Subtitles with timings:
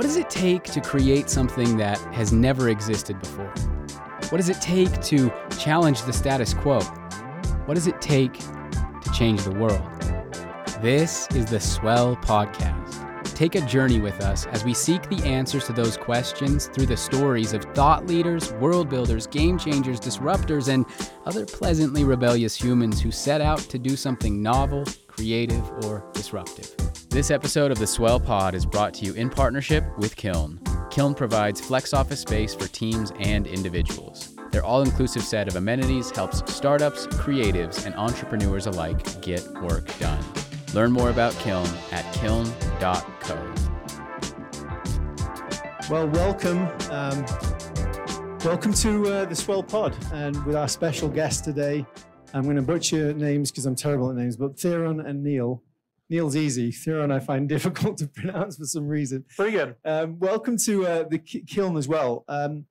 [0.00, 3.52] What does it take to create something that has never existed before?
[4.30, 6.80] What does it take to challenge the status quo?
[7.66, 9.86] What does it take to change the world?
[10.80, 13.34] This is the Swell Podcast.
[13.34, 16.96] Take a journey with us as we seek the answers to those questions through the
[16.96, 20.86] stories of thought leaders, world builders, game changers, disruptors, and
[21.26, 26.89] other pleasantly rebellious humans who set out to do something novel, creative, or disruptive.
[27.10, 30.60] This episode of the Swell Pod is brought to you in partnership with Kiln.
[30.90, 34.36] Kiln provides flex office space for teams and individuals.
[34.52, 40.24] Their all inclusive set of amenities helps startups, creatives, and entrepreneurs alike get work done.
[40.72, 43.54] Learn more about Kiln at kiln.co.
[45.90, 46.68] Well, welcome.
[46.92, 47.26] Um,
[48.44, 49.96] welcome to uh, the Swell Pod.
[50.12, 51.84] And with our special guest today,
[52.32, 55.60] I'm going to butcher names because I'm terrible at names, but Theron and Neal.
[56.10, 56.72] Neal's easy.
[56.72, 59.24] Theron I find difficult to pronounce for some reason.
[59.36, 59.76] Pretty good.
[59.84, 62.24] Um, welcome to uh, the K- Kiln as well.
[62.28, 62.66] Um,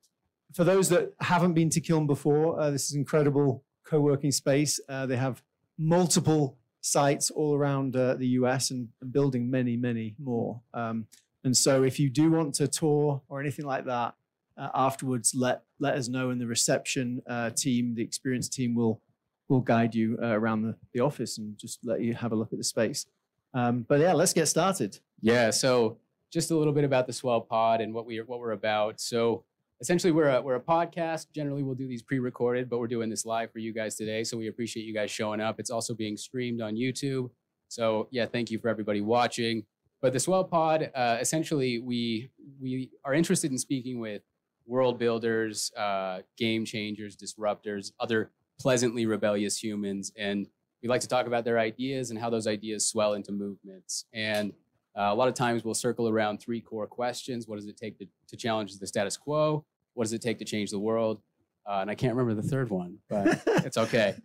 [0.54, 4.78] for those that haven't been to Kiln before, uh, this is incredible co-working space.
[4.88, 5.42] Uh, they have
[5.78, 10.60] multiple sites all around uh, the US and, and building many, many more.
[10.74, 11.06] Um,
[11.42, 14.14] and so if you do want to tour or anything like that
[14.58, 19.00] uh, afterwards, let let us know, and the reception uh, team, the experience team, will
[19.48, 22.52] will guide you uh, around the, the office and just let you have a look
[22.52, 23.06] at the space.
[23.54, 24.98] Um, but yeah, let's get started.
[25.20, 25.98] Yeah, so
[26.30, 29.00] just a little bit about the Swell Pod and what we are, what we're about.
[29.00, 29.44] So
[29.80, 31.26] essentially, we're a we're a podcast.
[31.34, 34.24] Generally, we'll do these pre-recorded, but we're doing this live for you guys today.
[34.24, 35.58] So we appreciate you guys showing up.
[35.58, 37.30] It's also being streamed on YouTube.
[37.68, 39.64] So yeah, thank you for everybody watching.
[40.00, 44.22] But the Swell Pod, uh, essentially, we we are interested in speaking with
[44.66, 50.46] world builders, uh, game changers, disruptors, other pleasantly rebellious humans, and
[50.82, 54.06] we like to talk about their ideas and how those ideas swell into movements.
[54.12, 54.52] And
[54.98, 57.98] uh, a lot of times we'll circle around three core questions: What does it take
[57.98, 59.64] to, to challenge the status quo?
[59.94, 61.20] What does it take to change the world?
[61.66, 64.16] Uh, and I can't remember the third one, but it's okay.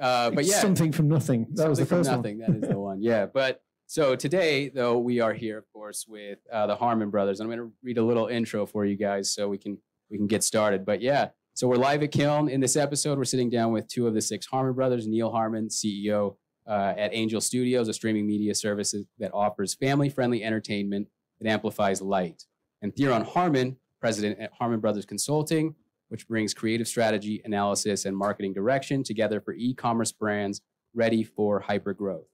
[0.00, 1.46] Uh, but yeah, something from nothing.
[1.54, 2.36] That was the first from one.
[2.36, 2.38] nothing.
[2.38, 3.02] That is the one.
[3.02, 3.26] Yeah.
[3.26, 7.40] But so today, though, we are here, of course, with uh, the Harmon brothers.
[7.40, 9.78] I'm going to read a little intro for you guys so we can
[10.10, 10.84] we can get started.
[10.84, 12.50] But yeah, so we're live at Kiln.
[12.50, 15.08] In this episode, we're sitting down with two of the six Harmon brothers.
[15.08, 16.36] Neal Harmon, CEO
[16.68, 21.08] uh, at Angel Studios, a streaming media service that offers family-friendly entertainment
[21.40, 22.44] that amplifies light,
[22.82, 25.74] and Theron Harmon, president at Harmon Brothers Consulting,
[26.08, 30.60] which brings creative strategy, analysis, and marketing direction together for e-commerce brands
[30.92, 32.26] ready for hypergrowth.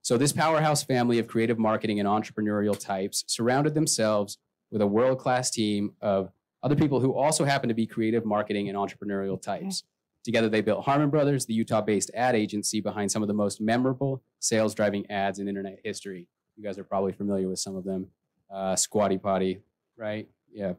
[0.00, 4.38] So, this powerhouse family of creative marketing and entrepreneurial types surrounded themselves
[4.70, 6.30] with a world class team of
[6.62, 9.84] other people who also happen to be creative marketing and entrepreneurial types.
[10.22, 13.60] Together, they built Harmon Brothers, the Utah based ad agency behind some of the most
[13.60, 16.28] memorable sales driving ads in internet history.
[16.56, 18.08] You guys are probably familiar with some of them.
[18.52, 19.60] Uh, Squatty Potty,
[19.96, 20.28] right?
[20.52, 20.74] Yeah.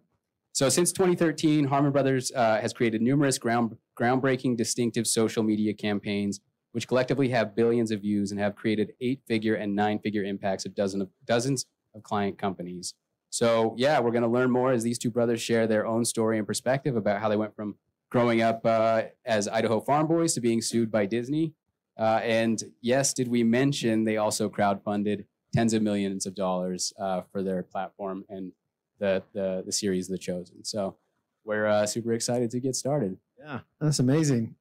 [0.51, 6.41] So, since 2013, Harmon Brothers uh, has created numerous ground, groundbreaking, distinctive social media campaigns
[6.71, 11.01] which collectively have billions of views and have created eight-figure and nine-figure impacts of dozen
[11.01, 12.93] of dozens of client companies.
[13.31, 16.37] So yeah, we're going to learn more as these two brothers share their own story
[16.37, 17.75] and perspective about how they went from
[18.09, 21.53] growing up uh, as Idaho farm boys to being sued by Disney.
[21.97, 27.21] Uh, and yes, did we mention they also crowdfunded tens of millions of dollars uh,
[27.31, 28.51] for their platform and
[28.99, 30.63] the, the the series The Chosen.
[30.63, 30.97] So
[31.43, 33.17] we're uh, super excited to get started.
[33.39, 34.55] Yeah, that's amazing.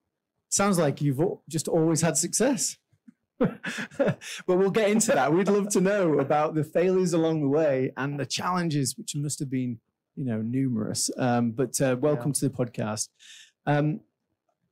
[0.48, 2.76] Sounds like you've just always had success.
[3.98, 5.32] but we'll get into that.
[5.32, 9.38] We'd love to know about the failures along the way and the challenges, which must
[9.38, 9.78] have been,
[10.14, 11.10] you know, numerous.
[11.16, 13.08] Um, but uh, welcome to the podcast.
[13.66, 14.00] Um,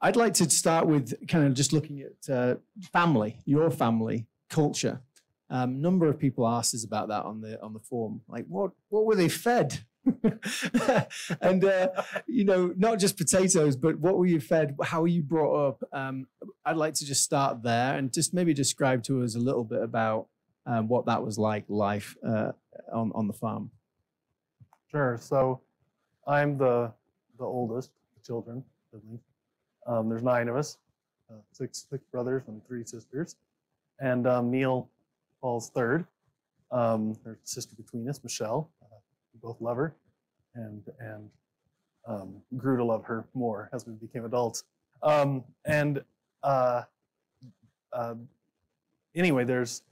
[0.00, 2.56] I'd like to start with kind of just looking at uh,
[2.92, 5.00] family, your family culture.
[5.50, 8.20] Um, number of people asked us about that on the on the form.
[8.28, 9.80] Like, what what were they fed?
[11.40, 11.88] and uh,
[12.26, 14.76] you know, not just potatoes, but what were you fed?
[14.82, 15.82] How were you brought up?
[15.92, 16.26] Um,
[16.64, 19.82] I'd like to just start there and just maybe describe to us a little bit
[19.82, 20.28] about
[20.66, 22.52] um, what that was like, life uh,
[22.92, 23.70] on on the farm.
[24.90, 25.18] Sure.
[25.20, 25.60] So
[26.26, 26.92] I'm the
[27.38, 28.64] the oldest of children.
[29.86, 30.78] Um, there's nine of us,
[31.30, 33.36] uh, six six brothers and three sisters,
[34.00, 34.88] and um, Neal
[35.40, 36.06] falls third.
[36.70, 38.70] Um, a sister between us, Michelle.
[39.42, 39.94] Both love her,
[40.54, 41.30] and and
[42.06, 44.64] um, grew to love her more as we became adults.
[45.02, 46.02] Um, and
[46.42, 46.82] uh,
[47.92, 48.14] uh,
[49.14, 49.82] anyway, there's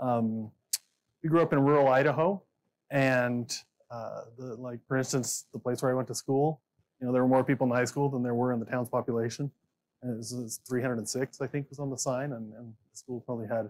[0.00, 0.50] um,
[1.22, 2.42] we grew up in rural Idaho,
[2.90, 3.54] and
[3.90, 6.60] uh, the, like for instance, the place where I went to school,
[7.00, 8.88] you know, there were more people in high school than there were in the town's
[8.88, 9.50] population.
[10.02, 12.96] And it was, it was 306, I think, was on the sign, and, and the
[12.96, 13.68] school probably had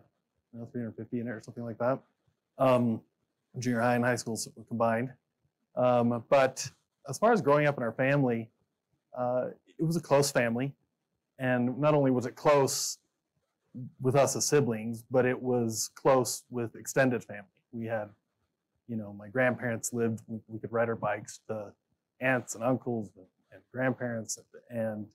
[0.52, 1.98] you know 350 in it or something like that.
[2.58, 3.00] Um,
[3.58, 5.12] junior high and high schools combined,
[5.74, 6.70] Um, but
[7.08, 8.50] as far as growing up in our family,
[9.16, 9.48] uh,
[9.78, 10.74] it was a close family,
[11.38, 12.98] and not only was it close
[14.00, 17.44] with us as siblings, but it was close with extended family.
[17.72, 18.10] We had,
[18.88, 20.20] you know, my grandparents lived.
[20.48, 21.72] We, could ride our bikes to
[22.20, 24.38] aunts and uncles and, and grandparents,
[24.70, 25.06] and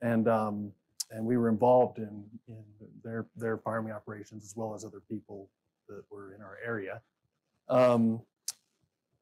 [0.00, 0.72] and um,
[1.10, 2.64] and we were involved in in
[3.04, 5.48] their their farming operations as well as other people
[5.88, 7.00] that were in our area.
[7.68, 8.20] Um,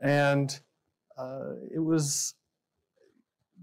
[0.00, 0.58] and
[1.18, 2.34] uh, it was,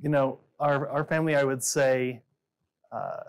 [0.01, 1.35] you know, our our family.
[1.35, 2.21] I would say.
[2.91, 3.23] Uh,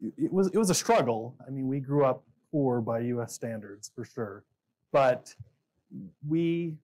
[0.00, 1.36] it was it was a struggle.
[1.46, 3.32] I mean, we grew up poor by U.S.
[3.32, 4.44] standards for sure,
[4.92, 5.34] but
[6.26, 6.74] we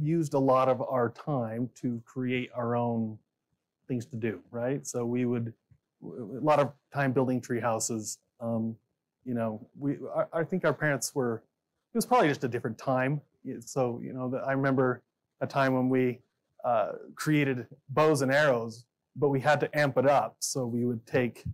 [0.00, 3.18] used a lot of our time to create our own
[3.86, 4.40] things to do.
[4.50, 5.52] Right, so we would
[6.02, 8.18] a lot of time building tree houses.
[8.40, 8.76] Um,
[9.24, 11.42] you know, we I, I think our parents were.
[11.92, 13.20] It was probably just a different time.
[13.60, 15.02] So you know, I remember
[15.40, 16.20] a time when we
[16.64, 18.84] uh, created bows and arrows,
[19.16, 20.36] but we had to amp it up.
[20.38, 21.44] So we would take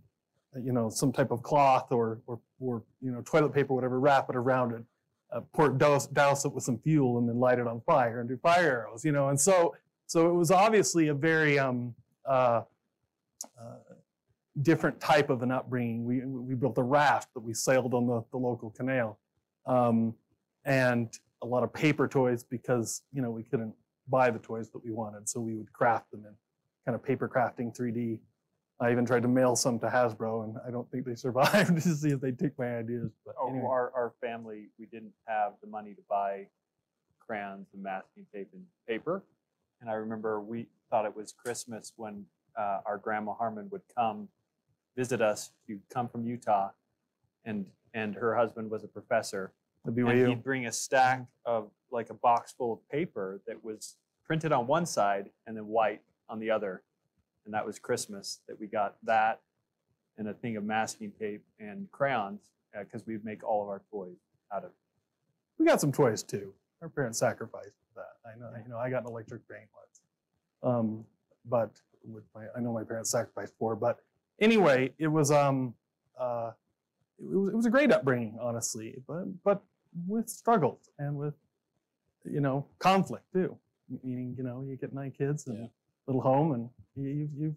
[0.55, 4.29] you know, some type of cloth or, or, or you know, toilet paper, whatever, wrap
[4.29, 4.83] it around it,
[5.31, 8.29] uh, pour douse, douse it with some fuel and then light it on fire and
[8.29, 9.29] do fire arrows, you know.
[9.29, 9.75] And so,
[10.07, 11.93] so it was obviously a very um,
[12.25, 12.61] uh,
[13.59, 13.75] uh,
[14.61, 16.03] different type of an upbringing.
[16.03, 19.19] We, we built a raft that we sailed on the, the local canal.
[19.65, 20.15] Um,
[20.65, 23.73] and a lot of paper toys because, you know, we couldn't
[24.07, 25.29] buy the toys that we wanted.
[25.29, 26.33] So we would craft them in
[26.85, 28.19] kind of paper crafting 3D
[28.81, 31.81] I even tried to mail some to Hasbro, and I don't think they survived to
[31.81, 33.11] see if they take my ideas.
[33.25, 33.65] But oh, anyway.
[33.65, 36.47] our, our family, we didn't have the money to buy
[37.19, 39.23] crayons and masking tape and paper.
[39.81, 42.25] And I remember we thought it was Christmas when
[42.57, 44.27] uh, our grandma Harmon would come
[44.95, 45.51] visit us.
[45.67, 46.69] She'd come from Utah,
[47.45, 49.51] and and her husband was a professor.
[49.85, 53.95] The And he'd bring a stack of like a box full of paper that was
[54.25, 56.83] printed on one side and then white on the other.
[57.45, 59.41] And that was Christmas that we got that
[60.17, 62.41] and a thing of masking tape and crayons
[62.77, 64.17] because we'd make all of our toys
[64.53, 64.71] out of.
[65.57, 66.53] We got some toys too.
[66.81, 68.29] Our parents sacrificed for that.
[68.29, 68.51] I know.
[68.63, 71.05] You know, I got an electric brain once, um,
[71.45, 71.71] but
[72.07, 73.75] with my, I know my parents sacrificed for.
[73.75, 73.99] But
[74.39, 75.73] anyway, it was um,
[76.19, 76.51] uh,
[77.19, 79.61] it was it was a great upbringing, honestly, but but
[80.07, 81.33] with struggles and with
[82.25, 83.57] you know conflict too.
[84.03, 85.65] Meaning, you know, you get nine kids and Yeah.
[86.07, 87.55] little home, and you you you,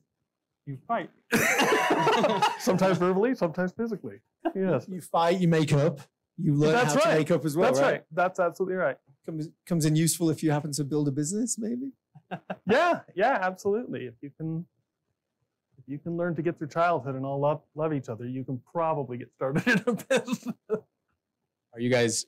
[0.66, 1.10] you fight.
[2.58, 4.20] sometimes verbally, sometimes physically.
[4.54, 4.86] Yes.
[4.88, 6.00] You fight, you make up,
[6.38, 7.18] you learn That's how to right.
[7.18, 7.66] make up as well.
[7.72, 8.04] That's right.
[8.12, 8.96] That's absolutely right.
[9.26, 11.92] Comes comes in useful if you happen to build a business, maybe.
[12.66, 14.06] Yeah, yeah, absolutely.
[14.06, 14.64] If you can,
[15.78, 18.42] if you can learn to get through childhood and all love love each other, you
[18.44, 20.56] can probably get started in a business.
[21.74, 22.26] Are you guys,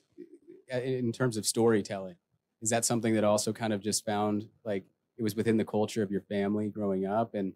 [0.73, 2.15] uh, in terms of storytelling,
[2.61, 4.83] is that something that also kind of just found like
[5.17, 7.53] it was within the culture of your family growing up, and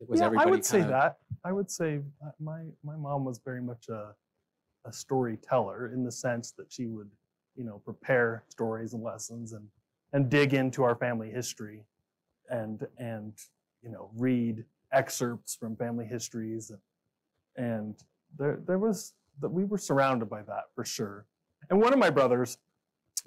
[0.00, 1.18] it was yeah, I everybody would say of- that.
[1.44, 2.00] I would say
[2.40, 4.14] my my mom was very much a
[4.86, 7.10] a storyteller in the sense that she would,
[7.56, 9.68] you know, prepare stories and lessons and
[10.12, 11.84] and dig into our family history,
[12.48, 13.34] and and
[13.82, 16.80] you know read excerpts from family histories and
[17.56, 17.94] and
[18.38, 21.26] there there was that we were surrounded by that for sure.
[21.70, 22.58] And one of my brothers,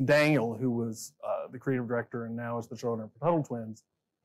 [0.03, 3.84] Daniel, who was uh, the creative director and now is the showrunner for Tuttle Twins,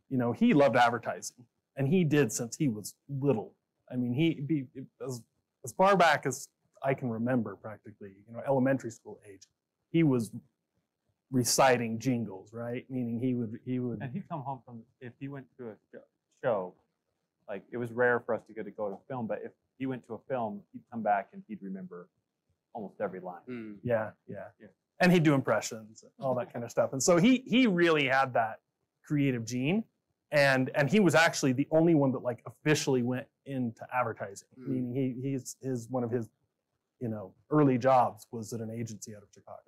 [0.08, 1.44] you know, he loved advertising,
[1.76, 3.52] and he did since he was little.
[3.90, 4.66] I mean, he be
[5.04, 5.22] as
[5.64, 6.48] as far back as
[6.82, 9.42] I can remember, practically, you know, elementary school age,
[9.90, 10.30] he was
[11.30, 12.84] reciting jingles, right?
[12.88, 15.74] Meaning he would he would And he'd come home from if he went to a
[16.44, 16.74] show,
[17.48, 19.86] like it was rare for us to get to go to film, but if he
[19.86, 22.08] went to a film, he'd come back and he'd remember
[22.72, 23.40] almost every line.
[23.48, 23.76] Mm.
[23.82, 24.68] Yeah, yeah, Yeah.
[25.00, 26.92] And he'd do impressions, all that kind of stuff.
[26.92, 28.60] And so he he really had that
[29.04, 29.84] creative gene,
[30.30, 34.48] and and he was actually the only one that like officially went into advertising.
[34.58, 34.68] Mm.
[34.68, 36.28] Meaning he he's his one of his,
[37.00, 39.60] you know, early jobs was at an agency out of Chicago.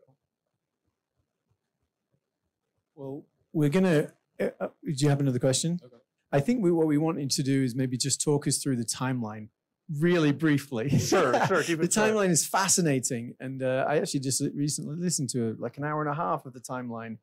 [2.95, 4.13] Well, we're gonna.
[4.41, 5.81] Uh, uh, do you have another question?
[5.85, 5.97] Okay.
[6.33, 8.85] I think we, what we wanted to do is maybe just talk us through the
[8.85, 9.49] timeline,
[9.91, 10.91] really briefly.
[10.99, 15.57] Sure, sure, the it timeline is fascinating, and uh, I actually just recently listened to
[15.59, 17.19] like an hour and a half of the timeline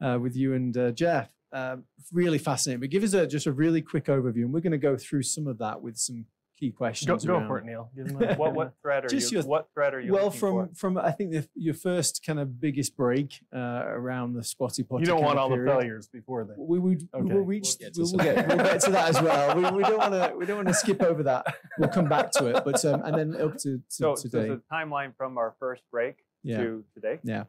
[0.00, 1.32] uh, with you and uh, Jeff.
[1.52, 1.76] Uh,
[2.12, 2.80] really fascinating.
[2.80, 5.22] But give us a, just a really quick overview, and we're going to go through
[5.22, 6.26] some of that with some
[6.58, 7.24] key questions.
[7.24, 7.90] Go, go around- for it, Neal.
[7.98, 9.38] A- What what thread are Just you?
[9.38, 10.12] your- what thread are you?
[10.12, 10.74] Well, from for?
[10.74, 15.02] from I think the, your first kind of biggest break uh, around the Squatty Potty.
[15.02, 16.56] You don't kind want of all the failures before then.
[16.58, 17.34] We would we Okay.
[17.34, 17.76] will reach.
[17.80, 19.56] We'll get to We'll, get, we'll get to that as well.
[19.56, 20.34] We, we don't want to.
[20.38, 21.46] We don't want to skip over that.
[21.78, 22.64] We'll come back to it.
[22.64, 24.48] But um, and then up to, to so, so today.
[24.48, 26.58] the timeline from our first break yeah.
[26.58, 27.18] to today.
[27.24, 27.44] Yeah.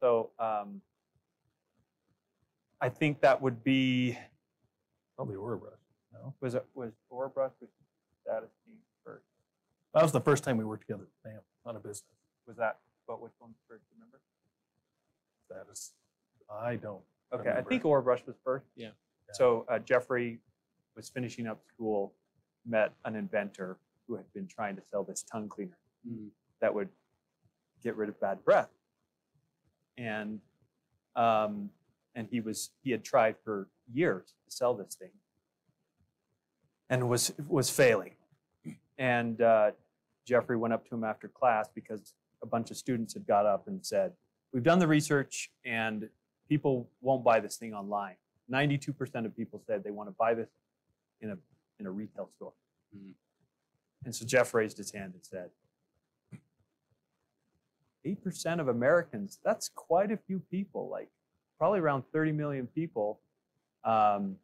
[0.00, 0.80] So um,
[2.80, 4.16] I think that would be
[5.16, 5.76] Probably Orabrush.
[6.12, 7.52] No, was it was Orabrush
[8.26, 9.24] was Status King first.
[9.94, 11.06] that was the first time we worked together.
[11.24, 12.04] Bam, on a business.
[12.46, 13.82] Was that but which one first?
[13.94, 14.20] Remember?
[15.46, 15.92] Status.
[16.52, 17.00] I don't.
[17.32, 17.68] Okay, I remember.
[17.68, 18.66] think Orabrush was first.
[18.76, 18.86] Yeah.
[18.86, 18.90] Yeah.
[19.32, 20.40] So uh, Jeffrey
[20.96, 22.12] was finishing up school,
[22.66, 25.76] met an inventor who had been trying to sell this tongue cleaner
[26.08, 26.28] Mm.
[26.62, 26.88] that would
[27.84, 28.70] get rid of bad breath.
[29.98, 30.40] And
[31.14, 31.68] um,
[32.14, 35.10] and he was he had tried for years to sell this thing,
[36.90, 38.16] and was was failing.
[38.98, 39.70] And uh,
[40.26, 43.66] Jeffrey went up to him after class because a bunch of students had got up
[43.68, 44.12] and said,
[44.52, 46.10] "We've done the research, and
[46.48, 48.16] people won't buy this thing online.
[48.48, 50.50] Ninety-two percent of people said they want to buy this
[51.22, 51.38] in a
[51.78, 52.52] in a retail store."
[52.94, 53.14] Mhm.
[54.04, 55.50] And so Jeff raised his hand and said,
[58.06, 61.10] 8% of Americans, that's quite a few people, like
[61.58, 63.20] probably around 30 million people.
[63.84, 64.36] Um,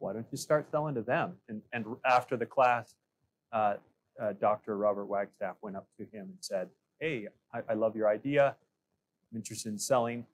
[0.00, 1.34] why don't you start selling to them?
[1.48, 2.94] And, and after the class,
[3.52, 3.74] uh,
[4.20, 4.76] uh, Dr.
[4.76, 8.56] Robert Wagstaff went up to him and said, Hey, I, I love your idea.
[9.30, 10.26] I'm interested in selling.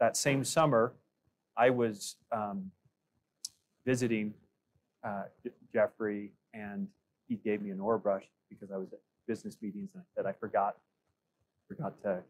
[0.00, 0.92] That same summer,
[1.56, 2.70] I was um,
[3.84, 4.34] visiting
[5.02, 5.24] uh,
[5.72, 6.88] Jeffrey, and
[7.28, 10.32] he gave me an Orabrush because I was at business meetings and I said I
[10.32, 10.76] forgot
[11.68, 12.22] forgot to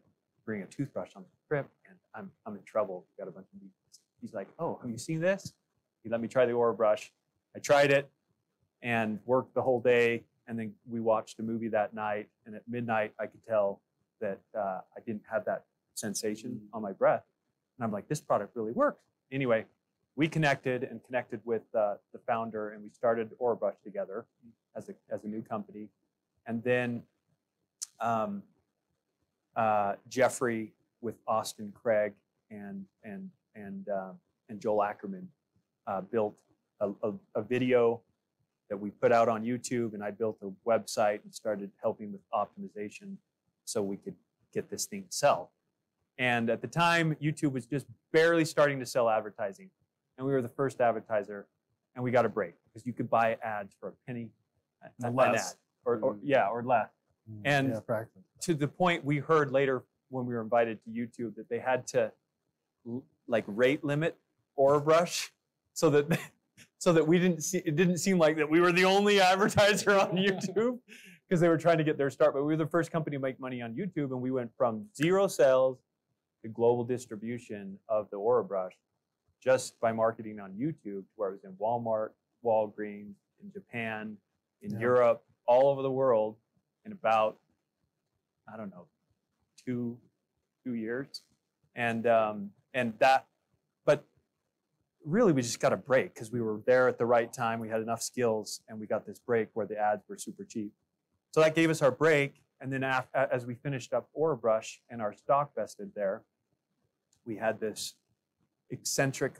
[0.45, 3.05] bring a toothbrush on the trip and I'm, I'm in trouble.
[3.19, 3.73] Got a bunch of meetings.
[4.19, 5.53] He's like, oh, have you seen this?
[6.03, 7.09] He let me try the Orabrush.
[7.55, 8.09] I tried it
[8.81, 10.23] and worked the whole day.
[10.47, 12.29] And then we watched a movie that night.
[12.45, 13.81] And at midnight, I could tell
[14.21, 17.23] that uh, I didn't have that sensation on my breath.
[17.77, 19.03] And I'm like, this product really works.
[19.31, 19.65] Anyway,
[20.15, 24.25] we connected and connected with uh, the founder and we started Orabrush together
[24.75, 25.89] as a, as a new company.
[26.47, 27.03] And then
[27.99, 28.41] um,
[29.55, 32.13] uh, Jeffrey with Austin Craig
[32.49, 34.11] and and and uh,
[34.49, 35.27] and Joel Ackerman
[35.87, 36.35] uh, built
[36.81, 38.01] a, a, a video
[38.69, 42.21] that we put out on YouTube, and I built a website and started helping with
[42.33, 43.15] optimization
[43.65, 44.15] so we could
[44.53, 45.51] get this thing to sell.
[46.19, 49.69] And at the time, YouTube was just barely starting to sell advertising,
[50.17, 51.47] and we were the first advertiser,
[51.95, 54.29] and we got a break because you could buy ads for a penny
[55.03, 55.55] a- Less.
[55.85, 56.89] or, or yeah, or less
[57.45, 57.79] And- yeah,
[58.41, 61.87] to the point we heard later when we were invited to YouTube that they had
[61.87, 62.11] to
[63.27, 64.17] like rate limit
[64.57, 65.29] Orabrush
[65.77, 66.19] so that
[66.79, 69.91] so that we didn't see it didn't seem like that we were the only advertiser
[69.97, 70.79] on YouTube
[71.27, 72.33] because they were trying to get their start.
[72.33, 74.85] But we were the first company to make money on YouTube, and we went from
[74.95, 75.77] zero sales
[76.43, 78.71] to global distribution of the Orabrush
[79.43, 82.09] just by marketing on YouTube, to where I was in Walmart,
[82.43, 84.17] Walgreens, in Japan,
[84.63, 84.79] in Yeah.
[84.79, 86.37] Europe, all over the world
[86.85, 87.37] in about
[88.51, 88.87] I don't know
[89.63, 89.97] two
[90.63, 91.21] two years,
[91.75, 93.27] and um, and that,
[95.07, 97.59] really we just got a break because we were there at the right time.
[97.59, 100.73] We had enough skills, and we got this break where the ads were super cheap.
[101.31, 105.01] So that gave us our break, and then af- as we finished up Orabrush and
[105.01, 106.23] our stock vested there,
[107.25, 107.93] we had this
[108.69, 109.35] eccentric,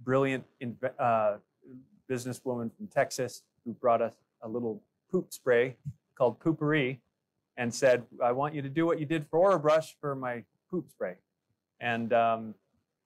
[0.00, 0.44] brilliant
[0.98, 1.36] uh,
[2.10, 5.76] businesswoman from Texas who brought us a little poop spray
[6.16, 7.00] called Poo-Pourri
[7.56, 10.88] and said, I want you to do what you did for Orabrush for my poop
[10.90, 11.16] spray.
[11.80, 12.54] And um,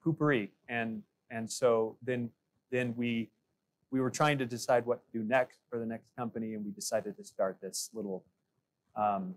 [0.03, 0.51] Poo-Pourri.
[0.69, 2.31] And and so then
[2.71, 3.31] then we
[3.91, 6.71] we were trying to decide what to do next for the next company, and we
[6.71, 8.25] decided to start this little
[8.97, 9.35] um,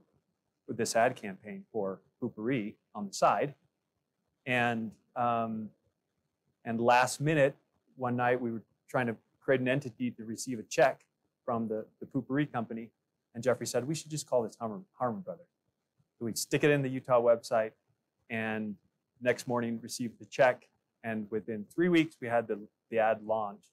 [0.68, 3.54] this ad campaign for Poo-Pourri on the side.
[4.46, 5.70] And um,
[6.66, 7.56] and last minute,
[7.96, 11.06] one night we were trying to create an entity to receive a check
[11.46, 12.90] from the, the Poo-Pourri company.
[13.34, 15.48] And Jeffrey said, we should just call this Harmon, Harmon Brothers.
[16.18, 17.72] So we stick it in the Utah website
[18.30, 18.76] and
[19.22, 20.68] next morning received the check.
[21.04, 22.60] And within three weeks, we had the,
[22.92, 23.70] the ad launched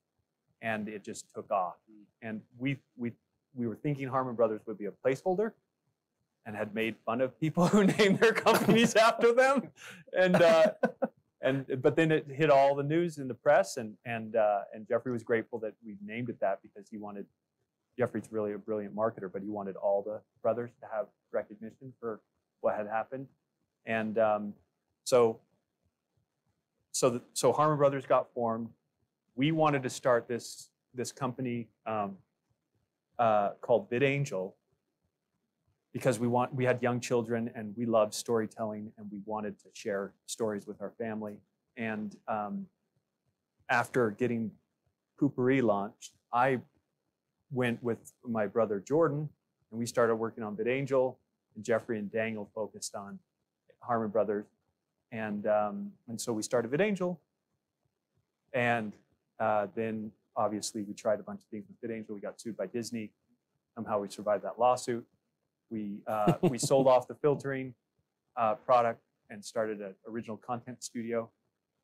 [0.63, 1.75] and it just took off.
[2.23, 3.13] And we, we,
[3.55, 5.53] we were thinking Harmon Brothers would be a placeholder
[6.45, 9.71] and had made fun of people who named their companies after them.
[10.17, 10.73] And, uh,
[11.43, 14.87] and but then it hit all the news in the press and and uh, and
[14.89, 17.27] Jeffrey was grateful that we named it that because he wanted
[17.99, 22.21] Jeffrey's really a brilliant marketer, but he wanted all the brothers to have recognition for
[22.61, 23.29] what had happened,
[23.87, 24.55] and um,
[25.05, 25.39] so
[26.97, 28.71] so the, so Harmon Brothers got formed.
[29.35, 32.17] We wanted to start this this company um,
[33.19, 34.55] uh, called VidAngel
[35.93, 39.67] because we want we had young children and we loved storytelling and we wanted to
[39.75, 41.37] share stories with our family.
[41.77, 42.65] And um,
[43.69, 44.51] after getting
[45.19, 46.61] Poo-Pourri launched, I
[47.51, 49.29] went with my brother Jordan
[49.71, 51.17] and we started working on VidAngel.
[51.57, 53.19] And Jeffrey and Daniel focused on
[53.81, 54.47] Harmon Brothers,
[55.13, 57.17] and um, and so we started VidAngel.
[58.53, 58.93] And
[59.39, 62.11] uh, then obviously we tried a bunch of things with VidAngel.
[62.11, 63.11] We got sued by Disney.
[63.75, 65.07] Somehow we survived that lawsuit.
[65.71, 67.75] We uh, we sold off the filtering
[68.37, 71.29] uh, product and started an original content studio,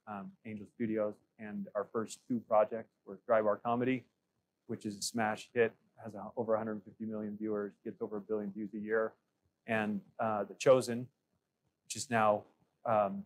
[0.07, 1.14] um, Angel Studios.
[1.38, 4.05] And our first two projects were Dry Bar Comedy,
[4.67, 8.52] which is a smash hit, has a, over 150 million viewers, gets over a billion
[8.52, 9.12] views a year,
[9.67, 11.07] and uh, The Chosen,
[11.85, 12.43] which is now
[12.87, 13.25] um,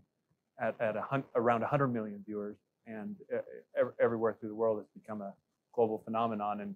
[0.61, 3.39] at, at a hun- around 100 million viewers, and uh,
[3.79, 5.33] ev- everywhere through the world has become a
[5.75, 6.61] global phenomenon.
[6.61, 6.75] And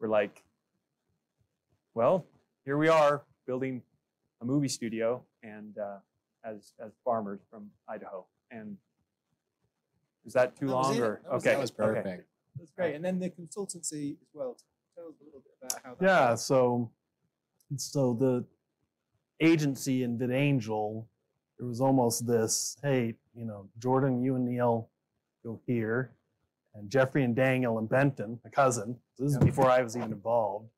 [0.00, 0.42] we're like,
[1.94, 2.26] well,
[2.64, 3.82] here we are building
[4.40, 5.96] a movie studio, and uh,
[6.44, 8.24] as as farmers from Idaho.
[8.50, 8.76] And
[10.26, 11.50] is that too That long or That was- okay?
[11.54, 11.76] That was okay.
[12.02, 12.26] perfect.
[12.58, 12.94] That's great.
[12.94, 14.56] And then the consultancy as well.
[14.96, 16.42] Tell us a little bit about how that Yeah, works.
[16.42, 16.90] so
[17.76, 18.44] so the
[19.40, 21.04] agency in VidAngel,
[21.60, 24.88] there was almost this, hey, you know, Jordan, you and Neal
[25.44, 26.10] go here,
[26.74, 28.96] and Jeffrey and Daniel and Benton, a cousin.
[29.14, 30.70] So this is before I was even involved.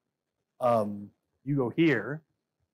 [0.61, 1.09] Um,
[1.45, 2.21] you go here,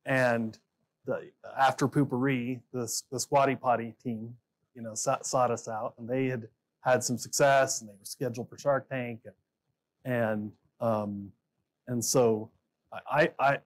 [0.07, 0.59] and
[1.05, 4.35] the after Poo-Pourri, the the Squatty Potty team,
[4.75, 6.49] you know, sought, sought us out, and they had
[6.81, 9.21] had some success, and they were scheduled for Shark Tank,
[10.05, 11.31] and and um,
[11.87, 12.50] and so
[12.91, 13.59] I, I,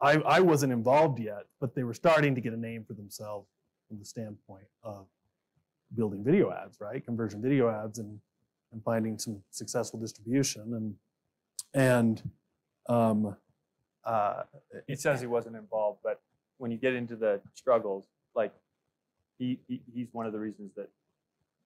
[0.00, 3.48] I, I wasn't involved yet, but they were starting to get a name for themselves
[3.88, 5.06] from the standpoint of
[5.94, 7.04] building video ads, right?
[7.04, 8.20] Conversion video ads and
[8.72, 10.94] and finding some successful distribution and
[11.74, 12.30] and
[12.88, 13.36] um,
[14.04, 14.42] uh,
[14.86, 16.20] He says he wasn't involved, but
[16.56, 18.52] when you get into the struggles, like
[19.38, 20.88] he, he he's one of the reasons that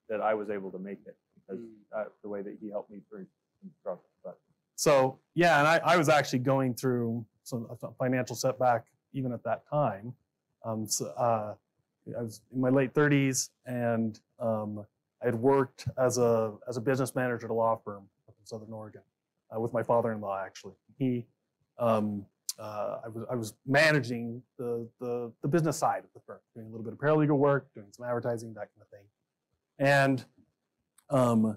[0.08, 1.62] that I was able to make it because
[1.96, 3.26] uh, the way that he helped me through
[3.60, 4.10] some struggles.
[4.24, 4.38] But
[4.82, 7.68] so yeah, and I, I was actually going through some
[8.00, 10.12] financial setback even at that time.
[10.64, 11.54] Um, so, uh,
[12.18, 14.84] I was in my late 30s, and um,
[15.22, 18.44] I had worked as a as a business manager at a law firm up in
[18.44, 19.02] Southern Oregon
[19.54, 20.42] uh, with my father-in-law.
[20.44, 21.26] Actually, he
[21.78, 22.26] um,
[22.58, 26.66] uh, I was I was managing the, the the business side of the firm, doing
[26.66, 29.06] a little bit of paralegal work, doing some advertising, that kind of thing,
[29.78, 30.24] and
[31.10, 31.56] um,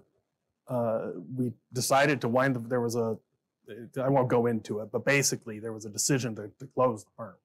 [0.67, 2.55] uh, we decided to wind.
[2.55, 3.17] The, there was a
[4.01, 7.09] I won't go into it, but basically there was a decision to, to close the
[7.17, 7.35] firm.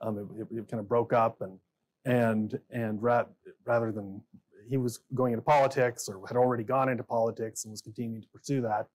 [0.00, 1.58] Um, it, it, it kind of broke up, and
[2.04, 3.26] and and ra-
[3.64, 4.22] rather than
[4.68, 8.28] he was going into politics or had already gone into politics and was continuing to
[8.28, 8.88] pursue that,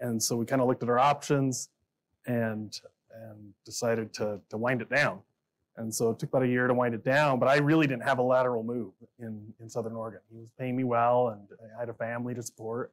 [0.00, 1.70] and so we kind of looked at our options,
[2.26, 2.80] and
[3.14, 5.20] and decided to to wind it down.
[5.76, 8.02] And so it took about a year to wind it down, but I really didn't
[8.02, 10.20] have a lateral move in, in Southern Oregon.
[10.28, 11.40] He was paying me well, and
[11.76, 12.90] I had a family to support.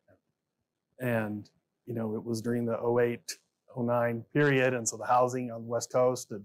[0.99, 1.49] And,
[1.85, 3.37] you know, it was during the 08,
[3.77, 4.73] 09 period.
[4.73, 6.43] And so the housing on the West Coast had,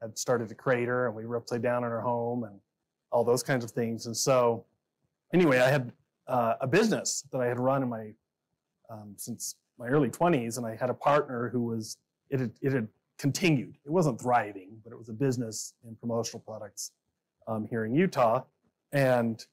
[0.00, 2.58] had started to crater, and we were upside down in our home and
[3.10, 4.06] all those kinds of things.
[4.06, 4.64] And so,
[5.32, 5.92] anyway, I had
[6.26, 8.12] uh, a business that I had run in my
[8.90, 11.98] um, since my early 20s, and I had a partner who was
[12.30, 13.76] it had, it had continued.
[13.84, 16.92] It wasn't thriving, but it was a business in promotional products
[17.46, 18.42] um, here in Utah,
[18.92, 19.44] and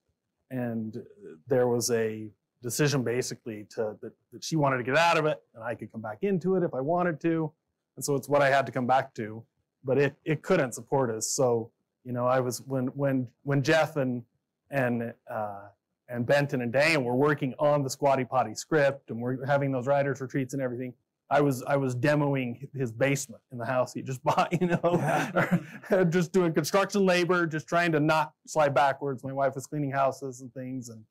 [0.52, 1.04] and
[1.48, 2.30] there was a
[2.66, 5.92] decision basically to that, that she wanted to get out of it, and I could
[5.92, 7.52] come back into it if I wanted to,
[7.96, 9.44] and so it's what I had to come back to,
[9.84, 11.30] but it it couldn't support us.
[11.30, 11.72] So
[12.04, 14.24] you know, I was when when when Jeff and
[14.72, 15.68] and uh,
[16.10, 19.88] and Benton and Dan were working on the Squatty Potty script, and we're having those
[19.88, 20.94] writers retreats and everything.
[21.30, 25.62] I was I was demoing his basement in the house he just bought, you know,
[26.10, 29.24] just doing construction labor, just trying to not slide backwards.
[29.24, 31.04] My wife was cleaning houses and things, and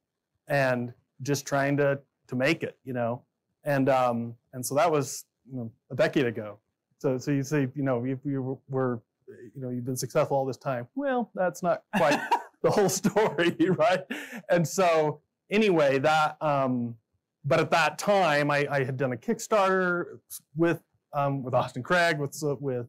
[0.48, 3.22] and just trying to to make it, you know,
[3.64, 6.58] and um and so that was you know a decade ago.
[6.98, 10.46] So so you say you know you, you were you know you've been successful all
[10.46, 10.86] this time.
[10.94, 12.20] Well, that's not quite
[12.62, 14.04] the whole story, right?
[14.50, 16.96] And so anyway, that um
[17.44, 20.18] but at that time, I, I had done a Kickstarter
[20.56, 22.86] with um, with Austin Craig, with with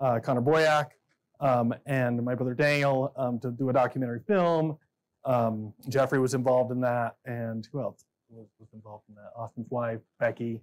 [0.00, 0.90] uh, Connor Boyack,
[1.40, 4.78] um, and my brother Daniel um, to do a documentary film.
[5.26, 9.32] Um, Jeffrey was involved in that, and who else was, was involved in that?
[9.36, 10.62] Austin's wife, Becky,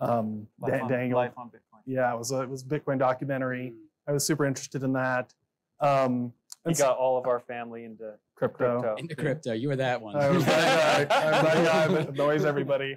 [0.00, 1.16] um, life, Da- on, Daniel.
[1.18, 1.80] life on Bitcoin.
[1.86, 3.72] Yeah, it was a, it was a Bitcoin documentary.
[4.06, 5.32] I was super interested in that.
[5.80, 6.32] Um,
[6.64, 8.80] He and so- got all of our family into crypto.
[8.80, 8.96] crypto.
[8.96, 10.14] Into crypto, you were that one.
[10.16, 11.16] I was that guy.
[11.38, 12.96] I'm that guy that annoys everybody.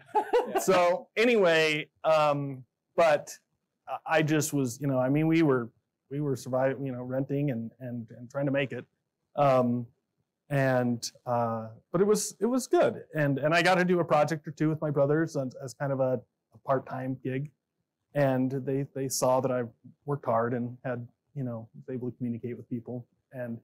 [0.50, 0.60] Yeah.
[0.60, 2.64] So anyway, um,
[2.98, 3.32] but
[3.88, 5.70] I- I just was, you know, I mean, we were
[6.12, 8.86] we were surviving, you know, renting and and and trying to make it.
[9.36, 9.88] Um,
[10.50, 14.06] and uh, but it was it was good, and and I got to do a
[14.06, 16.20] project or two with my brothers as, as kind of a,
[16.54, 17.50] a part time gig,
[18.14, 19.64] and they they saw that I
[20.06, 23.60] worked hard and had you know was able to communicate with people, and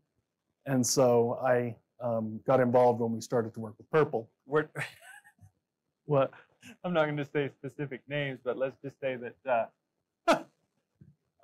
[0.65, 4.29] and so I um, got involved when we started to work with Purple.
[4.45, 4.69] Where,
[6.05, 6.31] What?
[6.83, 9.69] I'm not going to say specific names, but let's just say that
[10.27, 10.43] uh,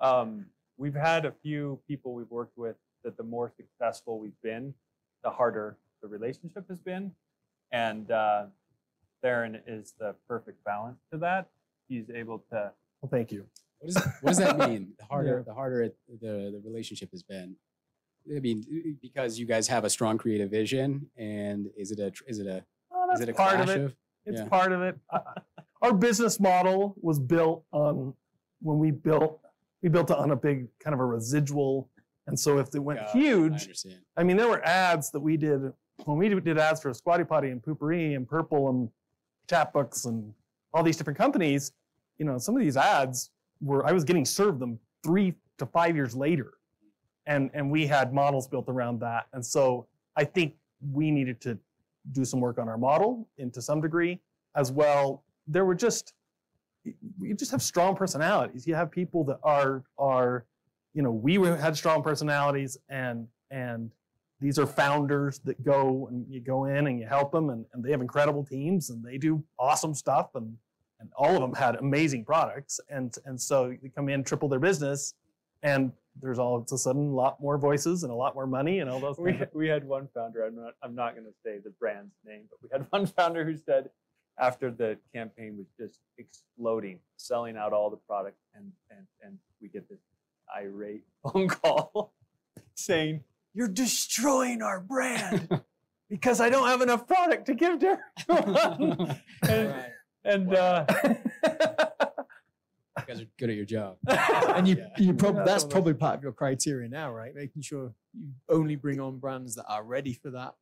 [0.00, 0.46] um,
[0.76, 4.74] we've had a few people we've worked with that the more successful we've been,
[5.22, 7.12] the harder the relationship has been.
[7.72, 8.46] And uh,
[9.22, 11.48] Theron is the perfect balance to that.
[11.88, 12.72] He's able to.
[13.00, 13.46] Well, thank you.
[13.80, 14.92] What does, what does that mean?
[14.98, 15.42] The harder, Yeah.
[15.46, 17.56] the harder it, the the relationship has been.
[18.36, 22.38] I mean, because you guys have a strong creative vision, and is it a is
[22.38, 23.80] it a Oh, is it a part clash of it.
[23.84, 23.96] of?
[24.26, 24.48] It's Yeah.
[24.48, 24.98] part of it.
[25.10, 25.20] Uh,
[25.80, 28.14] Our business model was built on
[28.60, 29.40] when we built
[29.82, 31.88] we built it on a big kind of a residual,
[32.28, 33.06] and so if it went it.
[33.08, 33.68] I huge.
[34.16, 35.72] I mean, there were ads that we did
[36.04, 38.88] when we did ads for Squatty Potty and Poo-Pourri and Purple and
[39.48, 40.32] Chatbooks and
[40.72, 41.72] all these different companies.
[42.18, 45.96] You know, some of these ads were I was getting served them three to five
[45.96, 46.54] years later,
[47.26, 49.26] and and we had models built around that.
[49.32, 49.86] And so
[50.16, 50.54] I think
[50.92, 51.58] we needed to
[52.12, 54.20] do some work on our model and to some degree
[54.54, 55.24] as well.
[55.46, 56.14] There were just
[57.20, 58.66] you just have strong personalities.
[58.66, 60.44] You have people that are are
[60.94, 63.90] you know we were- had strong personalities and and
[64.40, 67.82] these are founders that go and you go in and you help them and, and
[67.84, 70.56] they have incredible teams and they do awesome stuff and
[71.00, 74.60] and all of them had amazing products and and so they come in triple their
[74.60, 75.14] business
[75.62, 78.80] and there's all of a sudden a lot more voices and a lot more money
[78.80, 79.46] and all those We, things.
[79.54, 80.44] we had one founder.
[80.44, 80.74] I'm not.
[80.82, 83.90] I'm not going to say the brand's name, but we had one founder who said
[84.40, 89.68] after the campaign was just exploding, selling out all the product, and and and we
[89.68, 90.00] get this
[90.56, 92.12] irate phone call
[92.74, 95.48] saying, "You're destroying our brand."
[96.10, 97.98] Because I don't have enough product to give to
[98.30, 99.20] everyone.
[99.42, 99.92] and Right.
[100.24, 100.86] and uh,
[102.98, 103.98] You guys are good at your job.
[104.08, 104.88] And you, Yeah.
[104.96, 105.72] you prob- Yeah, that's totally.
[105.72, 107.34] probably part of your criteria now, right?
[107.34, 110.54] Making sure you only bring on brands that are ready for that.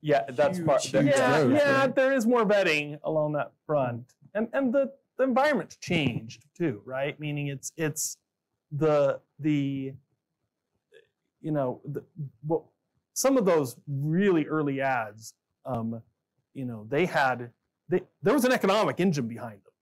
[0.00, 0.82] yeah, that's part.
[0.82, 1.94] Huge, that- huge yeah, growth, yeah, right?
[1.96, 7.18] there is more vetting along that front, and and the the environment's changed too, right?
[7.20, 8.16] Meaning it's it's
[8.72, 9.92] the the
[11.40, 12.02] you know the,
[12.46, 12.62] what
[13.14, 15.34] some of those really early ads,
[15.66, 16.00] um,
[16.54, 17.50] you know, they had
[17.88, 19.72] they there was an economic engine behind them,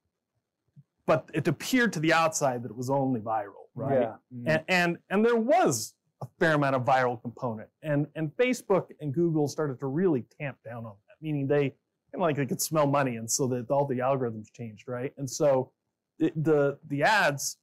[1.07, 4.01] but it appeared to the outside that it was only viral, right?
[4.01, 4.15] Yeah.
[4.47, 9.15] and, and and there was a fair amount of viral component and and facebook and
[9.15, 12.61] google started to really tamp down on that meaning they kind of like they could
[12.61, 15.73] smell money and so that all the algorithms changed right and so
[16.19, 17.57] the the, the ads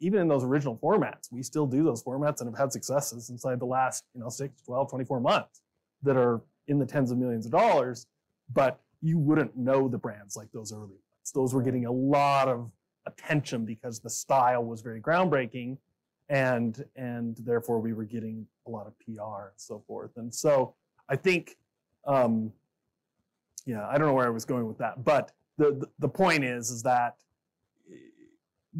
[0.00, 3.58] even in those original formats we still do those formats and have had successes inside
[3.60, 5.60] the last you know 6 12 24 months
[6.02, 8.06] that are in the tens of millions of dollars
[8.52, 12.48] but you wouldn't know the brands like those early ones those were getting a lot
[12.48, 12.70] of
[13.06, 15.76] attention because the style was very groundbreaking
[16.28, 20.10] and and therefore we were getting a lot of PR and so forth.
[20.16, 20.74] And so
[21.08, 21.56] I think
[22.06, 22.52] um
[23.66, 26.44] yeah, I don't know where I was going with that, but the the, the point
[26.44, 27.16] is is that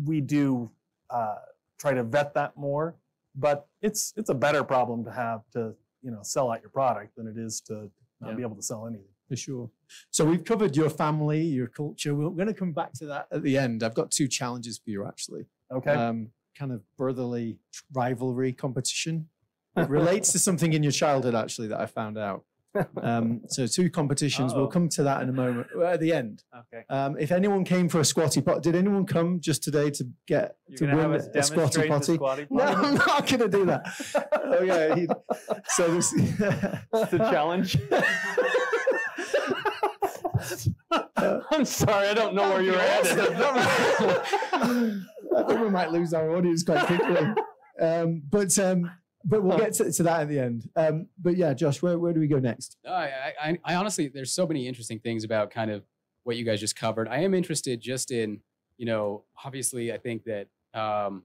[0.05, 0.71] we do
[1.11, 1.37] uh
[1.79, 2.95] try to vet that more,
[3.35, 7.17] but it's it's a better problem to have to, you know, sell out your product
[7.17, 7.91] than it is to
[8.21, 8.37] not Yeah.
[8.37, 9.09] be able to sell anything.
[9.29, 9.71] For sure.
[10.11, 12.15] So we've covered your family, your culture.
[12.15, 13.83] We're going to come back to that at the end.
[13.83, 15.47] I've got two challenges for you, actually.
[15.73, 15.93] Okay?
[15.95, 17.57] Um, kind of brotherly
[17.93, 19.29] rivalry competition.
[19.77, 22.45] It relates to something in your childhood, actually, that I found out.
[23.03, 24.53] Um, so two competitions.
[24.53, 24.59] Oh.
[24.59, 25.69] We'll come to that in a moment.
[25.77, 26.43] uh, At the end.
[26.57, 26.85] Okay.
[26.89, 30.57] Um, if anyone came for a squatty pot, did anyone come just today to get
[30.69, 32.15] You're to win us a squatty potty?
[32.15, 32.65] squatty No.
[32.65, 33.87] I'm not going to do that.
[34.45, 34.95] oh yeah.
[34.95, 35.09] he-
[35.69, 36.13] so this.
[36.39, 37.77] That's the challenge.
[41.51, 43.07] I'm sorry, I don't know where you're at.
[45.37, 47.27] I think we might lose our audience quite quickly.
[47.81, 48.91] Um, but um,
[49.25, 50.69] but we'll get to, to that at the end.
[50.77, 52.77] Um, but yeah, Josh, where, where do we go next?
[52.89, 55.83] I, I- I, honestly, there's so many interesting things about kind of
[56.25, 57.09] what you guys just covered.
[57.09, 58.41] I am interested just in,
[58.79, 60.49] you know, obviously, I think that.
[60.79, 61.23] Um,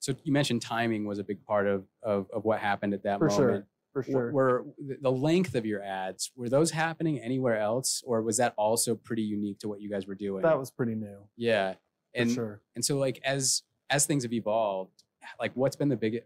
[0.00, 3.18] so you mentioned timing was a big part of of, of what happened at that
[3.18, 3.46] For sure.
[3.46, 3.64] moment.
[3.92, 4.32] For W- sure.
[4.32, 8.54] Were the- the length of your ads were those happening anywhere else, or was that
[8.56, 10.42] also pretty unique to what you guys were doing?
[10.42, 11.18] That was pretty new.
[11.36, 11.78] yeah, For
[12.22, 12.60] and sure.
[12.76, 15.02] and so like as as things have evolved,
[15.38, 16.24] like what's been the biggest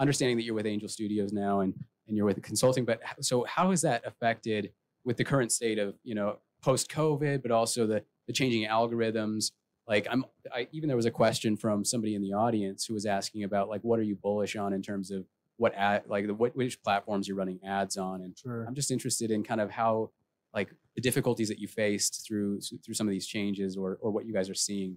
[0.00, 1.74] understanding that you're with Angel Studios now and
[2.08, 4.72] and you're with consulting, but so how has that affected
[5.04, 9.52] with the current state of you know post COVID, but also the the changing algorithms?
[9.86, 13.06] Like I'm, I even there was a question from somebody in the audience who was
[13.06, 15.24] asking about like what are you bullish on in terms of
[15.56, 18.64] what ad like the, what which platforms you're running ads on, and Sure.
[18.66, 20.10] I'm just interested in kind of how
[20.54, 24.26] like the difficulties that you faced through through some of these changes or or what
[24.26, 24.96] you guys are seeing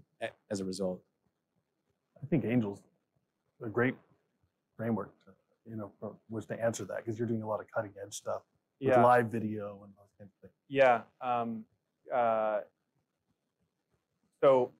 [0.50, 1.02] as a result.
[2.22, 2.80] I think Angel's
[3.63, 3.96] a great
[4.77, 5.31] framework, to,
[5.69, 8.13] you know, for which to answer that because you're doing a lot of cutting edge
[8.15, 8.41] stuff
[8.81, 9.03] with Yeah.
[9.03, 10.53] live video and those kinds of things.
[10.67, 11.03] Yeah.
[11.21, 11.65] Um,
[12.13, 12.62] uh,
[14.41, 14.73] So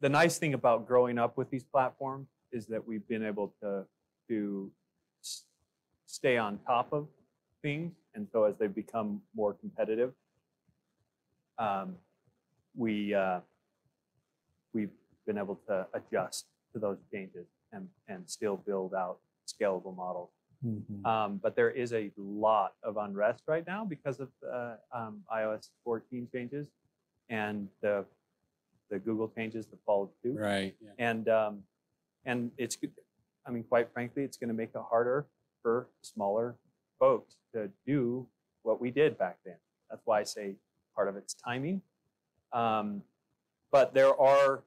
[0.00, 3.86] the nice thing about growing up with these platforms is that we've been able to
[4.28, 4.72] to
[6.06, 7.06] stay on top of
[7.62, 10.12] things, and so as they've become more competitive,
[11.58, 11.96] um,
[12.74, 13.40] we uh,
[14.72, 14.90] we've
[15.26, 20.30] been able to adjust to those changes and and still build out scalable models.
[20.64, 21.04] Mhm.
[21.04, 25.70] Um, but there is a lot of unrest right now because of uh, um, iOS
[25.84, 26.68] 14 changes
[27.28, 28.04] and the
[28.90, 30.38] the Google changes that followed suit.
[30.38, 30.76] Right.
[30.80, 30.90] Yeah.
[30.98, 31.62] And um,
[32.24, 32.76] and it's
[33.46, 35.26] I mean, quite frankly, it's going to make it harder
[35.62, 36.56] for smaller
[37.00, 38.28] folks to do
[38.62, 39.56] what we did back then.
[39.90, 40.54] That's why I say
[40.94, 41.82] part of it's timing.
[42.52, 43.02] Um,
[43.72, 44.62] but there are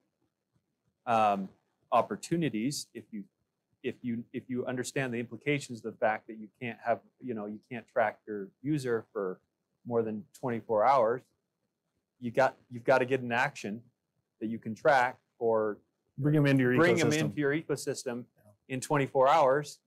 [1.05, 1.47] um,
[1.91, 3.23] opportunities if you
[3.83, 7.33] if you if you understand the implications of the fact that you can't have you
[7.33, 9.39] know you can't track your user for
[9.85, 11.21] more than 24 hours
[12.19, 13.81] you got you've got to get an action
[14.41, 15.77] that you can track or
[16.17, 17.09] Bring them into your bring ecosystem.
[17.11, 18.23] them into your ecosystem
[18.69, 19.79] in 24 hours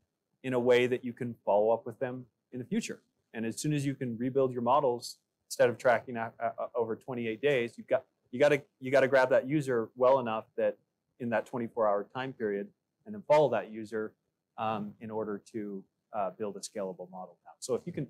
[0.45, 3.01] in a way that you can follow up with them in the future
[3.35, 6.17] and as soon as you can rebuild your models instead of tracking
[6.75, 10.21] over 28 days you've got you got to you got to grab that user well
[10.21, 10.77] enough that
[11.21, 12.69] in that 24 hour time period
[13.07, 14.13] and then follow that user
[14.59, 17.53] um, in order to uh, build a scalable model now.
[17.59, 18.07] So if you can,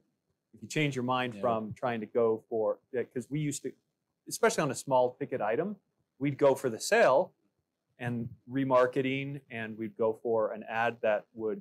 [0.54, 1.40] if you change your mind Yeah.
[1.40, 3.72] from trying to go for, because we used to,
[4.28, 5.76] especially on a small ticket item,
[6.18, 7.32] we'd go for the sale
[7.98, 11.60] and remarketing, and we'd go for an ad that would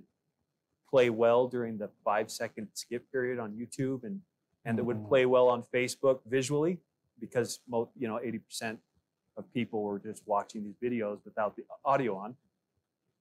[0.90, 4.22] play well during the five second skip period on YouTube and
[4.66, 5.08] and that would Mhm.
[5.08, 6.80] play well on Facebook visually
[7.20, 7.60] because
[7.96, 8.78] you know 80%
[9.38, 12.36] of people were just watching these videos without the audio on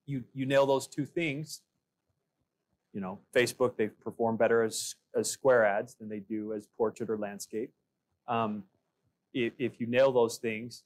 [0.06, 1.62] you you nail those two things
[2.92, 7.10] you know facebook they perform better as as square ads than they do as portrait
[7.10, 7.70] or landscape
[8.28, 8.64] um,
[9.32, 10.82] if, if you nail those things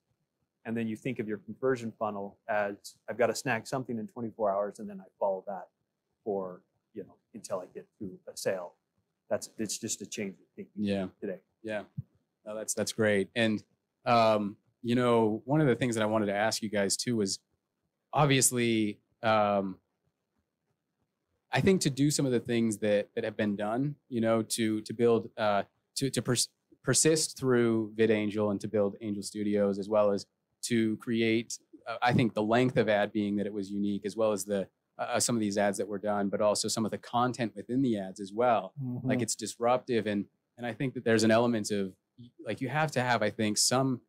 [0.67, 4.07] and then you think of your conversion funnel as i've got to snag something in
[4.09, 5.69] 24 hours and then i follow that
[6.25, 6.61] for
[6.95, 8.75] you know until i get to a sale
[9.29, 11.07] that's it's just a change of thinking Yeah.
[11.21, 11.83] today Yeah.
[12.47, 13.29] No, that's that's great.
[13.37, 13.63] And
[14.07, 17.17] um, you know, one of the things that I wanted to ask you guys too
[17.17, 17.39] was
[18.13, 19.79] obviously um
[21.53, 24.43] I think to do some of the things that that have been done, you know,
[24.43, 25.65] to to build uh
[25.97, 26.49] to to pers-
[26.83, 30.27] persist through VidAngel and to build Angel Studios as well as
[30.63, 34.17] to create uh, I think the length of ad being that it was unique as
[34.17, 36.91] well as the uh, some of these ads that were done, but also some of
[36.91, 39.23] the content within the ads as well like Mhm.
[39.23, 40.27] it's disruptive and
[40.59, 41.95] and i think that there's an element of
[42.47, 44.01] like you have to have i think some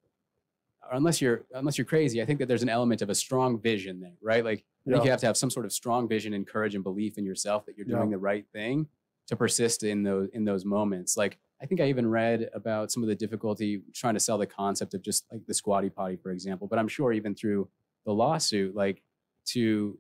[0.91, 3.99] unless you're unless you're crazy i think that there's an element of a strong vision
[3.99, 5.03] there right like i think Yeah.
[5.05, 7.65] you have to have some sort of strong vision and courage and belief in yourself
[7.65, 7.97] that you're Yeah.
[7.97, 8.87] doing the right thing
[9.27, 13.03] to persist in those in those moments like i think i even read about some
[13.03, 16.31] of the difficulty trying to sell the concept of just like the squatty potty for
[16.31, 17.67] example but i'm sure even through
[18.05, 19.01] the lawsuit like
[19.45, 19.97] to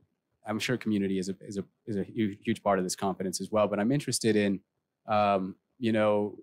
[0.47, 3.39] i'm sure community is a is a is a huge, huge part of this confidence
[3.39, 4.59] as well but i'm interested in
[5.07, 6.37] um, you know,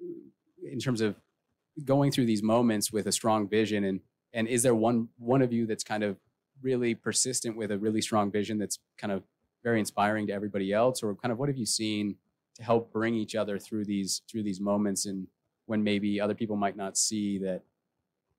[0.69, 1.15] in terms of
[1.85, 4.01] going through these moments with a strong vision and
[4.33, 6.17] and is there one one of you that's kind of
[6.63, 9.23] really persistent with a really strong vision that's kind of
[9.65, 11.03] very inspiring to everybody else?
[11.03, 12.17] Or kind of what have you seen
[12.57, 15.27] to help bring each other through these through these moments and
[15.67, 17.63] when maybe other people might not see that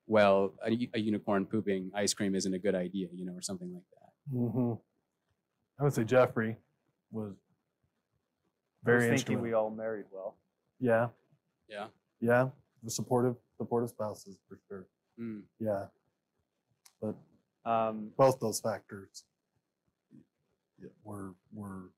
[0.08, 3.84] well a unicorn pooping ice cream isn't a good idea you know or something like
[3.92, 4.36] that?
[4.36, 4.80] Mhm.
[5.80, 6.58] I would say Jeffrey
[7.12, 7.34] was
[8.84, 10.36] I very was thinking we all married well.
[10.80, 11.10] Yeah,
[11.68, 11.88] yeah.
[12.22, 12.50] Yeah,
[12.84, 14.88] the supportive, supportive spouses for sure.
[15.20, 15.42] Mm.
[15.60, 15.86] Yeah,
[17.02, 17.16] but
[17.70, 19.26] um, both those factors
[20.82, 21.90] yeah, were were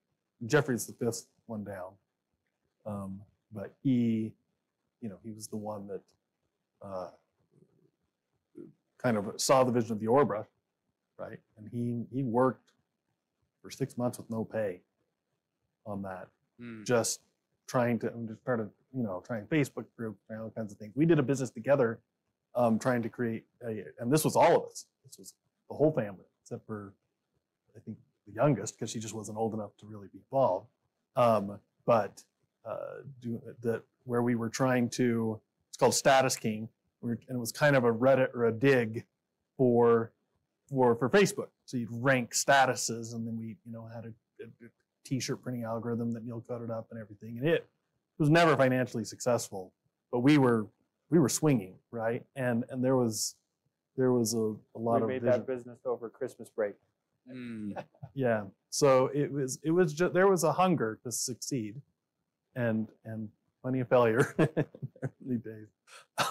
[0.47, 1.91] Jeffrey's the fifth one down,
[2.85, 3.21] um,
[3.53, 4.33] but he,
[5.01, 6.01] you know, he was the one that
[6.81, 7.09] uh,
[8.97, 10.45] kind of saw the vision of the Orbra,
[11.17, 11.39] right?
[11.57, 12.71] And he he worked
[13.61, 14.81] for six months with no pay
[15.85, 16.27] on that,
[16.59, 16.85] Mm.
[16.85, 17.21] just
[17.67, 20.93] trying to and just started, you know, trying Facebook group, trying all kinds of things.
[20.95, 21.99] We did a business together,
[22.55, 24.85] um, trying to create a, and this was all of us.
[25.05, 25.33] This was
[25.69, 26.93] the whole family, except for
[27.75, 30.67] I think the youngest, because she just wasn't old enough to really be involved.
[31.15, 32.23] Um, but
[32.65, 36.69] uh, do that where we were trying to, it's called Status King,
[37.01, 39.05] we were, and it was kind of a Reddit or a Digg
[39.57, 40.11] for
[40.69, 41.49] for for Facebook.
[41.65, 44.69] So you'd rank statuses, and then we, you know, had a, a, a
[45.05, 47.67] t-shirt printing algorithm that Neal coded up and everything, and it
[48.17, 49.73] was never financially successful.
[50.11, 50.67] But we were
[51.11, 53.35] we were swinging right, and and there was
[53.95, 55.39] there was a, a lot we of made vision.
[55.39, 56.73] that business over Christmas break.
[57.31, 57.73] Mm.
[58.15, 61.79] yeah so it was it was just there was a hunger to succeed
[62.55, 63.29] and and
[63.61, 64.65] plenty of failure in the
[65.03, 65.67] early days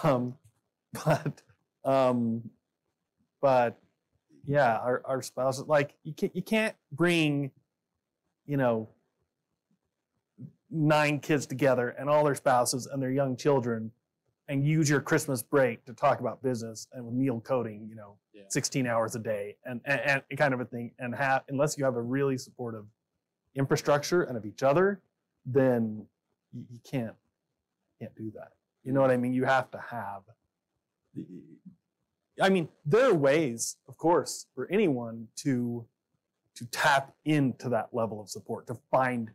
[0.03, 0.35] um
[1.05, 1.41] but
[1.85, 2.43] um
[3.41, 3.79] but
[4.45, 7.51] yeah, our, our spouses like you can't you can't bring,
[8.45, 8.89] you know,
[10.69, 13.91] nine kids together and all their spouses and their young children
[14.51, 18.17] and use your Christmas break to talk about business and with Neal coding, you know,
[18.33, 18.43] Yeah.
[18.49, 20.91] 16 hours a day and, and, and kind of a thing.
[20.99, 22.85] And have unless you have a really supportive
[23.55, 25.01] infrastructure and of each other,
[25.45, 26.05] then
[26.51, 27.15] you, you can't
[27.97, 28.51] can't do that.
[28.83, 29.33] You know what I mean?
[29.33, 30.23] You have to have.
[32.41, 35.85] I mean, there are ways, of course, for anyone to
[36.55, 39.31] to tap into that level of support, to find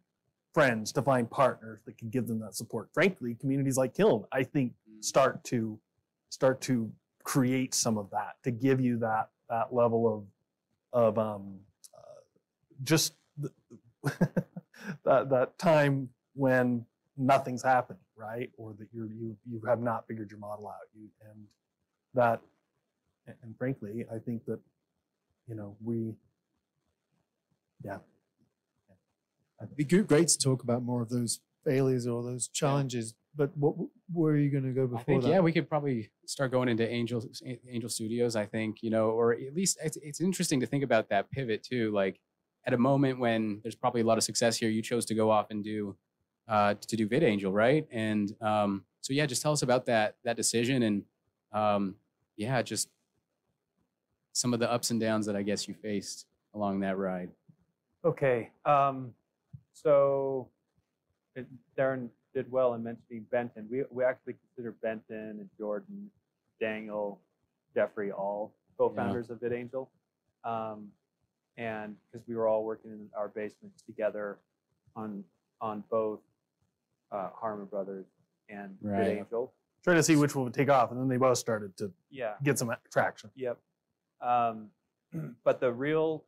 [0.56, 2.88] friends, to find partners that can give them that support.
[2.94, 5.78] Frankly, communities like Kiln, I think, start to
[6.30, 6.90] start to
[7.24, 10.26] create some of that to give you that that level
[10.94, 11.58] of of um,
[11.94, 12.22] uh,
[12.84, 13.50] just the,
[15.04, 16.86] that that time when
[17.18, 18.50] nothing's happening, right?
[18.56, 20.88] Or that you're you you have not figured your model out.
[20.98, 21.44] You and
[22.14, 22.40] that
[23.26, 24.60] and, and frankly, I think that
[25.46, 26.14] you know we
[27.84, 27.98] yeah.
[29.62, 33.14] It'd be good, great to talk about more of those failures or those challenges.
[33.34, 33.74] But what
[34.12, 35.28] where are you going to go I before think that?
[35.28, 37.22] yeah, we could probably start going into Angel
[37.68, 38.36] Angel Studios.
[38.36, 41.62] I think you know, or at least it's, it's interesting to think about that pivot
[41.62, 41.92] too.
[41.92, 42.18] Like
[42.66, 45.30] at a moment when there's probably a lot of success here, you chose to go
[45.30, 45.96] off and do
[46.48, 47.86] uh, to do VidAngel, right?
[47.90, 51.02] And um, so yeah, just tell us about that that decision and
[51.52, 51.96] um,
[52.36, 52.88] yeah, just
[54.32, 57.30] some of the ups and downs that I guess you faced along that ride.
[58.04, 58.50] Okay.
[58.64, 59.14] Um,
[59.82, 60.48] so
[61.34, 61.46] it,
[61.78, 63.66] Darren did well in mentioning Benton.
[63.70, 66.10] We, we actually consider Benton and Jordan,
[66.60, 67.20] Daniel,
[67.74, 69.88] Jeffrey all co-founders of VidAngel.
[70.44, 70.88] Um,
[71.58, 74.38] and because we were all working in our basements together
[74.94, 75.24] on
[75.60, 76.20] on both
[77.12, 78.04] uh, Harmon Brothers
[78.50, 79.24] and Right.
[79.30, 79.50] VidAngel.
[79.82, 82.34] Trying to see which one would take off, and then they both started to Yeah.
[82.42, 83.30] get some traction.
[83.36, 83.58] Yep.
[84.20, 84.68] Um,
[85.44, 86.24] but the real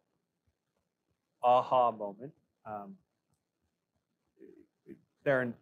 [1.43, 2.33] aha moment,
[2.65, 2.97] um,
[5.29, 5.53] Darren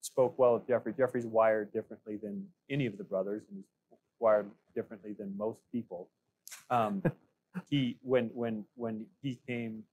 [0.00, 0.92] spoke well of Jeffrey.
[0.96, 6.08] Jeffrey's wired differently than any of the brothers, and he's wired differently than most people.
[6.70, 7.02] Um,
[7.70, 9.84] he when when when he came,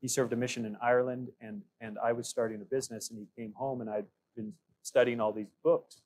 [0.00, 3.26] he served a mission in Ireland, and and I was starting a business, and he
[3.40, 6.02] came home, and I'd been studying all these books,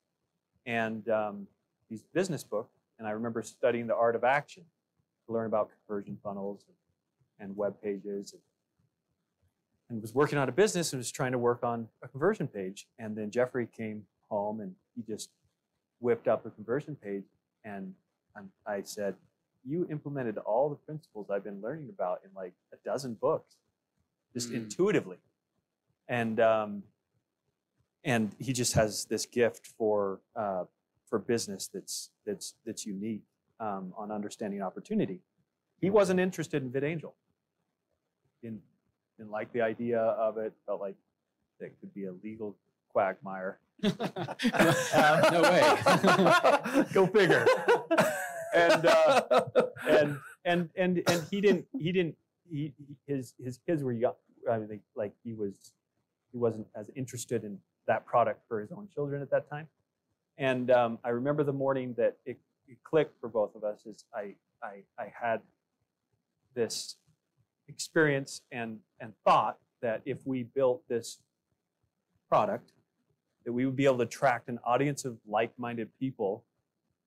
[0.65, 1.47] and um,
[1.91, 4.65] these business books, and I remember studying the art of action
[5.27, 8.41] to learn about conversion funnels and, and web pages, and,
[9.91, 12.87] and was working on a business and was trying to work on a conversion page,
[12.99, 15.31] and then Jeffrey came home and he just
[16.01, 17.25] whipped up a conversion page,
[17.65, 17.95] and,
[18.67, 19.15] I said,
[19.65, 23.55] "You implemented all the principles I've been learning about in like a dozen books,
[24.33, 24.57] just Mm.
[24.57, 25.19] intuitively,"
[26.09, 26.83] and um,
[28.03, 30.65] and he just has this gift for uh,
[31.09, 33.23] for business that's that's that's unique
[33.61, 35.21] um, on understanding opportunity.
[35.81, 37.13] He wasn't interested in VidAngel.
[38.43, 38.63] Didn't
[39.19, 40.53] didn't like the idea of it.
[40.67, 40.97] Felt like
[41.61, 42.57] it could be a legal
[42.91, 43.59] quagmire.
[43.83, 46.85] no way.
[46.93, 47.47] Go figure.
[48.57, 49.23] And uh,
[49.89, 52.15] and and and and he didn't he didn't
[52.49, 54.13] he he- his his kids were young.
[54.49, 55.73] I mean, like he was
[56.31, 59.67] he wasn't as interested in that product for his own children at that time.
[60.39, 63.87] And um, I remember the morning that it, it clicked for both of us.
[63.87, 65.41] Is I I I had
[66.55, 66.95] this
[67.69, 71.19] experience and and thought that if we built this
[72.29, 72.73] product,
[73.45, 76.45] that we would be able to attract an audience of like-minded people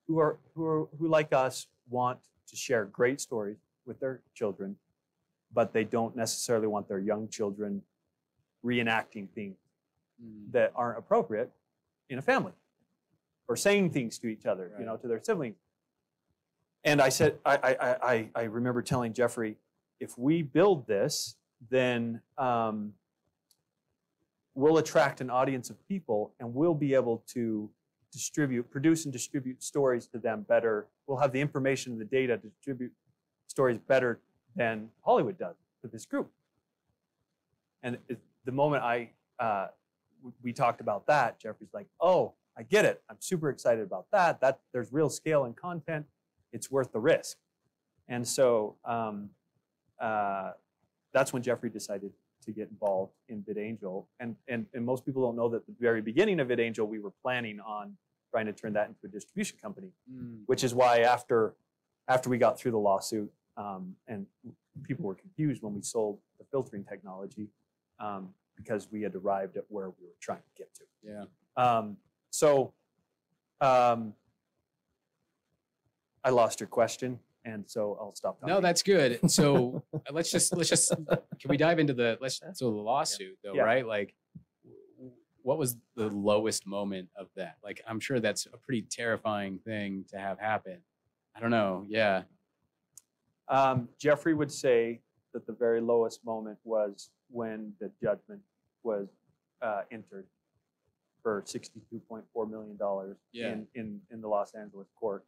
[0.07, 4.75] who are who are who like us want to share great stories with their children,
[5.53, 7.81] but they don't necessarily want their young children
[8.65, 9.55] reenacting things
[10.19, 10.51] Mm.
[10.51, 11.51] that aren't appropriate
[12.09, 12.53] in a family
[13.47, 15.57] or saying things to each other, you know, to their siblings.
[16.83, 19.57] And I said, I, I- I, I remember telling Jeffrey,
[19.99, 21.35] if we build this,
[21.69, 22.93] then um,
[24.53, 27.69] we'll attract an audience of people and we'll be able to
[28.11, 30.87] distribute, produce and distribute stories to them better.
[31.07, 32.91] We'll have the information and the data to distribute
[33.47, 34.19] stories better
[34.55, 36.31] than Hollywood does to this group.
[37.83, 39.67] And it, the moment I uh,
[40.41, 43.01] we talked about that, Jeffrey's like, "Oh, I get it.
[43.09, 44.41] I'm super excited about that.
[44.41, 46.05] That there's real scale and content.
[46.51, 47.37] It's worth the risk."
[48.07, 49.29] And so um,
[49.99, 50.51] uh,
[51.13, 52.11] that's when Jeffrey decided
[52.45, 54.05] to get involved in VidAngel.
[54.19, 57.13] And, and and most people don't know that the very beginning of VidAngel, we were
[57.23, 57.97] planning on
[58.31, 60.41] trying to turn that into a distribution company Mm.
[60.47, 61.55] which is why after
[62.09, 64.25] after we got through the lawsuit um, and
[64.83, 67.47] people were confused when we sold the filtering technology
[67.99, 70.83] um, because we had arrived at where we were trying to get to.
[71.03, 71.25] Yeah.
[71.55, 71.97] Um,
[72.29, 72.73] so
[73.61, 74.13] um,
[76.23, 78.39] I lost your question, and so I'll stop.
[78.41, 78.53] Talking.
[78.53, 79.19] No, that's good.
[79.31, 80.93] So uh, let's just let's just
[81.39, 83.61] can we dive into the let's so the lawsuit though, Yeah.
[83.63, 83.87] right?
[83.87, 84.13] Like,
[85.41, 87.55] what was the lowest moment of that?
[87.63, 90.79] Like, I'm sure that's a pretty terrifying thing to have happen.
[91.35, 91.85] I don't know.
[91.87, 92.23] Yeah.
[93.47, 94.99] Um, Jeffrey would say
[95.33, 98.41] that the very lowest moment was when the judgment
[98.83, 99.07] was
[99.61, 100.25] uh, entered
[101.23, 102.77] for $62.4 million
[103.31, 103.47] Yeah.
[103.53, 105.23] in, in, in the Los Angeles court.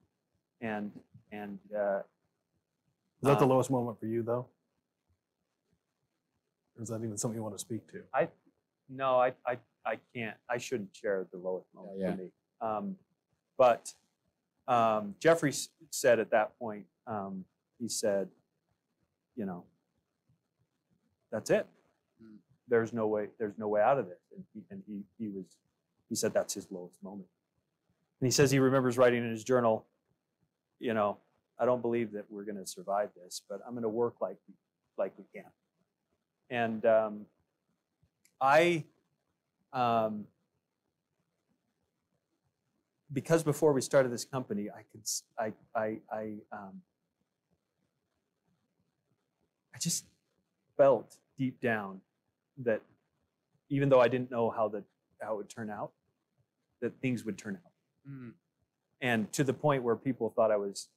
[0.62, 0.92] And,
[1.32, 2.04] and uh, Is
[3.24, 4.46] that the Um, lowest moment for you, though?
[6.78, 8.04] Or is that even something you want to speak to?
[8.14, 8.30] I
[8.92, 12.12] no, I, I, I can't, I shouldn't share the lowest moment yeah.
[12.12, 12.32] for me.
[12.60, 12.96] Um,
[13.58, 13.94] but
[14.68, 17.46] um, Jeffrey s- said at that point, um,
[17.80, 18.30] he said,
[19.36, 19.64] you know,
[21.32, 21.68] that's it.
[22.24, 22.38] Mm.
[22.68, 24.18] There's no way, there's no way out of this.
[24.36, 25.46] And he, and he, he was,
[26.10, 27.28] he said that's his lowest moment.
[28.20, 29.86] And he says he remembers writing in his journal,
[30.80, 31.18] you know,
[31.60, 34.38] I don't believe that we're going to survive this, but I'm going to work like,
[34.98, 35.50] like we can.
[36.50, 37.26] And um,
[38.42, 38.86] I,
[39.74, 40.26] um,
[43.12, 45.04] because before we started this company, I could,
[45.38, 46.82] I I I, um,
[49.74, 50.06] I just
[50.78, 52.02] felt deep down
[52.64, 52.82] that
[53.70, 54.84] even though I didn't know how that
[55.22, 55.92] how it would turn out,
[56.82, 57.72] that things would turn out.
[58.10, 58.32] Mm.
[59.02, 60.90] And to the point where people thought I was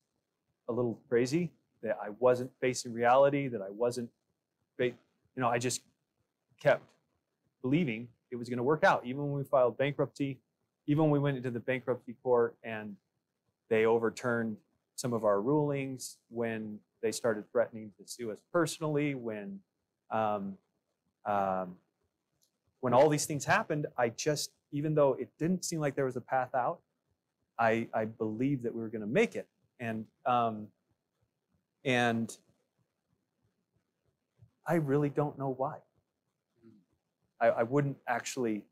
[0.68, 4.10] a little crazy, that I wasn't facing reality, that I wasn't,
[4.78, 4.94] you
[5.36, 5.82] know, I just
[6.60, 6.82] kept
[7.62, 9.02] believing it was going to work out.
[9.04, 10.38] Even when we filed bankruptcy,
[10.86, 12.96] even when we went into the bankruptcy court and
[13.68, 14.56] they overturned
[14.96, 19.60] some of our rulings, when they started threatening to sue us personally, when
[20.10, 20.56] um,
[21.24, 21.76] um,
[22.80, 26.16] when all these things happened, I just, even though it didn't seem like there was
[26.16, 26.80] a path out,
[27.62, 29.46] I, I believed that we were going to make it.
[29.78, 30.66] And, um,
[31.84, 32.36] and
[34.66, 35.76] I really don't know why.
[37.40, 38.64] I, I wouldn't actually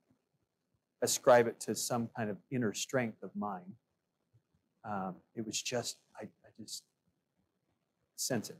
[1.03, 3.72] ascribe it to some kind of inner strength of mine.
[4.84, 6.82] Um, it was just, I, I just
[8.16, 8.59] sense it.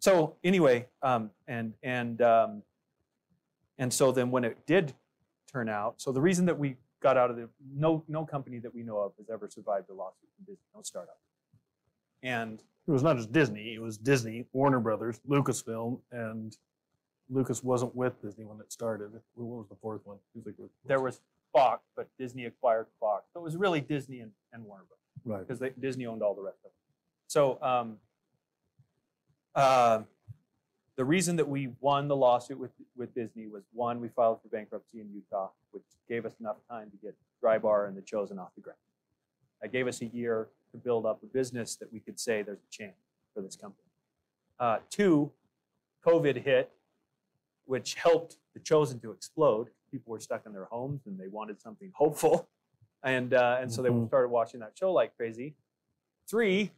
[0.00, 2.62] So anyway, um, and and um,
[3.78, 4.92] and so then when it did
[5.50, 8.74] turn out, so the reason that we got out of the no no company that
[8.74, 11.18] we know of has ever survived a lawsuit from Disney, no startup.
[12.22, 16.56] And It was not just Disney, it was Disney, Warner Brothers, Lucasfilm, and
[17.28, 19.10] Lucas wasn't with Disney when it started.
[19.34, 20.16] What was the fourth one?
[20.34, 21.20] Was like, there was
[21.52, 23.24] Fox, but Disney acquired Fox.
[23.32, 25.46] So it was really Disney and, and Warner Brothers.
[25.46, 25.46] right.
[25.46, 26.72] because Disney owned all the rest of it.
[27.28, 27.98] So um,
[29.54, 30.00] uh,
[30.96, 34.48] the reason that we won the lawsuit with, with Disney was one, we filed for
[34.48, 38.38] bankruptcy in Utah, which gave us enough time to get Dry Bar and the Chosen
[38.38, 38.78] off the ground.
[39.60, 42.62] That gave us a year to build up a business that we could say there's
[42.62, 42.96] a chance
[43.34, 43.88] for this company.
[44.60, 45.32] Uh, two,
[46.06, 46.70] COVID hit,
[47.64, 49.68] which helped the Chosen to explode.
[49.90, 52.48] People were stuck in their homes and they wanted something hopeful.
[53.02, 54.06] And, uh, and so they Mhm.
[54.08, 55.56] started watching that show like crazy.
[56.26, 56.70] Three,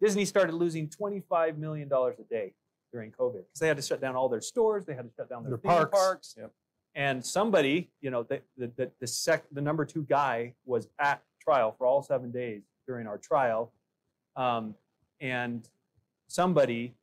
[0.00, 2.54] Disney started losing $25 million a day
[2.92, 5.28] during COVID because they had to shut down all their stores, they had to shut
[5.28, 5.98] down their, Their parks.
[5.98, 6.34] parks.
[6.38, 6.52] Yep.
[6.94, 11.22] And somebody, you know, the, the, the, the, sec, the number two guy was at
[11.40, 13.72] trial for all seven days during our trial.
[14.36, 14.74] Um,
[15.20, 15.68] and
[16.26, 16.94] somebody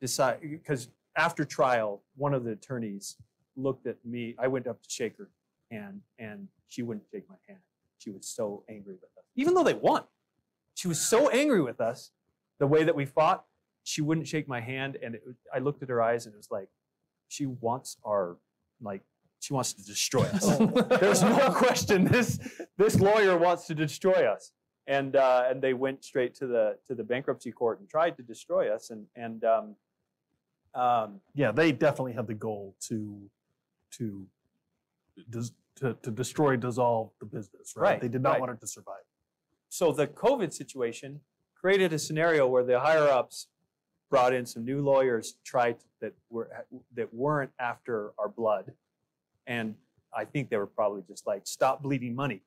[0.00, 3.16] decided, because after trial, one of the attorneys
[3.56, 4.34] looked at me.
[4.38, 5.28] I went up to shake her
[5.70, 7.60] hand, and she wouldn't shake my hand.
[7.98, 10.04] She was so angry with us, even though they won.
[10.74, 12.10] She was so angry with us,
[12.58, 13.44] the way that we fought.
[13.84, 15.22] She wouldn't shake my hand, and it,
[15.54, 16.68] I looked at her eyes, and it was like,
[17.28, 18.36] she wants our,
[18.80, 19.02] like,
[19.40, 20.56] she wants to destroy us.
[21.00, 22.04] There's no question.
[22.06, 22.38] This
[22.78, 24.52] this lawyer wants to destroy us,
[24.86, 28.22] and uh, and they went straight to the to the bankruptcy court and tried to
[28.22, 29.76] destroy us, and and um,
[30.74, 33.28] um, yeah, they definitely had the goal to
[33.98, 34.26] to
[35.80, 37.74] to, to destroy, dissolve the business.
[37.76, 37.90] Right.
[37.90, 38.40] Right, They did not right.
[38.40, 39.04] want it to survive.
[39.68, 41.20] so the COVID situation
[41.60, 43.48] created a scenario where the higher ups
[44.14, 46.48] brought in some new lawyers tried that were
[46.94, 48.72] that weren't after our blood,
[49.46, 49.74] and
[50.16, 52.42] I think they were probably just like stop bleeding money.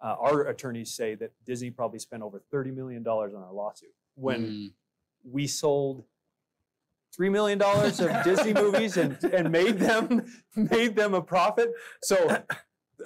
[0.00, 3.92] Uh, our attorneys say that Disney probably spent over thirty million dollars on our lawsuit
[4.14, 4.72] when Mm.
[5.24, 6.04] we sold
[7.12, 10.24] three million dollars of Disney movies and, and made them
[10.54, 11.72] made them a profit.
[12.02, 12.16] So,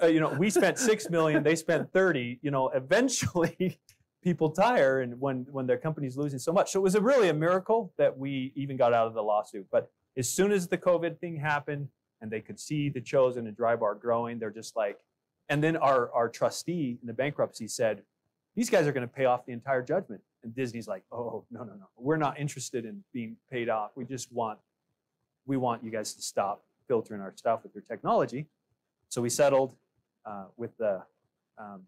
[0.03, 2.37] uh, you know, we spent six million, they spent thirty.
[2.43, 3.79] You know, eventually,
[4.23, 7.29] people tire, and when when their company's losing so much, so it was a really
[7.29, 9.67] a miracle that we even got out of the lawsuit.
[9.71, 11.87] But as soon as the COVID thing happened,
[12.21, 14.97] and they could see the chosen and dry bar growing, they're just like,
[15.47, 18.03] and then our our trustee in the bankruptcy said,
[18.55, 21.63] these guys are going to pay off the entire judgment And Disney's like, oh, no,
[21.63, 21.87] no, no.
[21.97, 23.91] We're not interested in being paid off.
[23.95, 24.59] We just want,
[25.45, 28.47] we want you guys to stop filtering our stuff with your technology.
[29.09, 29.75] So we settled
[30.25, 31.01] uh, with the,
[31.57, 31.81] um,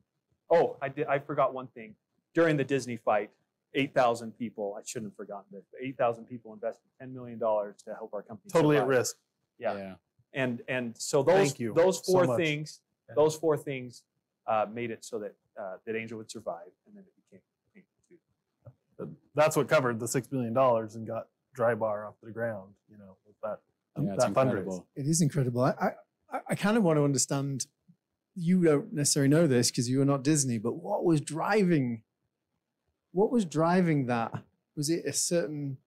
[0.49, 1.95] oh, I did, I forgot one thing.
[2.33, 3.29] During the Disney fight,
[3.73, 8.21] 8,000 people, I shouldn't have forgotten this, 8,000 people invested $10 million to help our
[8.21, 8.49] company.
[8.51, 9.17] Totally at risk.
[9.59, 9.95] Yeah.
[10.33, 12.37] And, and so those, Thank you those four much.
[12.37, 12.79] things,
[13.09, 13.15] Yeah.
[13.15, 14.03] those four things
[14.47, 17.41] uh, made it so that, uh, that Angel would survive and then it became
[17.75, 18.17] Angel
[19.07, 19.15] 2.
[19.35, 22.73] That's what covered the six million dollars and got Dry Bar off the ground.
[22.89, 23.59] You know, with that
[24.01, 24.41] Yeah, it's that fundraise.
[24.47, 24.87] incredible.
[24.95, 25.63] It is incredible.
[25.63, 25.73] I,
[26.31, 27.67] I, I kind of want to understand.
[28.35, 32.03] You don't necessarily know this because you are not Disney, but what was driving?
[33.11, 34.33] What was driving that?
[34.75, 35.77] Was it a certain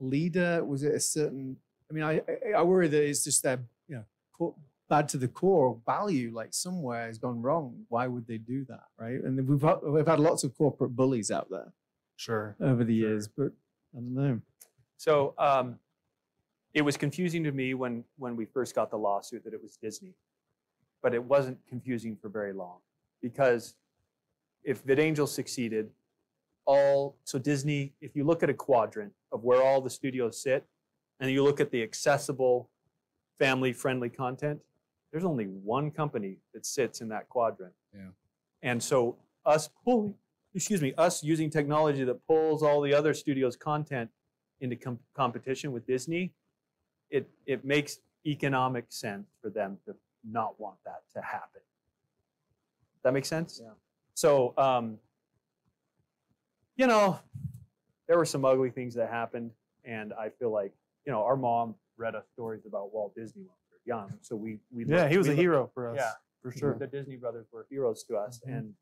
[0.00, 0.64] leader?
[0.64, 1.58] Was it a certain?
[1.90, 2.22] I mean, I
[2.56, 4.04] I, worry that it's just their you
[4.38, 4.54] know
[4.88, 6.32] bad to the core value.
[6.34, 7.86] Like somewhere has gone wrong.
[7.88, 9.20] Why would they do that, right?
[9.22, 11.72] And we've had, we've had lots of corporate bullies out there
[12.16, 12.56] Sure.
[12.60, 13.08] over the Sure.
[13.10, 13.52] years, but
[13.94, 14.40] I don't know.
[14.96, 15.78] So um,
[16.74, 19.76] it was confusing to me when when we first got the lawsuit that it was
[19.76, 20.14] Disney,
[21.02, 22.80] but it wasn't confusing for very long
[23.22, 23.76] because
[24.64, 25.90] if VidAngel succeeded,
[26.66, 30.66] all so Disney, if you look at a quadrant of where all the studios sit,
[31.20, 32.68] and you look at the accessible,
[33.38, 34.60] family-friendly content,
[35.10, 37.72] there's only one company that sits in that quadrant.
[37.94, 38.10] Yeah.
[38.62, 40.14] And so us pulling,
[40.54, 44.10] excuse me, us using technology that pulls all the other studios' content
[44.60, 46.32] into com- competition with Disney,
[47.10, 49.94] it it makes economic sense for them to
[50.28, 51.60] not want that to happen.
[53.04, 53.60] That makes sense.
[53.62, 53.70] Yeah.
[54.14, 54.98] So, um,
[56.76, 57.18] you know,
[58.08, 59.50] there were some ugly things that happened,
[59.84, 60.72] and I feel like
[61.04, 64.36] you know our mom read us stories about Walt Disney when we were young, so
[64.36, 65.96] we we Yeah, looked- he was a looked- hero for us.
[65.96, 66.12] Yeah.
[66.42, 66.74] for sure.
[66.74, 68.56] the Disney brothers were heroes to us, Mhm.
[68.58, 68.74] and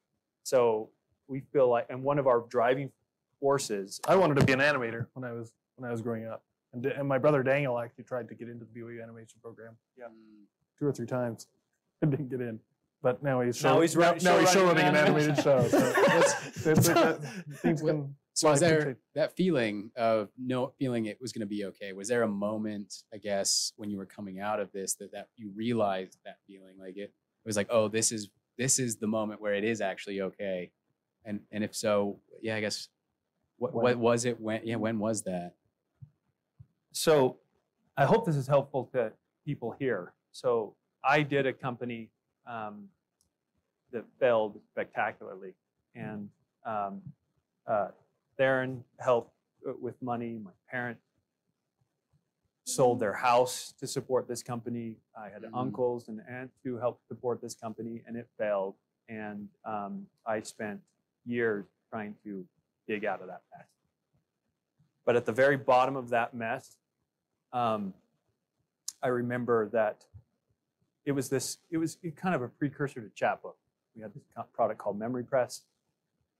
[0.42, 0.90] so
[1.28, 2.92] we feel like, and one of our driving
[3.40, 4.00] forces.
[4.06, 6.84] I wanted to be an animator when I was when I was growing up, and,
[6.84, 10.08] and my brother Daniel actually tried to get into the BYU animation program Yeah,
[10.78, 11.48] two or three times
[12.02, 12.60] and didn't get in.
[13.04, 15.06] But now he's Now he's now, run- now he's show show running running an an
[15.08, 15.68] animated show.
[15.68, 17.20] So it's, it's like that,
[17.56, 18.14] things can.
[18.32, 18.96] So was there change.
[19.14, 21.92] that feeling of no feeling it was going to be okay?
[21.92, 25.28] Was there a moment, I guess, when you were coming out of this that that
[25.36, 27.12] you realized that feeling like it, it
[27.44, 30.70] was like, oh, this is this is the moment where it is actually okay,
[31.26, 32.88] and and if so, yeah, I guess,
[33.58, 33.84] what When?
[33.84, 34.62] what was it when?
[34.64, 35.52] Yeah, when was that?
[36.92, 37.36] So
[37.98, 39.12] I hope this is helpful to
[39.44, 40.14] people here.
[40.32, 40.74] So
[41.04, 42.08] I did a company
[42.46, 42.88] um,
[43.92, 45.54] that failed spectacularly,
[45.94, 46.28] and
[46.66, 47.00] um,
[47.66, 47.88] uh,
[48.36, 49.32] Theron helped
[49.68, 50.38] uh, with money.
[50.42, 51.02] My parents
[52.64, 54.96] sold their house to support this company.
[55.16, 55.50] I had Mhm.
[55.54, 58.74] uncles and aunts who helped support this company, and it failed.
[59.08, 60.80] And um, I spent
[61.26, 62.46] years trying to
[62.88, 63.66] dig out of that mess.
[65.04, 66.76] But at the very bottom of that mess,
[67.52, 67.92] um,
[69.02, 70.06] I remember that
[71.04, 73.54] it was this, it was kind of a precursor to Chatbook.
[73.94, 75.62] We had this product called Memory Press.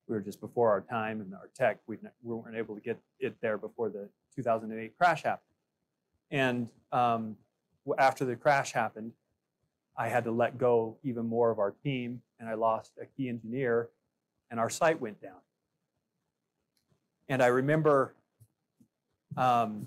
[0.08, 3.36] We were just before our time and our tech, we weren't able to get it
[3.40, 5.40] there before the 2008 crash happened.
[6.30, 7.36] And um,
[7.98, 9.12] after the crash happened,
[9.96, 13.28] I had to let go even more of our team, and I lost a key
[13.28, 13.90] engineer,
[14.50, 15.38] and our site went down.
[17.28, 18.14] And I remember
[19.36, 19.86] um,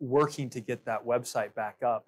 [0.00, 2.06] working to get that website back up,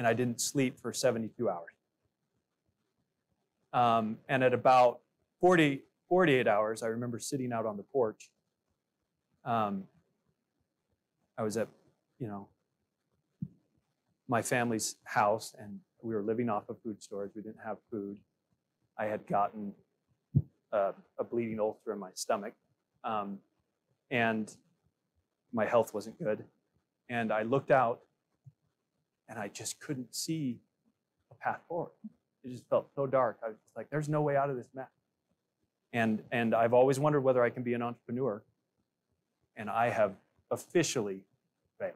[0.00, 1.74] and I didn't sleep for 72 hours.
[3.74, 5.00] Um, and at about
[5.42, 8.30] 40, 48 hours, I remember sitting out on the porch.
[9.44, 9.84] Um,
[11.36, 11.68] I was at,
[12.18, 12.48] you know,
[14.26, 17.32] my family's house, and we were living off of food storage.
[17.36, 18.16] We didn't have food.
[18.98, 19.74] I had gotten
[20.72, 22.54] a, a bleeding ulcer in my stomach,
[23.04, 23.36] um,
[24.10, 24.50] and
[25.52, 26.42] my health wasn't good.
[27.10, 28.00] And I looked out,
[29.30, 30.58] and I just couldn't see
[31.30, 31.92] a path forward.
[32.42, 33.38] It just felt so dark.
[33.42, 34.90] I was just like, "There's no way out of this mess."
[35.92, 38.42] And and I've always wondered whether I can be an entrepreneur,
[39.56, 40.16] and I have
[40.50, 41.22] officially
[41.78, 41.94] failed.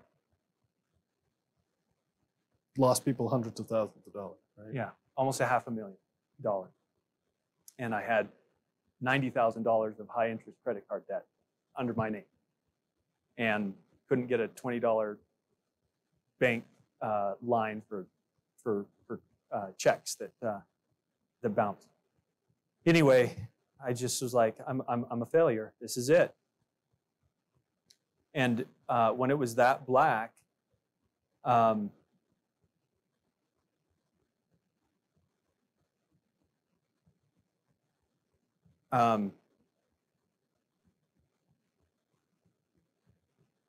[2.79, 4.39] Lost people hundreds of thousands of dollars.
[4.57, 4.73] Right?
[4.73, 5.99] Yeah, almost a half a million
[6.41, 6.71] dollars.
[7.79, 8.29] And I had
[9.03, 11.27] $90,000 of high interest credit card debt
[11.77, 12.23] under my name
[13.37, 13.75] and
[14.09, 15.19] couldn't get a $20
[16.39, 16.65] bank
[17.03, 18.07] uh, line for,
[18.63, 19.21] for, for
[19.53, 20.61] uh, checks that, uh,
[21.43, 21.89] that bounced.
[22.87, 23.37] Anyway,
[23.85, 25.73] I just was like, I'm, I'm, I'm a failure.
[25.81, 26.35] This is it.
[28.35, 30.33] And uh, when it was that black,
[31.45, 31.91] um,
[38.91, 39.33] um,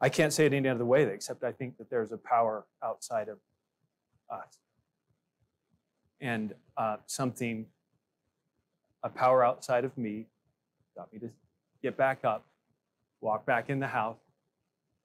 [0.05, 3.27] I can't say it any other way except I think that there's a power outside
[3.27, 3.39] of
[4.29, 4.59] us.
[6.21, 7.65] And uh, something,
[9.01, 10.27] a power outside of me,
[10.95, 11.29] got me to
[11.81, 12.45] get back up,
[13.19, 14.19] walk back in the house,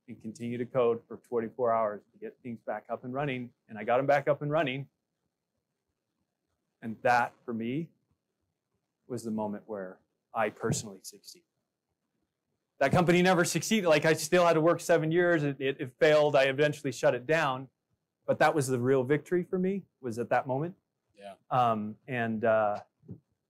[0.07, 3.48] and continue to code for 24 hours to get things back up and running.
[3.70, 4.86] And I got them back up and running.
[6.82, 7.88] And that, for me,
[9.09, 9.96] was the moment where
[10.34, 11.49] I personally succeeded.
[12.81, 13.89] That company never succeeded.
[13.89, 15.43] Like I still had to work seven years.
[15.45, 16.35] It, it, it failed.
[16.35, 17.68] I eventually shut it down.
[18.26, 19.83] But that was the real victory for me.
[20.01, 20.74] Was at that moment.
[21.18, 21.35] Yeah.
[21.51, 22.78] Um, and uh,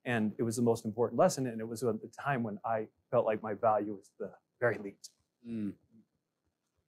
[0.04, 1.46] and it was the most important lesson.
[1.46, 4.78] And it was at the time when I felt like my value was the very
[4.78, 5.12] least.
[5.48, 5.72] Mm.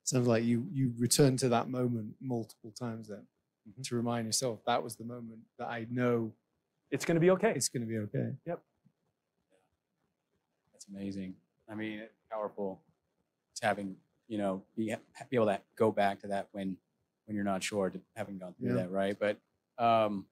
[0.04, 3.22] Sounds like you you returned to that moment multiple times then
[3.70, 3.84] Mhm.
[3.84, 6.32] to remind yourself that was the moment that I know
[6.90, 7.52] It's going to be okay.
[7.54, 8.34] it's going to be okay.
[8.44, 8.60] Yep.
[10.72, 11.36] That's amazing.
[11.70, 12.80] I mean, it's powerful.
[13.52, 13.96] It's having
[14.28, 14.94] you know be,
[15.30, 16.76] be able to go back to that when
[17.26, 18.82] when you're not sure, to having gone through Yeah.
[18.82, 19.16] that, right?
[19.18, 19.38] But
[19.78, 20.26] um,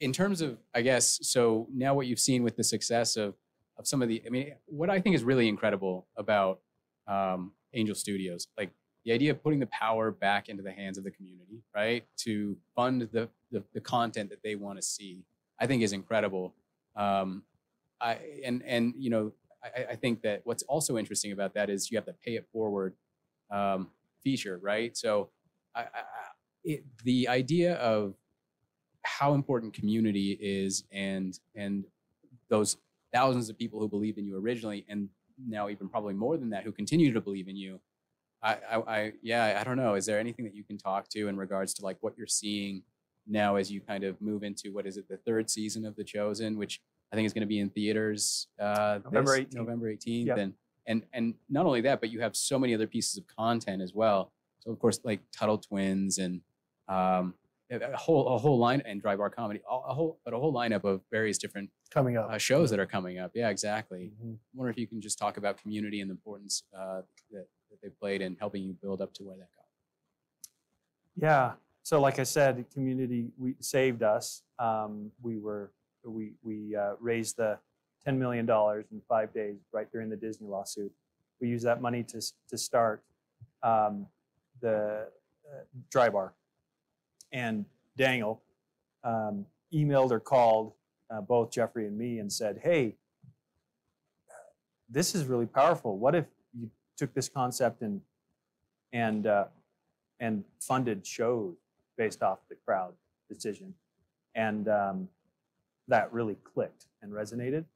[0.00, 3.34] in terms of, I guess, so now what you've seen with the success of
[3.78, 6.60] of some of the, I mean, what I think is really incredible about
[7.08, 8.70] um, Angel Studios, like
[9.04, 12.56] the idea of putting the power back into the hands of the community, right, to
[12.76, 15.24] fund the the, the content that they want to see,
[15.58, 16.54] I think is incredible.
[16.94, 17.42] Um,
[18.00, 19.32] I and and you know
[19.64, 22.46] I, I think that what's also interesting about that is you have the pay it
[22.52, 22.94] forward
[23.50, 23.88] um,
[24.22, 24.96] feature, right?
[24.96, 25.30] So,
[25.74, 25.86] I, I,
[26.64, 28.14] it, the idea of
[29.04, 31.84] how important community is, and and
[32.48, 32.76] those
[33.12, 35.08] thousands of people who believed in you originally, and
[35.46, 37.80] now even probably more than that, who continue to believe in you.
[38.42, 39.94] I, I, I yeah, I don't know.
[39.94, 42.82] Is there anything that you can talk to in regards to like what you're seeing
[43.26, 46.04] now as you kind of move into what is it, the third season of The
[46.04, 46.80] Chosen, which
[47.12, 49.54] I think it's going to be in theaters uh, November this 18th.
[49.54, 50.26] November 18th.
[50.26, 50.38] Yep.
[50.38, 50.54] And
[50.86, 53.92] and and not only that, but you have so many other pieces of content as
[53.94, 54.32] well.
[54.60, 56.40] So of course, like Tuttle Twins and
[56.88, 57.34] um,
[57.70, 60.84] a whole a whole line and Dry Bar Comedy, a whole but a whole lineup
[60.84, 62.30] of various different coming up.
[62.30, 63.30] uh, shows that are coming up.
[63.34, 64.10] Yeah, exactly.
[64.24, 64.34] Mhm.
[64.34, 67.80] I wonder if you can just talk about community and the importance uh, that, that
[67.82, 69.66] they played in helping you build up to where that got.
[71.16, 71.52] Yeah.
[71.84, 74.42] So, like I said, community we saved us.
[74.58, 75.72] Um, we were
[76.04, 77.58] we we uh, raised the
[78.04, 80.92] ten million dollars in five days right during the Disney lawsuit.
[81.40, 83.02] We used that money to to start
[83.62, 84.06] um,
[84.60, 85.06] the
[85.46, 86.34] uh, dry bar,
[87.32, 87.64] and
[87.96, 88.42] Daniel
[89.04, 90.72] um, emailed or called
[91.10, 92.96] uh, both Jeffrey and me and said, "Hey,
[94.88, 95.98] this is really powerful.
[95.98, 96.26] What if
[96.58, 98.00] you took this concept and
[98.92, 99.46] and uh,
[100.20, 101.56] and funded shows
[101.96, 102.94] based off the crowd
[103.28, 103.74] decision.
[104.34, 105.08] And um,
[105.92, 107.66] that really clicked and resonated.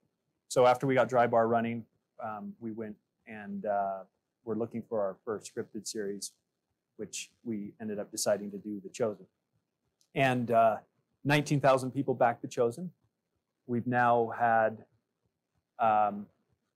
[0.49, 1.85] So after we got Dry Bar running,
[2.25, 2.97] um, we went
[3.29, 4.05] and uh,
[4.45, 6.33] we're looking for our first scripted series,
[6.97, 9.27] which we ended up deciding to do The Chosen.
[10.15, 10.77] And uh,
[11.25, 12.91] 19,000 people backed The Chosen.
[13.67, 14.79] We've now had,
[15.79, 16.27] um,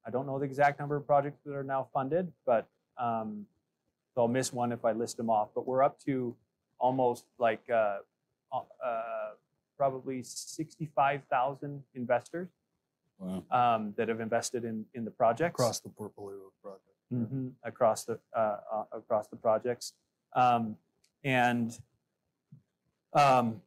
[0.07, 2.69] I don't know the exact number of projects that are now funded, but
[2.99, 3.47] um,
[4.15, 6.37] so I'll miss one if I list them off, but we're up to
[6.79, 7.99] almost like uh,
[8.53, 9.31] uh,
[9.85, 12.49] probably 65,000 investors
[13.19, 13.45] Wow.
[13.51, 16.85] um, that have invested in, in the projects across the portfolio project.
[17.13, 19.95] Mhm, across the uh, uh, across the projects,
[20.35, 20.77] um,
[21.25, 21.77] and
[23.13, 23.61] um,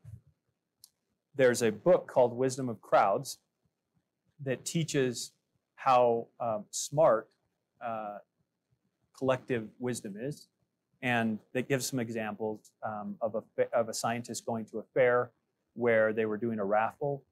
[1.35, 3.39] there's a book called Wisdom of Crowds
[4.45, 5.33] that teaches
[5.75, 7.27] how um, smart
[7.85, 8.19] uh,
[9.17, 10.47] collective wisdom is,
[11.01, 13.43] and that gives some examples um, of a
[13.77, 15.31] of a scientist going to a fair
[15.73, 17.23] where they were doing a raffle,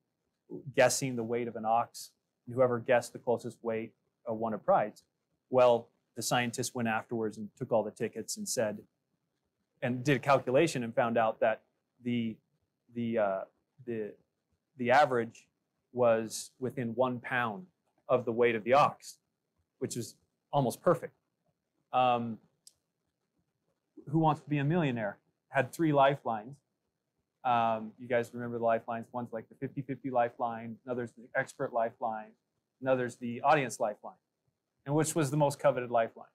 [0.75, 2.11] guessing the weight of an ox.
[2.45, 3.93] And Whoever guessed the closest weight
[4.29, 5.03] uh, won a prize.
[5.49, 8.79] Well, the scientists went afterwards and took all the tickets and said,
[9.81, 11.61] and did a calculation and found out that
[12.03, 12.35] the
[12.93, 13.41] the uh,
[13.85, 14.13] the
[14.77, 15.47] the average
[15.93, 17.65] was within one pound
[18.07, 19.17] of the weight of the ox,
[19.79, 20.15] which was
[20.51, 21.13] almost perfect.
[21.93, 22.37] Um,
[24.09, 25.17] who wants to be a millionaire?
[25.49, 26.57] Had three lifelines.
[27.43, 29.07] Um, you guys remember the lifelines?
[29.11, 32.31] One's like the 50 50 lifeline, another's the expert lifeline,
[32.81, 34.13] another's the audience lifeline.
[34.85, 36.27] And which was the most coveted lifeline?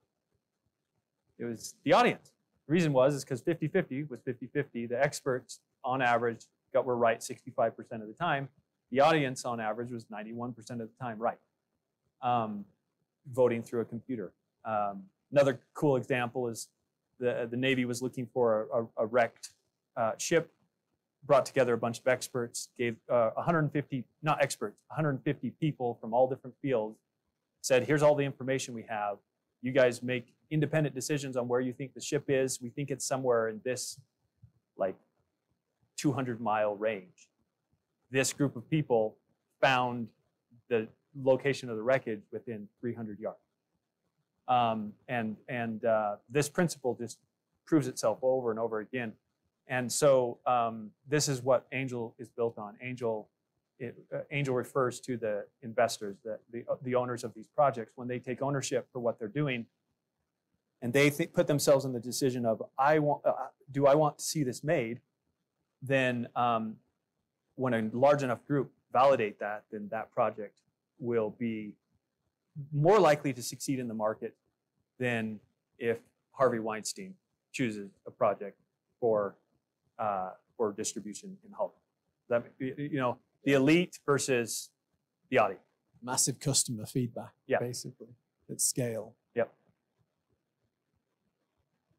[1.39, 2.33] It was the audience.
[2.67, 4.87] The reason was is because 50 50 was 50 50.
[4.87, 8.49] The experts, on average, got were right 65% of the time.
[8.91, 11.39] The audience, on average, was 91% of the time right,
[12.23, 12.65] um,
[13.33, 14.33] voting through a computer.
[14.65, 16.69] Um, another cool example is
[17.19, 19.51] the, the Navy was looking for a, a, a wrecked
[19.97, 20.53] uh, ship
[21.27, 26.29] brought together a bunch of experts, gave uh, 150, not experts, 150 people from all
[26.29, 26.99] different fields,
[27.63, 29.17] said, here's all the information we have.
[29.63, 32.61] You guys make independent decisions on where you think the ship is.
[32.63, 33.99] We think it's somewhere in this
[34.77, 34.95] like
[35.97, 37.29] 200 mile range.
[38.11, 39.17] This group of people
[39.61, 40.09] found
[40.69, 40.87] the
[41.21, 43.39] location of the wreckage within 300 yards.
[44.49, 47.19] Um, and and uh, this principle just
[47.67, 49.13] proves itself over and over again.
[49.69, 52.75] And so um, this is what Angel is built on.
[52.81, 53.29] Angel,
[53.79, 58.09] it, uh, Angel refers to the investors, the, the, the owners of these projects, when
[58.09, 59.67] they take ownership for what they're doing,
[60.83, 63.33] and they th- put themselves in the decision of, I want, uh,
[63.73, 65.01] do I want to see this made?
[65.83, 66.77] Then, um,
[67.57, 70.61] when a large enough group validate that, then that project
[70.99, 71.73] will be
[72.73, 74.35] more likely to succeed in the market
[74.99, 75.41] than
[75.79, 75.99] if
[76.33, 77.15] Harvey Weinstein
[77.53, 78.59] chooses a project
[79.01, 79.35] for
[79.99, 81.81] uh, for distribution in Hollywood.
[82.29, 84.71] That you know the elite versus
[85.31, 85.63] the audience.
[86.03, 87.59] Massive customer feedback, Yeah.
[87.61, 88.09] basically,
[88.51, 89.15] at scale.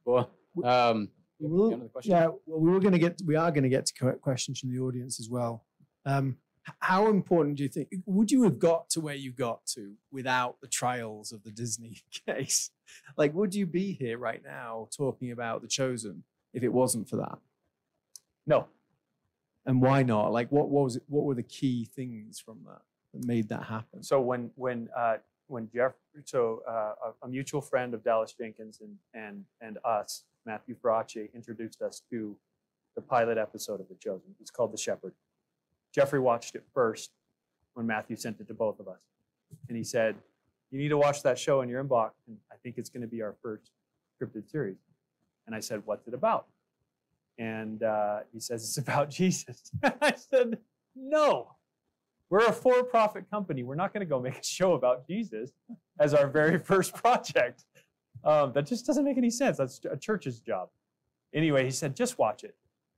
[0.06, 0.30] Cool.
[0.64, 1.90] Um, We yeah, will- another?
[2.04, 4.60] Yeah, well, we were going to get, we are going to get to que- questions
[4.60, 5.66] from the audience as well.
[6.06, 6.38] Um,
[6.80, 7.90] how important do you think?
[8.06, 11.98] Would you have got to where you got to without the trials of the Disney
[12.28, 12.72] case?
[13.18, 16.24] Like, would you be here right now talking about The Chosen
[16.54, 17.38] if it wasn't for that?
[18.48, 18.68] No,
[19.66, 20.32] And why not?
[20.32, 21.04] Like, what, what was it?
[21.08, 22.82] What were the key things from that
[23.14, 24.02] that made that happen?
[24.02, 25.18] So when when uh,
[25.48, 25.94] when Jeff,
[26.24, 31.32] so uh, a, a mutual friend of Dallas Jenkins and and and us, Matthew Faraci,
[31.34, 32.38] introduced us to
[32.96, 34.34] the pilot episode of The Chosen.
[34.40, 35.14] It's called The Shepherd.
[35.94, 37.12] Jeffrey watched it first
[37.74, 39.02] when Matthew sent it to both of us,
[39.68, 40.16] and he said,
[40.72, 43.08] "You need to watch that show in your inbox, and I think it's going to
[43.08, 43.72] be our first
[44.16, 44.78] scripted series."
[45.46, 46.48] And I said, "What's it about?"
[47.40, 49.72] And uh, he says, "It's about Jesus."
[50.02, 50.58] I said,
[50.96, 51.54] "No."
[52.30, 53.64] We're a for profit company.
[53.64, 55.52] We're not going to go make a show about Jesus
[56.00, 57.64] as our very first project.
[58.24, 59.58] Um, that just doesn't make any sense.
[59.58, 60.70] That's a church's job.
[61.34, 62.56] Anyway, he said, just watch it,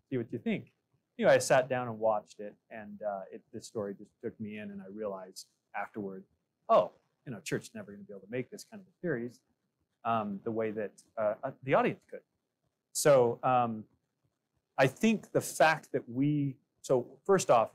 [0.10, 0.72] see what you think.
[1.18, 4.58] Anyway, I sat down and watched it, and uh, it, this story just took me
[4.58, 6.24] in, and I realized afterward,
[6.70, 6.92] oh,
[7.26, 8.96] you know, church is never going to be able to make this kind of a
[9.02, 9.42] series
[10.06, 12.22] um, the way that uh, uh, the audience could.
[12.94, 13.84] So um,
[14.80, 17.72] I think the fact that we, so first off,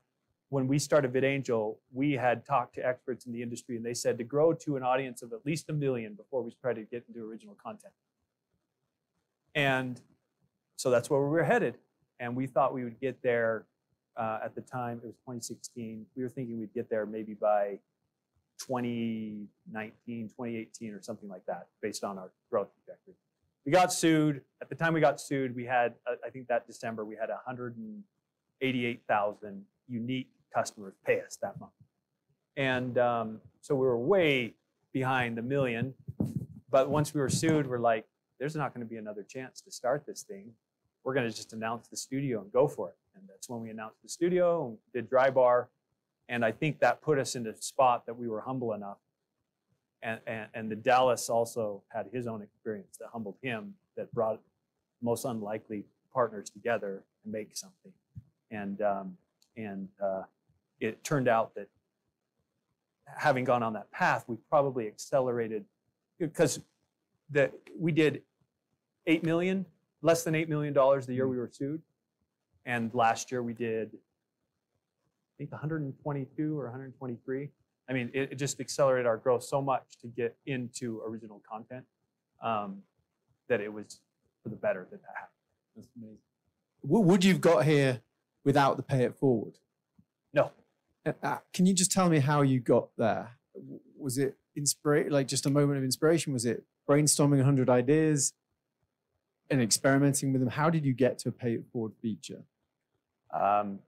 [0.49, 4.17] when we started VidAngel, we had talked to experts in the industry, and they said
[4.19, 7.05] to grow to an audience of at least a million before we tried to get
[7.07, 7.93] into original content.
[9.55, 10.01] And
[10.77, 11.77] so that's where we were headed.
[12.21, 13.67] And we thought we would get there
[14.17, 16.07] uh, at the time, it was 2016.
[16.17, 17.81] We were thinking we'd get there maybe by
[18.61, 19.49] 2019,
[20.29, 23.15] 2018, or something like that, based on our growth trajectory.
[23.65, 24.43] We got sued.
[24.61, 27.31] At the time we got sued, we had, uh, I think that December, we had
[27.31, 31.73] 188,000 unique customers pay us that month.
[32.57, 34.55] And um, so we were way
[34.93, 35.95] behind the million.
[36.71, 38.07] But once we were sued, we're like,
[38.39, 40.53] there's not going to be another chance to start this thing.
[41.03, 42.97] We're going to just announce the studio and go for it.
[43.15, 45.69] And that's when we announced the studio and did Dry Bar.
[46.29, 48.99] And I think that put us in a spot that we were humble enough.
[50.05, 54.41] And, and, and the Dallas also had his own experience that humbled him, that brought
[55.03, 57.93] most unlikely partners together and make something.
[58.51, 59.17] And um,
[59.57, 60.23] and uh,
[60.81, 61.69] it turned out that
[63.07, 65.65] having gone on that path, we probably accelerated
[66.19, 66.61] because
[67.31, 68.23] that we did
[69.07, 69.65] eight million,
[70.03, 71.81] less than eight million dollars the year we were sued,
[72.67, 77.51] and last year we did, I think, 122 or 123.
[77.89, 81.85] I mean, it, it just accelerated our growth so much to get into original content
[82.43, 82.83] um,
[83.49, 84.01] that it was
[84.43, 85.31] for the better that that happened.
[85.77, 86.19] That's amazing.
[86.83, 88.01] W- Would you've got here
[88.45, 89.55] without the pay it forward?
[90.33, 90.51] No,
[91.07, 93.37] Uh, uh, can you just tell me how you got there?
[93.99, 96.33] Was it inspira- like just a moment of inspiration?
[96.33, 98.33] Was it brainstorming 100 ideas
[99.51, 100.51] and experimenting with them?
[100.51, 102.43] How did you get to a pay it forward feature?
[103.33, 103.81] Um,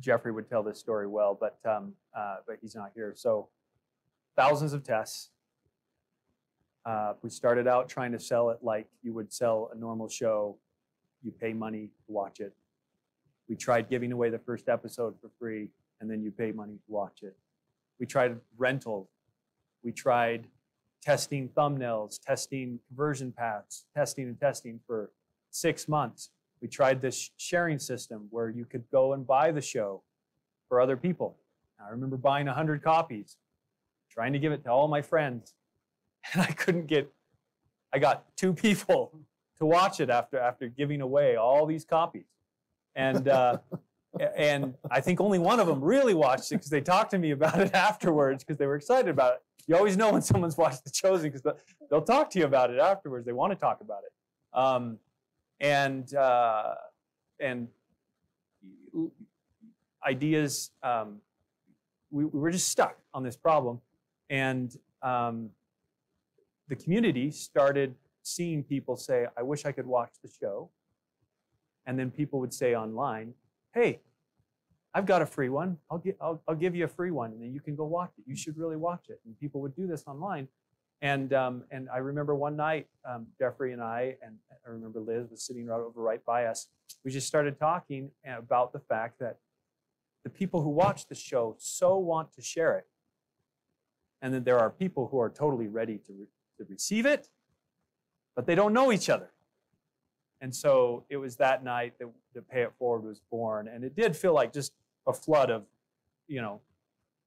[0.00, 3.12] Jeffrey would tell this story well, but um, uh, but he's not here.
[3.16, 3.48] So
[4.36, 5.30] thousands of tests.
[6.86, 10.56] Uh, we started out trying to sell it like you would sell a normal show.
[11.22, 12.54] You pay money to watch it.
[13.50, 15.68] We tried giving away the first episode for free,
[16.00, 17.36] and then you pay money to watch it.
[17.98, 19.10] We tried rental.
[19.82, 20.46] We tried
[21.02, 25.10] testing thumbnails, testing conversion paths, testing and testing for
[25.50, 26.30] six months.
[26.60, 30.02] We tried this sharing system where you could go and buy the show
[30.68, 31.36] for other people.
[31.84, 33.36] I remember buying 100 copies,
[34.10, 35.54] trying to give it to all my friends,
[36.32, 37.10] and I couldn't get,
[37.92, 39.12] I got two people
[39.58, 42.26] to watch it after, after giving away all these copies.
[42.94, 43.58] and uh,
[44.36, 47.30] and I think only one of them really watched it because they talked to me
[47.30, 49.42] about it afterwards because they were excited about it.
[49.66, 51.42] You always know when someone's watched The Chosen because
[51.88, 53.24] they'll talk to you about it afterwards.
[53.24, 54.98] They want to talk about it, um,
[55.60, 56.74] and uh,
[57.38, 57.68] and
[60.04, 60.70] ideas.
[60.82, 61.20] Um,
[62.10, 63.80] we, we were just stuck on this problem,
[64.30, 65.50] and um,
[66.68, 70.70] the community started seeing people say, "I wish I could watch the show,"
[71.86, 73.34] and then people would say online,
[73.74, 74.00] "Hey,
[74.94, 75.78] I've got a free one.
[75.90, 78.10] I'll, gi- I'll, I'll give you a free one, and then you can go watch
[78.18, 78.24] it.
[78.26, 80.48] You should really watch it." And people would do this online,
[81.02, 84.36] and um, and I remember one night, um, Jeffrey and I, and
[84.66, 86.68] I remember Liz was sitting right over right by us.
[87.04, 89.38] We just started talking about the fact that
[90.24, 92.86] the people who watch the show so want to share it,
[94.20, 96.26] and then there are people who are totally ready to, re-
[96.58, 97.28] to receive it,
[98.36, 99.30] but they don't know each other.
[100.42, 103.94] And so it was that night that the Pay It Forward was born, and it
[103.94, 104.72] did feel like just
[105.06, 105.64] a flood of,
[106.28, 106.60] you know,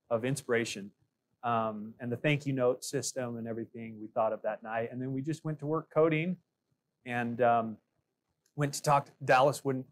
[0.09, 0.91] of inspiration.
[1.43, 5.01] Um, and the thank you note system and everything we thought of that night, and
[5.01, 6.37] then we just went to work coding,
[7.05, 7.77] and um,
[8.55, 9.09] went to talk.
[9.23, 9.85] Dallas wouldn't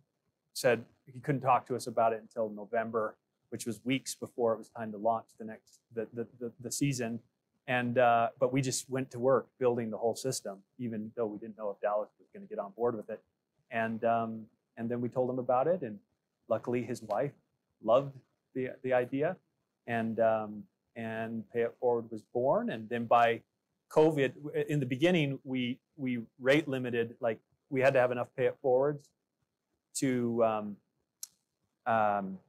[0.54, 3.16] said he couldn't talk to us about it until November,
[3.50, 6.72] which was weeks before it was time to launch the next the the, the, the
[6.72, 7.20] season.
[7.68, 11.38] And uh, but we just went to work building the whole system, even though we
[11.38, 13.22] didn't know if Dallas was going to get on board with it.
[13.70, 14.46] And um,
[14.78, 16.00] and then we told him about it, and
[16.48, 17.34] luckily his wife
[17.84, 18.18] loved
[18.56, 19.38] the the idea,
[19.86, 20.64] and um,
[20.96, 22.70] and Pay It Forward was born.
[22.70, 23.42] And then by
[23.92, 24.34] COVID,
[24.70, 27.40] in the beginning, we we rate limited, like
[27.70, 29.10] we had to have enough Pay It Forwards
[29.96, 30.78] to um,
[31.86, 32.40] um,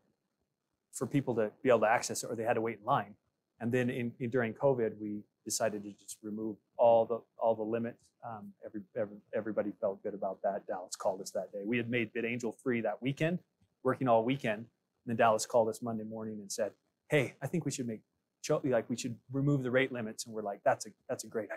[0.92, 3.14] for people to be able to access it, or they had to wait in line.
[3.60, 7.62] And then in, in during COVID, we decided to just remove all the all the
[7.62, 7.98] limits.
[8.24, 10.66] Um, every, every everybody felt good about that.
[10.66, 11.62] Dallas called us that day.
[11.64, 13.40] We had made VidAngel free that weekend,
[13.82, 14.58] working all weekend.
[14.58, 14.66] And
[15.06, 16.72] then Dallas called us Monday morning and said,
[17.08, 18.02] "Hey, I think we should make
[18.50, 21.48] like we should remove the rate limits." And we're like, "That's a that's a great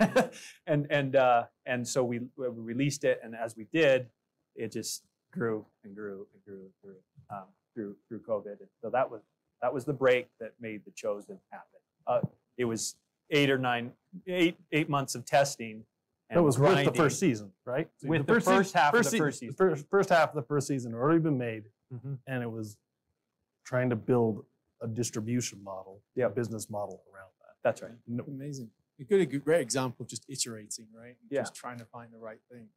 [0.00, 0.30] idea."
[0.66, 4.08] and and uh, and so we, we released it, and as we did,
[4.56, 6.96] it just grew and grew and grew and grew
[7.30, 8.60] um, through through COVID.
[8.60, 9.22] And so that was
[9.62, 11.80] that was the break that made the chosen happen.
[12.06, 12.20] Uh,
[12.58, 12.96] it was
[13.30, 13.92] eight or nine,
[14.26, 15.84] eight eight months of testing.
[16.30, 17.86] And That was with the first season, right?
[17.98, 19.54] So With the sea- first half of the first season.
[19.56, 22.18] First, first half of the first season had already been made, Mhm.
[22.26, 22.78] and it was
[23.64, 24.44] trying to build
[24.84, 26.26] a distribution model, Yeah.
[26.26, 27.54] a business model around that.
[27.64, 27.92] That's right.
[28.06, 28.70] No, Amazing.
[29.00, 31.16] A good, a good, great example of just iterating, right?
[31.30, 31.40] Yeah.
[31.40, 32.68] Just trying to find the right thing.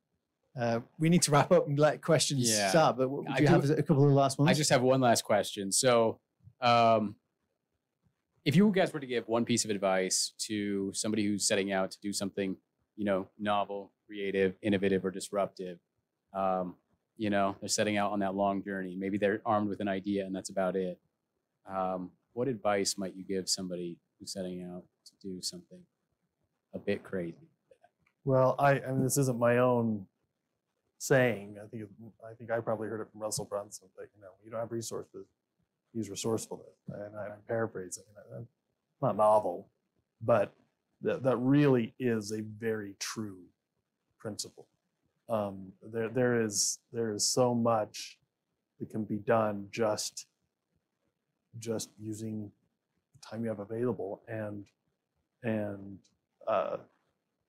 [0.59, 2.69] Uh, we need to wrap up and let questions Yeah.
[2.69, 2.97] start.
[2.97, 4.49] But w- I do you do- have a couple of last ones?
[4.49, 5.71] I just have one last question.
[5.71, 6.19] So,
[6.61, 7.15] um,
[8.45, 11.91] if you guys were to give one piece of advice to somebody who's setting out
[11.91, 12.55] to do something,
[12.95, 15.77] you know, novel, creative, innovative, or disruptive,
[16.33, 16.75] um,
[17.17, 18.95] you know, they're setting out on that long journey.
[18.95, 20.99] Maybe they're armed with an idea and that's about it.
[21.73, 25.79] Um, what advice might you give somebody who's setting out to do something
[26.73, 27.49] a bit crazy?
[28.25, 30.05] Well, I, I mean, this isn't my own
[30.99, 31.57] saying.
[31.63, 31.83] I think
[32.29, 33.87] I think I probably heard it from Russell Brunson.
[33.95, 35.25] But you know, you don't have resources,
[35.93, 36.67] use resourcefulness.
[36.89, 38.03] And I, I'm paraphrasing.
[39.01, 39.69] Not novel,
[40.21, 40.53] but
[41.01, 43.39] that that really is a very true
[44.19, 44.67] principle.
[45.29, 48.17] Um, there there is there is so much
[48.79, 50.27] that can be done just
[51.59, 52.51] just using
[53.13, 54.65] the time you have available and
[55.43, 55.99] and
[56.47, 56.77] uh,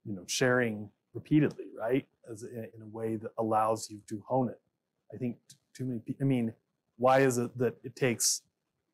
[0.04, 2.06] you know sharing repeatedly right?
[2.30, 4.60] As in, in a way that allows you to hone it.
[5.12, 5.36] I think
[5.74, 6.52] too many i mean
[6.96, 8.42] why is it that it takes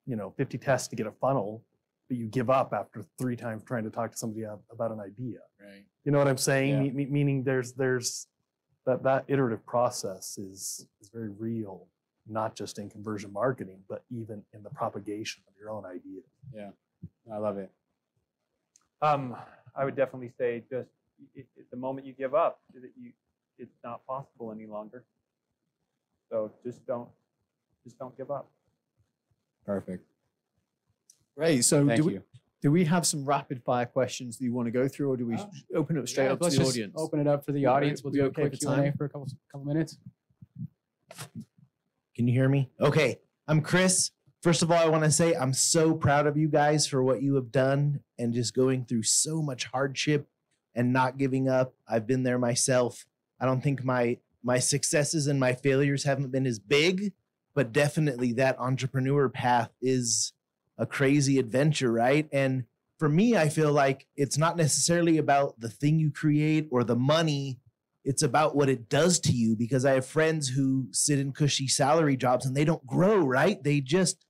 [0.06, 1.64] you know 50 tests to get a funnel
[2.08, 5.38] but you give up after three times trying to talk to somebody about an idea?
[5.58, 5.84] Right.
[6.04, 6.70] you know what i'm saying?
[6.72, 6.80] Yeah.
[6.80, 8.26] Me- me- meaning there's there's
[8.86, 11.86] that that iterative process is is very real
[12.26, 16.20] not just in conversion marketing but even in the propagation of your own idea
[16.54, 16.70] Yeah,
[17.32, 17.70] I love it.
[19.02, 19.36] Um,
[19.74, 20.88] I would definitely say just
[21.36, 23.12] i- i- the moment you give up, that you
[23.58, 25.04] it's not possible any longer.
[26.30, 27.08] So just don't
[27.84, 28.50] just don't give up.
[29.66, 30.04] Perfect.
[31.36, 31.62] Great.
[31.64, 32.22] So Thank do we, you.
[32.62, 35.26] do we have some rapid fire questions that you want to go through, or do
[35.26, 36.94] we Uh, open up straight Yeah, up to let's the just audience?
[36.96, 38.02] Open it up for the We- audience.
[38.02, 38.92] We'll do a okay quick Q and time?
[38.92, 39.98] A for a couple couple minutes.
[42.14, 42.70] Can you hear me?
[42.80, 43.18] Okay.
[43.48, 44.12] I'm Chris.
[44.40, 47.22] First of all, I want to say I'm so proud of you guys for what
[47.22, 50.28] you have done and just going through so much hardship
[50.74, 51.74] and not giving up.
[51.88, 53.06] I've been there myself.
[53.40, 57.14] I don't think my my successes and my failures haven't been as big,
[57.54, 60.34] but definitely that entrepreneur path is
[60.76, 62.28] a crazy adventure, right?
[62.30, 62.64] And
[62.98, 66.96] for me, I feel like it's not necessarily about the thing you create or the
[66.96, 67.58] money,
[68.04, 71.66] it's about what it does to you because I have friends who sit in cushy
[71.66, 73.62] salary jobs and they don't grow, right?
[73.62, 74.24] They just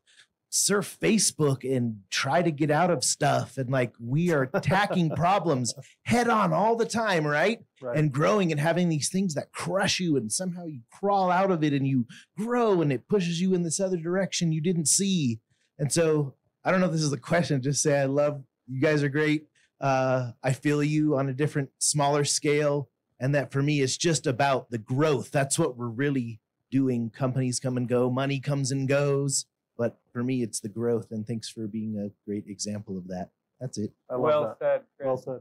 [0.51, 3.59] surf Facebook and try to get out of stuff.
[3.59, 7.59] And like we are attacking problems head on all the time, right?
[7.83, 7.99] Right.
[7.99, 11.65] And growing and having these things that crush you and somehow you crawl out of
[11.65, 12.07] it and you
[12.39, 15.41] grow and it pushes you in this other direction you didn't see.
[15.79, 18.81] And so I don't know if this is a question, just say I love you
[18.81, 19.47] guys are great.
[19.81, 22.89] Uh, I feel you on a different, smaller scale.
[23.21, 25.31] And that for me is just about the growth.
[25.31, 26.41] That's what we're really
[26.71, 27.11] doing.
[27.11, 29.47] Companies come and go, money comes and goes.
[29.77, 31.11] But for me, it's the growth.
[31.11, 33.31] And thanks for being a great example of that.
[33.61, 33.93] That's it.
[34.11, 34.59] I love well that.
[34.61, 34.81] said.
[34.97, 35.07] Chris.
[35.07, 35.41] Well said.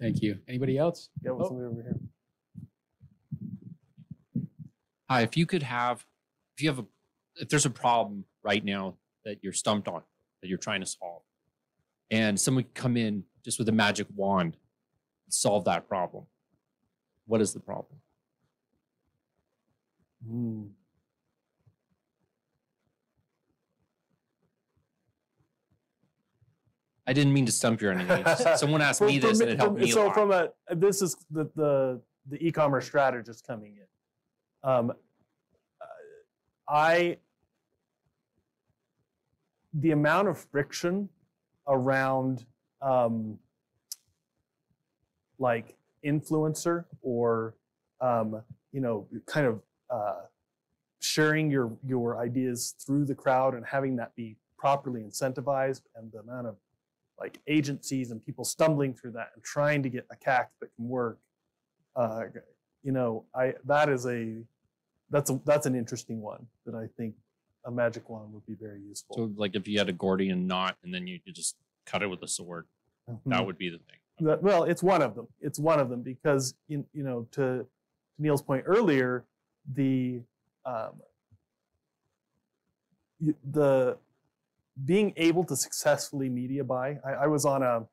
[0.00, 0.38] Thank you.
[0.48, 1.10] Anybody else?
[1.22, 1.36] Yeah, Oh.
[1.36, 1.96] with somebody over here.
[5.08, 6.04] Hi, if you could have,
[6.56, 6.84] if you have a,
[7.36, 10.02] if there's a problem right now that you're stumped on,
[10.40, 11.22] that you're trying to solve,
[12.10, 14.56] and someone could come in just with a magic wand
[15.28, 16.24] solve that problem,
[17.30, 18.00] what is the problem?
[20.26, 20.62] Hmm.
[27.06, 28.24] I didn't mean to stump you or anything.
[28.56, 30.14] someone asked me this me- and it helped from- me a So lot.
[30.14, 34.68] from a this is the the the e-commerce strategist coming in.
[34.70, 34.92] Um,
[36.68, 37.16] I
[39.72, 41.08] the amount of friction
[41.68, 42.44] around
[42.82, 43.38] um,
[45.38, 47.54] like influencer or
[48.00, 48.42] um,
[48.72, 50.22] you know kind of uh,
[51.00, 56.18] sharing your your ideas through the crowd and having that be properly incentivized and the
[56.20, 56.56] amount of
[57.18, 60.88] like agencies and people stumbling through that and trying to get a CAC that can
[60.88, 61.18] work.
[61.96, 62.22] Uh,
[62.82, 64.36] you know, I that is a
[65.10, 67.14] that's a that's an interesting one that I think
[67.66, 69.16] a magic wand would be very useful.
[69.16, 72.06] so, like, if you had a Gordian knot and then you could just cut it
[72.06, 72.66] with a sword,
[73.06, 73.44] that Mhm.
[73.46, 73.98] would be the thing.
[74.20, 75.28] That- well, it's one of them.
[75.40, 77.66] It's one of them because you, you know to, to
[78.18, 79.24] Neal's point earlier,
[79.74, 80.20] the
[80.64, 81.00] um,
[83.50, 83.96] the
[84.84, 86.98] being able to successfully media buy.
[87.04, 87.86] I, I was on a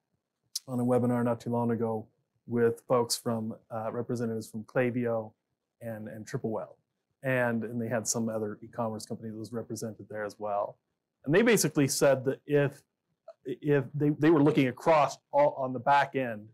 [0.67, 2.05] on a webinar not too long ago
[2.45, 5.31] with folks from uh, representatives from Klaviyo
[5.81, 6.77] and and Triple Whale,
[7.23, 10.77] and and they had some other e-commerce company that was represented there as well,
[11.25, 12.81] and they basically said that if
[13.47, 16.49] if they, they were looking across all on the back end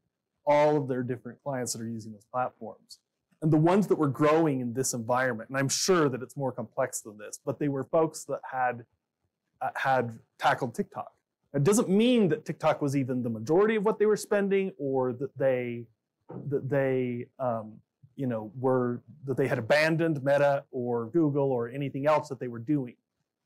[0.46, 3.00] all of their different clients that are using those platforms.
[3.42, 6.52] And the ones that were growing in this environment and i'm sure that it's more
[6.52, 8.86] complex than this but they were folks that had
[9.62, 11.12] uh, had tackled tiktok.
[11.54, 15.14] It doesn't mean that tiktok was even the majority of what they were spending or
[15.14, 15.86] that they
[16.50, 17.74] that they um,
[18.16, 22.48] you know were that they had abandoned meta or google or anything else that they
[22.48, 22.96] were doing.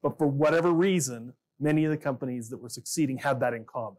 [0.03, 3.97] But for whatever reason many of the companies that were succeeding had that in common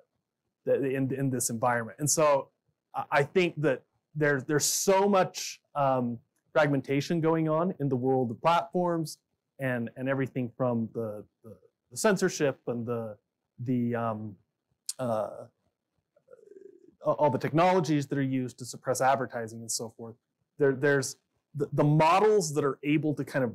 [0.67, 1.97] in, in this environment.
[1.99, 2.49] And so
[2.95, 3.83] I- I think that
[4.15, 6.19] there's there's so much um,
[6.53, 9.19] fragmentation going on in the world of platforms
[9.61, 11.57] and and everything from the the,
[11.91, 13.17] the censorship and the
[13.61, 14.37] the um,
[14.99, 15.45] uh,
[17.05, 20.15] all the technologies that are used to suppress advertising and so forth.
[20.59, 21.17] There there's
[21.55, 23.55] the, the models that are able to kind of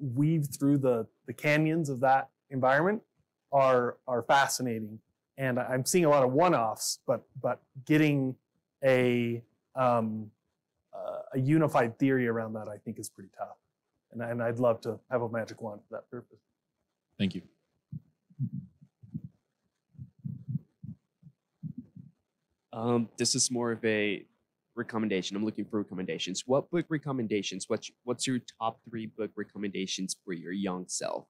[0.00, 3.02] weave through the the canyons of that environment
[3.52, 4.98] are are fascinating
[5.36, 8.34] and i'm seeing a lot of one-offs but but getting
[8.84, 9.42] a
[9.74, 10.30] um,
[10.94, 13.56] uh, a unified theory around that i think is pretty tough
[14.12, 16.38] and, and i'd love to have a magic wand for that purpose
[17.18, 17.42] Thank you.
[22.72, 24.24] Um, this is more of a
[24.76, 25.36] recommendation.
[25.36, 26.44] I'm looking for recommendations.
[26.46, 27.64] What book recommendations?
[27.66, 31.26] What's what's your top three book recommendations for your young self?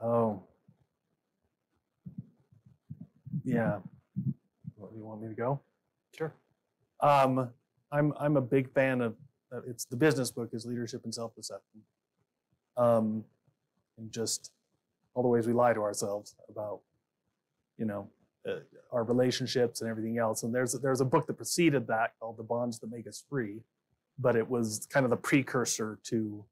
[0.00, 0.42] Oh.
[3.44, 3.78] Yeah.
[4.94, 5.60] You want me to go?
[6.16, 6.32] Sure.
[7.00, 7.50] um,
[7.92, 9.14] i'm i'm a big fan of
[9.52, 11.80] uh, it's the business book is leadership and self-deception.
[12.76, 13.24] Um,
[13.98, 14.52] and just
[15.14, 16.80] all the ways we lie to ourselves about
[17.78, 18.08] you know
[18.48, 18.60] uh,
[18.92, 20.42] our relationships and everything else.
[20.42, 23.62] And there's there's a book that preceded that called the bonds that make us free
[24.20, 26.44] but it was kind of the precursor to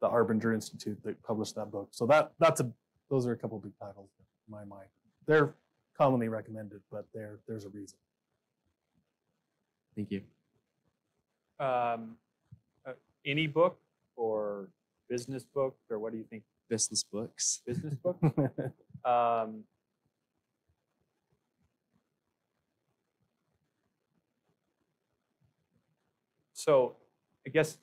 [0.00, 1.88] the Arbinger Institute that published that book.
[1.92, 2.70] So that that's a
[3.10, 4.88] those are a couple big titles in my mind.
[5.26, 5.54] They're
[5.96, 7.98] commonly recommended, but there there's a reason.
[9.94, 10.22] Thank you.
[11.58, 12.16] Um,
[12.86, 12.92] uh,
[13.26, 13.78] any book
[14.16, 14.68] or
[15.08, 16.44] business book or what do you think?
[16.68, 17.60] Business books.
[17.66, 18.16] Business book?
[19.04, 19.64] um,
[26.54, 26.96] so
[27.46, 27.76] I guess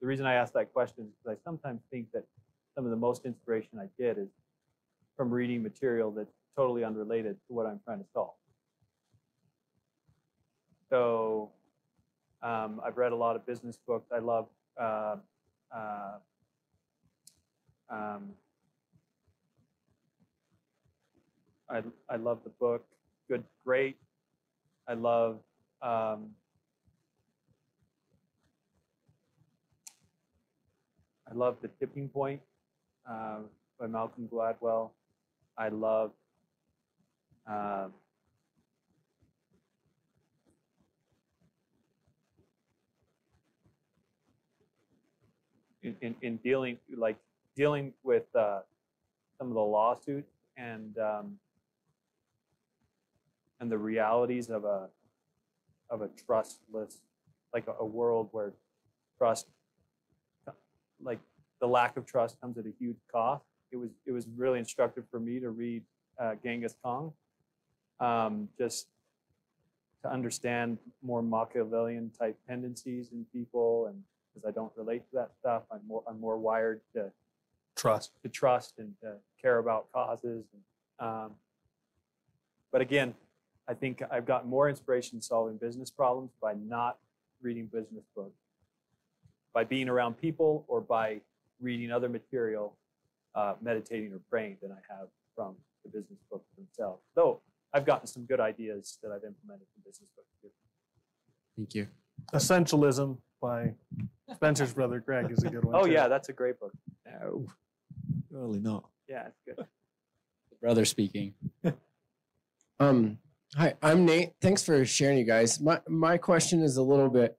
[0.00, 2.24] the reason I ask that question is because I sometimes think that
[2.74, 4.28] some of the most inspiration I get is
[5.16, 8.34] from reading material that's totally unrelated to what I'm trying to solve.
[10.90, 11.50] So
[12.42, 14.12] Um, I've read a lot of business books.
[14.12, 14.46] I love.
[14.78, 15.16] Uh,
[15.74, 16.18] uh,
[17.88, 18.34] um,
[21.68, 22.84] I I love the book.
[23.28, 23.96] Good, great.
[24.86, 25.40] I love.
[25.82, 26.36] Um,
[31.28, 32.40] I love the tipping point
[33.08, 33.38] uh,
[33.78, 34.90] by Malcolm Gladwell.
[35.58, 36.12] I love.
[37.48, 37.88] Uh,
[45.82, 47.16] in, in, in dealing like
[47.54, 48.60] dealing with uh,
[49.38, 51.38] some of the lawsuits and um,
[53.60, 54.88] and the realities of a
[55.88, 56.98] of a trustless
[57.54, 58.52] like a, a world where
[59.16, 59.46] trust
[61.02, 61.20] like
[61.60, 65.04] the lack of trust comes at a huge cost it was it was really instructive
[65.10, 65.82] for me to read
[66.20, 67.12] uh, Genghis Khan
[68.00, 68.88] um, just
[70.02, 74.02] to understand more Machiavellian type tendencies in people and
[74.34, 77.10] because I don't relate to that stuff I'm more I'm more wired to
[77.76, 78.12] Trust.
[78.22, 80.46] to trust and to care about causes.
[80.52, 81.32] And, um,
[82.72, 83.14] but again,
[83.68, 86.96] I think I've gotten more inspiration solving business problems by not
[87.42, 88.38] reading business books,
[89.56, 91.18] by being around people, or by
[91.62, 92.76] reading other material,
[93.34, 97.02] uh, meditating or praying than I have from the business books themselves.
[97.14, 97.40] Though
[97.72, 100.50] I've gotten some good ideas that I've implemented from business books too.
[101.56, 101.86] Thank you.
[102.34, 103.72] Essentialism by
[104.34, 105.74] Spencer's brother Greg is a good one.
[105.74, 105.92] Oh too.
[105.92, 106.72] yeah, that's a great book.
[107.06, 107.46] No,
[108.30, 108.84] really not.
[109.08, 109.66] Yeah, it's good.
[110.50, 111.32] The brother speaking.
[112.78, 113.16] Um,
[113.54, 114.34] hi, I'm Nate.
[114.42, 115.62] Thanks for sharing, you guys.
[115.62, 117.38] My my question is a little bit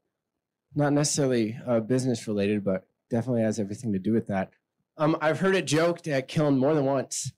[0.77, 4.51] not necessarily uh, business related, but definitely has everything to do with that.
[4.97, 7.33] Um, I've heard it joked at Kiln more than once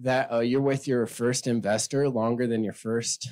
[0.00, 3.28] that uh, you're with your first investor longer than your first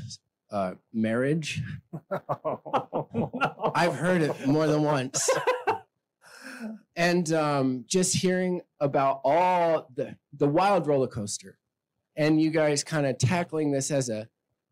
[0.51, 1.63] uh, marriage.
[3.75, 5.29] I've heard it more than once.
[6.97, 11.59] and um, just hearing about all the the wild roller coaster,
[12.17, 14.29] and you guys kind of tackling this as a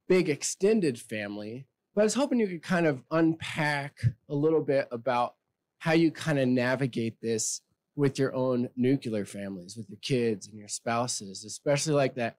[0.08, 1.66] big extended family.
[1.96, 5.34] But I was hoping you could kind of unpack a little bit about
[5.78, 7.62] how you kind of navigate this
[7.96, 12.36] with your own nuclear families, with your kids and your spouses, especially like that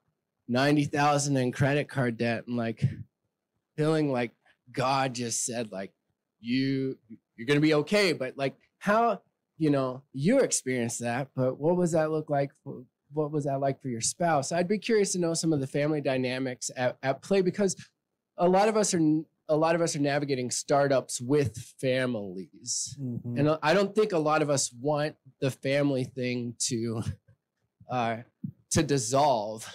[0.47, 2.83] ninety thousand in credit card debt, and like
[3.75, 4.31] feeling like
[4.71, 5.91] God just said like
[6.39, 6.99] you
[7.35, 9.23] you're gonna be okay, but like how
[9.57, 12.51] you know you experienced that, but what was that look like?
[12.63, 14.51] For, what was that like for your spouse?
[14.51, 17.75] I'd be curious to know some of the family dynamics at, at play because
[18.37, 23.39] a lot of us are a lot of us are navigating startups with families, Mhm.
[23.39, 27.01] and I don't think a lot of us want the family thing to
[27.89, 28.17] uh,
[28.71, 29.65] to dissolve.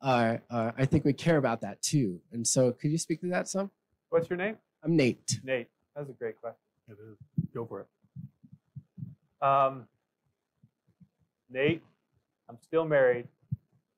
[0.00, 2.20] Uh, uh, I think we care about that too.
[2.32, 3.70] And so, could you speak to that some?
[4.10, 4.56] What's your name?
[4.82, 5.40] I'm Nate.
[5.42, 5.68] Nate.
[5.94, 6.60] That's a great question.
[6.88, 7.46] It is.
[7.52, 7.86] Go for it.
[9.44, 9.88] Um,
[11.50, 11.82] Nate,
[12.48, 13.26] I'm still married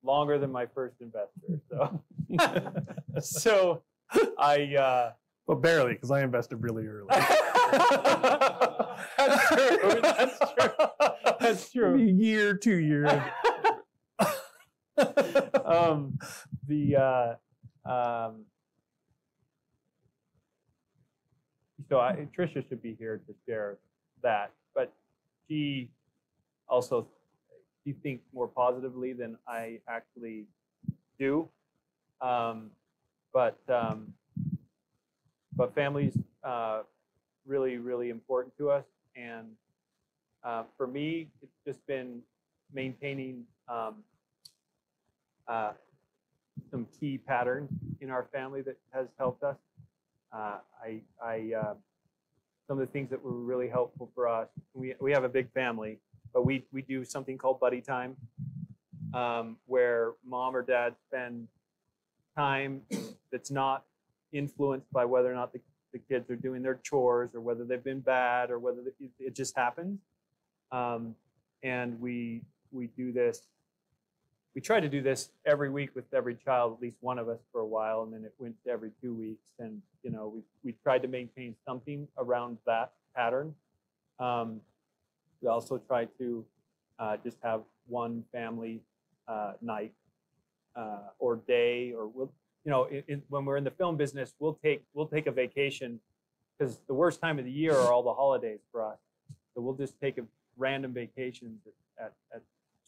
[0.01, 1.59] longer than my first investor.
[1.69, 2.03] So,
[3.21, 3.83] so
[4.39, 5.11] I, uh,
[5.47, 7.07] But barely, because I invested really early.
[9.17, 10.01] that's true.
[10.01, 10.69] That's true.
[11.39, 11.95] That's true.
[11.95, 13.09] A year, two years.
[15.65, 16.17] um,
[16.67, 17.35] the uh,
[17.89, 18.45] um,
[21.89, 23.77] so I, Trisha should be here to share
[24.21, 24.93] that, but
[25.47, 25.89] she
[26.69, 27.07] also
[27.83, 30.45] she thinks more positively than I actually
[31.19, 31.49] do.
[32.21, 32.71] Um,
[33.33, 34.13] but um,
[35.55, 36.81] but families uh,
[37.45, 38.85] really really important to us,
[39.15, 39.47] and
[40.43, 42.21] uh, for me, it's just been
[42.73, 43.95] maintaining um,
[45.47, 45.71] uh,
[46.69, 47.69] some key patterns
[48.01, 49.57] in our family that has helped us.
[50.31, 51.73] Uh, I, I, uh,
[52.67, 54.47] some of the things that were really helpful for us.
[54.73, 55.99] We, we have a big family,
[56.33, 58.15] but we, we do something called buddy time,
[59.13, 61.47] um, where mom or dad spend
[62.35, 62.81] time
[63.33, 63.83] that's not
[64.31, 65.59] influenced by whether or not the,
[65.91, 69.35] the kids are doing their chores or whether they've been bad or whether it, it
[69.35, 69.99] just happens.
[70.71, 71.15] Um,
[71.63, 72.41] and we
[72.71, 73.41] we do this.
[74.55, 77.39] We try to do this every week with every child, at least one of us
[77.51, 79.49] for a while, and then it went to every two weeks.
[79.59, 83.53] And you know, we we tried to maintain something around that pattern.
[84.19, 84.61] Um,
[85.41, 86.45] we also try to
[86.99, 88.81] uh, just have one family
[89.27, 89.93] uh, night
[90.75, 92.31] uh, or day, or we'll
[92.65, 95.31] you know, in, in, when we're in the film business, we'll take we'll take a
[95.31, 95.99] vacation
[96.57, 98.97] because the worst time of the year are all the holidays for us.
[99.53, 100.23] So we'll just take a
[100.57, 101.59] random vacations
[101.99, 102.41] at, at,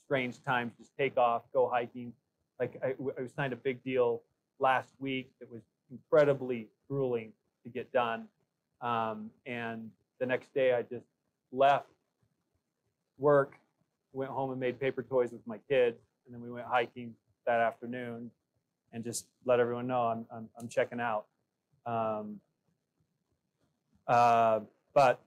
[0.05, 2.13] strange times, just take off, go hiking.
[2.59, 2.89] Like I,
[3.19, 4.21] I signed a big deal
[4.59, 7.31] last week that was incredibly grueling
[7.63, 8.25] to get done.
[8.81, 9.89] Um, and
[10.19, 11.07] the next day, I just
[11.51, 11.87] left
[13.17, 13.55] work,
[14.13, 17.15] went home and made paper toys with my kids, and then we went hiking
[17.47, 18.29] that afternoon,
[18.95, 21.25] and just let everyone know I'm I'm, I'm checking out.
[21.85, 22.39] Um,
[24.07, 24.61] uh,
[24.93, 25.21] but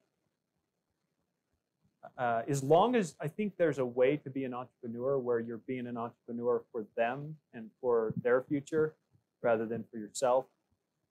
[2.17, 5.61] uh, as long as I think there's a way to be an entrepreneur where you're
[5.69, 8.95] being an entrepreneur for them and for their future
[9.43, 10.47] rather than for yourself.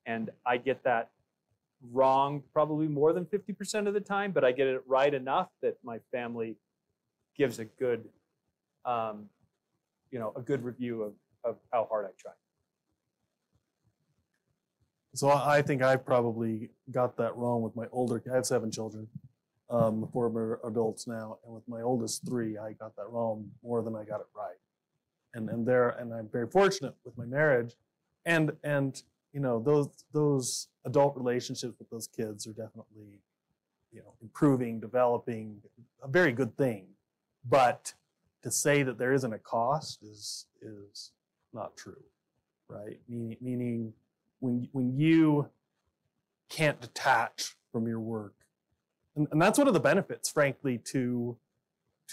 [0.06, 1.12] And I get that
[1.92, 5.78] wrong probably more than 50% of the time, but I get it right enough that
[5.84, 6.56] my family
[7.38, 8.06] gives a good,
[8.84, 9.26] um,
[10.12, 11.14] you know, a good review of,
[11.44, 12.34] of how hard I tried.
[15.14, 18.22] So I think I probably got that wrong with my older.
[18.32, 19.08] I have seven children.
[19.70, 23.98] Um, four adults now, and with my oldest three, I got that wrong more than
[23.98, 24.56] I got it right.
[25.34, 27.76] And and there, and I'm very fortunate with my marriage,
[28.26, 29.02] and and
[29.34, 33.20] you know those those adult relationships with those kids are definitely,
[33.92, 35.62] you know, improving, developing,
[36.02, 36.86] a very good thing.
[37.44, 37.94] But
[38.44, 41.12] to say that there isn't a cost is is
[41.54, 42.04] not true,
[42.70, 43.00] right?
[43.10, 43.94] Meaning meaning
[44.40, 45.50] when when you
[46.50, 48.34] can't detach from your work.
[49.16, 51.38] And, and that's one of the benefits frankly to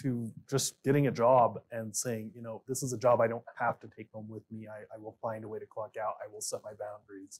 [0.01, 3.45] to just getting a job and saying you know this is a job i don't
[3.57, 4.67] have to take home with me.
[4.67, 6.15] I, I will find a way to clock out.
[6.23, 7.39] I will set my boundaries.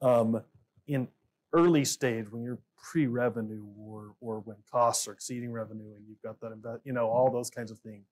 [0.00, 0.42] Um,
[0.86, 1.08] in
[1.52, 6.40] early stage when you're pre-revenue or or when costs are exceeding revenue and you've got
[6.40, 8.04] that you know all those kinds of things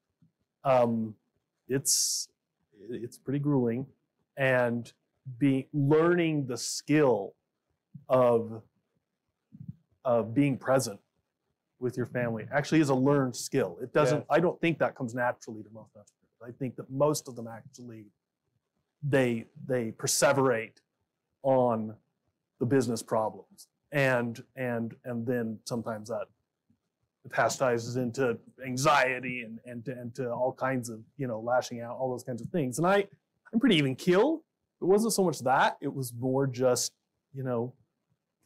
[0.65, 1.15] um,
[1.69, 2.29] it's
[2.91, 3.87] it's pretty grueling.
[4.37, 4.91] And
[5.39, 7.35] be learning the skill
[8.09, 8.63] of
[10.05, 10.99] of being present
[11.79, 13.79] with your family actually is a learned skill.
[13.83, 14.19] It doesn't.
[14.19, 14.27] Yes.
[14.31, 16.17] I don't think that comes naturally to most entrepreneurs.
[16.43, 18.07] I think that most of them actually
[19.03, 20.79] they they perseverate
[21.43, 21.95] on
[22.59, 26.27] the business problems and and and then sometimes that
[27.29, 31.97] metastasizes into anxiety and and to, and to all kinds of you know lashing out
[31.97, 33.07] all those kinds of things and i
[33.53, 34.43] i'm pretty even keel
[34.81, 36.93] it wasn't so much that it was more just
[37.35, 37.73] you know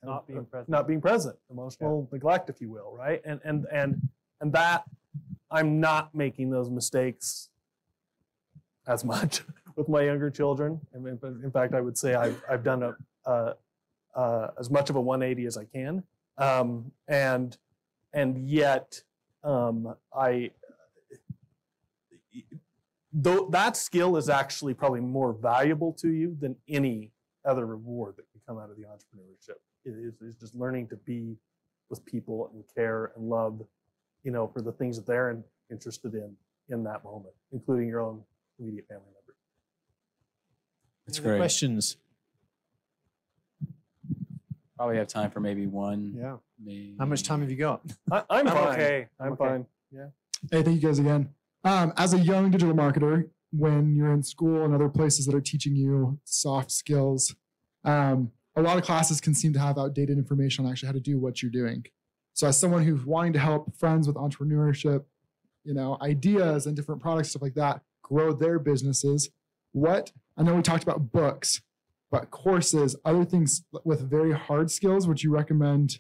[0.02, 0.69] Not of, being uh, present.
[0.69, 3.20] not being present emotional neglect if you will right?
[3.24, 4.01] And and and
[4.40, 4.85] and that
[5.51, 7.51] i'm not making those mistakes
[8.86, 9.43] as much
[9.77, 10.81] with my younger children.
[10.94, 12.97] I mean, but in fact i would say i've, I've done a,
[13.27, 13.55] uh,
[14.15, 16.02] uh, as much of a 180 as i can.
[16.39, 17.56] Um, and
[18.12, 19.02] and yet
[19.44, 20.51] um, i
[23.14, 27.12] though that skill is actually probably more valuable to you than any
[27.44, 29.58] other reward that can come out of the entrepreneurship.
[29.84, 31.36] It is, is just learning to be
[31.90, 33.62] with people and care and love,
[34.24, 36.34] you know, for the things that they're in, interested in
[36.70, 38.22] in that moment, including your own
[38.58, 39.36] immediate family members.
[41.06, 41.38] That's Any great.
[41.38, 41.96] Questions?
[44.76, 46.14] Probably have time for maybe one.
[46.18, 46.36] Yeah.
[46.62, 46.96] Maybe.
[46.98, 47.82] How much time have you got?
[48.10, 49.08] I, I'm, I'm okay.
[49.20, 49.44] I'm, I'm okay.
[49.44, 49.66] fine.
[49.92, 50.06] Yeah.
[50.50, 51.28] Hey, thank you guys again.
[51.64, 55.40] Um, as a young digital marketer, when you're in school and other places that are
[55.40, 57.34] teaching you soft skills,
[57.84, 61.00] um, a lot of classes can seem to have outdated information on actually how to
[61.00, 61.84] do what you're doing.
[62.34, 65.04] So, as someone who's wanting to help friends with entrepreneurship,
[65.64, 69.30] you know, ideas and different products, stuff like that, grow their businesses,
[69.72, 71.62] what I know we talked about books,
[72.10, 75.98] but courses, other things with very hard skills, would you recommend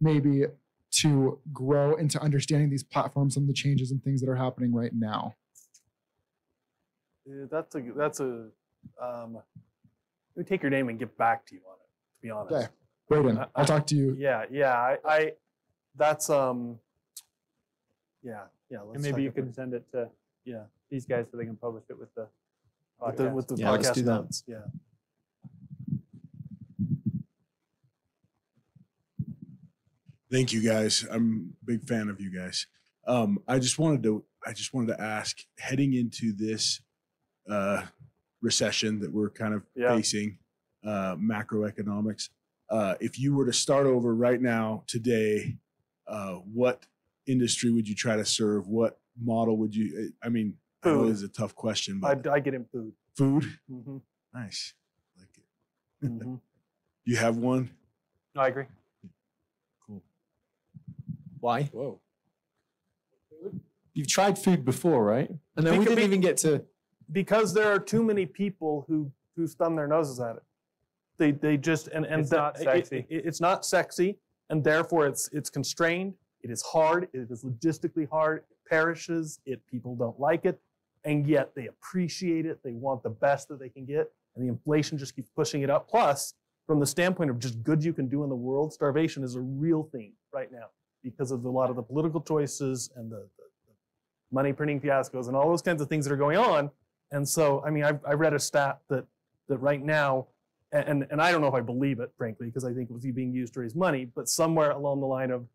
[0.00, 0.44] maybe
[0.92, 4.92] to grow into understanding these platforms and the changes and things that are happening right
[4.94, 5.34] now.
[7.28, 8.48] Uh, That's a that's a
[9.02, 11.88] um, let me take your name and get back to you on it.
[12.16, 12.54] To be honest.
[12.54, 12.66] Okay.
[13.08, 14.16] Braden, I- I- I'll talk to you.
[14.18, 14.74] Yeah, yeah.
[14.74, 15.32] I, I
[15.96, 16.78] that's um
[18.22, 18.80] yeah, yeah.
[18.82, 20.08] Let's And maybe you about- can send it to
[20.44, 22.28] yeah these guys so they can publish it with the
[23.00, 23.32] with the, podcast.
[23.34, 24.14] with the Yeah, let's podcast do that.
[24.14, 24.44] notes.
[24.46, 24.56] Yeah.
[30.36, 31.02] Thank you guys.
[31.10, 32.66] I'm a big fan of you guys.
[33.06, 36.82] Um, I just wanted to I just wanted to ask, heading into this
[37.50, 37.86] uh,
[38.42, 39.96] recession that we're kind of Yeah.
[39.96, 40.36] facing,
[40.84, 42.28] uh, macroeconomics,
[42.68, 45.56] uh, if you were to start over right now today,
[46.06, 46.84] uh, what
[47.26, 48.68] industry would you try to serve?
[48.68, 50.12] What model would you?
[50.22, 51.12] I mean, I know Food.
[51.12, 52.92] is a tough question, I, but I get in food.
[53.16, 53.96] food, hmm
[54.34, 54.74] nice.
[55.18, 55.30] Like
[56.02, 56.06] it.
[56.24, 56.34] hmm
[57.06, 57.70] You have one.
[58.34, 58.66] No, I agree.
[61.46, 61.62] Why?
[61.72, 62.00] Whoa.
[63.94, 65.30] You've tried food before, right?
[65.56, 66.64] And then we Beca- didn't be- even get to.
[67.12, 70.42] Because there are too many people who who thumb their noses at it.
[71.18, 73.06] They they just and and It's that- not it- sexy.
[73.08, 74.18] it- it's not sexy,
[74.50, 76.14] and therefore it's it's constrained.
[76.42, 77.08] It is hard.
[77.12, 78.38] It is logistically hard.
[78.50, 79.38] It perishes.
[79.46, 80.60] It people don't like it,
[81.04, 82.60] and yet they appreciate it.
[82.64, 85.70] They want the best that they can get, and the inflation just keeps pushing it
[85.70, 85.88] up.
[85.88, 86.34] Plus,
[86.66, 89.40] from the standpoint of just good you can do in the world, starvation is a
[89.40, 90.66] real thing right now
[91.06, 93.74] because of a lot of the political choices and the, the, the
[94.32, 96.70] money printing fiascos and all those kinds of things that are going on.
[97.12, 99.04] And so, I mean, I've, I read a stat that
[99.48, 100.26] that right now,
[100.72, 103.04] and and I don't know if I believe it, frankly, because I think it was
[103.04, 105.46] being used to raise money, but somewhere along the line of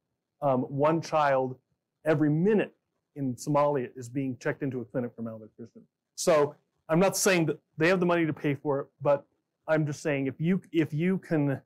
[0.42, 1.58] um, one child
[2.06, 2.74] every minute
[3.18, 5.82] in Somalia is being checked into a clinic for malnutrition.
[6.16, 6.56] So
[6.88, 9.26] I'm not saying that they have the money to pay for it, but
[9.68, 11.62] I'm just saying if you if you can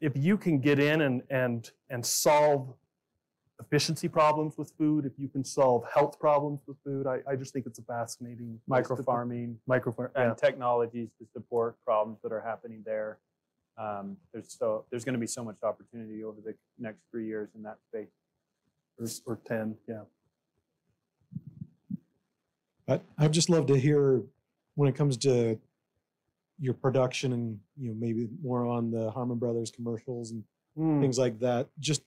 [0.00, 2.74] if you can get in and and and solve
[3.60, 7.52] efficiency problems with food, if you can solve health problems with food, I, I just
[7.52, 10.34] think it's a fascinating place to- Micro farming Micro and Yeah.
[10.34, 13.18] technologies to support problems that are happening there.
[13.78, 17.48] Um, there's so there's going to be so much opportunity over the next three years
[17.54, 18.08] in that space.
[19.26, 20.02] Or, or 10, yeah.
[22.88, 24.20] I, I'd just love to hear
[24.74, 25.58] when it comes to
[26.58, 30.44] your production and you know maybe more on the Harmon Brothers commercials and
[30.76, 31.00] Hmm.
[31.00, 31.68] things like that.
[31.80, 32.02] Just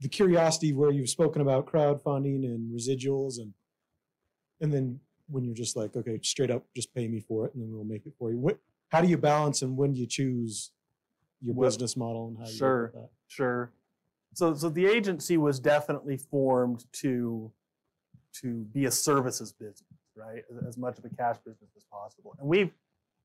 [0.00, 3.52] the curiosity where you've spoken about crowdfunding and residuals and
[4.60, 7.62] and then when you're just like okay straight up just pay me for it and
[7.62, 8.38] then we'll make it for you.
[8.38, 8.58] What
[8.88, 10.72] how do you balance and when do you choose
[11.42, 12.92] your Well, business model and how you sure.
[13.28, 13.72] Sure.
[14.34, 17.52] So, so the agency was definitely formed to
[18.40, 19.82] to be a services business,
[20.14, 20.42] right?
[20.50, 22.34] As- As much of a cash business as possible.
[22.38, 22.70] And we've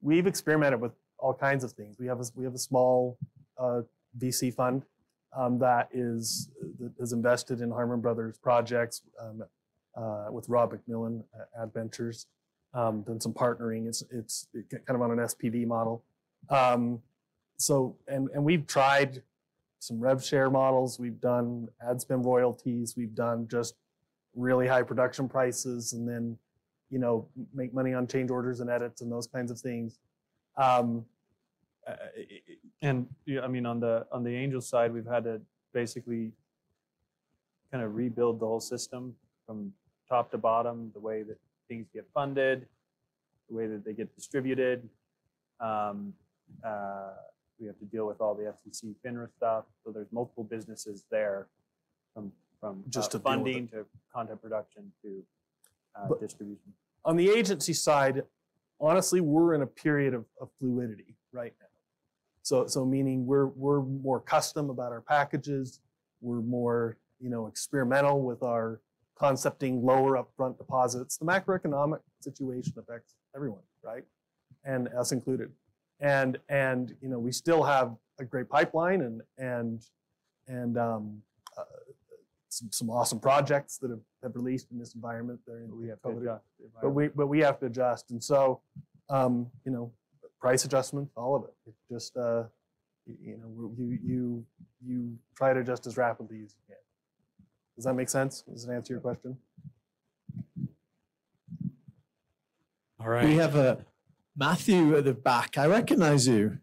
[0.02, 1.98] we've experimented with all kinds of things.
[2.00, 3.18] We have a we have a small
[3.58, 3.82] uh,
[4.18, 4.84] VC fund
[5.36, 6.50] um, that is
[6.80, 9.44] that is invested in Harmon Brothers projects um,
[9.96, 12.28] uh, with Rob McMillan at Adventures.
[12.74, 13.88] Um, done some partnering.
[13.88, 16.04] It's it's kind of on an SPV model.
[16.50, 17.02] Um,
[17.58, 19.22] so and and we've tried
[19.80, 21.00] some rev share models.
[21.00, 22.96] We've done ad spend royalties.
[22.98, 23.76] We've done just
[24.36, 26.38] really high production prices, and then
[26.90, 30.00] you know make money on change orders and edits and those kinds of things.
[30.58, 31.06] Um,
[31.88, 31.96] uh,
[32.82, 35.42] And yeah, I mean, on the on the angel side, we've had to
[35.74, 36.32] basically
[37.76, 39.14] kind of rebuild the whole system
[39.46, 39.70] from
[40.08, 41.38] top to bottom, the way that
[41.68, 42.66] things get funded,
[43.50, 44.88] the way that they get distributed.
[45.60, 46.14] Um,
[46.66, 47.10] uh,
[47.60, 49.66] we have to deal with all the FCC FINRA stuff.
[49.84, 51.48] So there's multiple businesses there,
[52.14, 52.32] from
[52.62, 55.22] from Just uh, to funding to content production to
[55.98, 56.72] uh, distribution.
[57.04, 58.24] on the agency side,
[58.80, 61.68] honestly, we're in a period of, of fluidity right now.
[62.42, 65.82] So, so meaning we're we're more custom about our packages.
[66.22, 68.82] We're more you know experimental with our
[69.18, 71.18] concepting lower upfront deposits.
[71.18, 74.04] The macroeconomic situation affects everyone, right,
[74.64, 75.52] and us included.
[76.00, 79.82] And and you know we still have a great pipeline and and
[80.48, 81.22] and um,
[81.58, 81.64] uh,
[82.50, 85.40] some, some awesome projects that have, have released in this environment.
[85.48, 86.44] They're in We have to COVID adjust.
[86.82, 88.62] but we but we have to adjust and so
[89.10, 89.92] um, you know
[90.42, 92.44] price adjustments all of it it's just uh,
[93.08, 94.46] y- you know you you
[94.86, 96.78] you try to adjust as rapidly as you can
[97.76, 99.38] does that make sense does it answer your question
[103.06, 103.26] All right.
[103.26, 103.86] We have a
[104.36, 105.60] Matthew at the back.
[105.60, 106.58] I recognize you.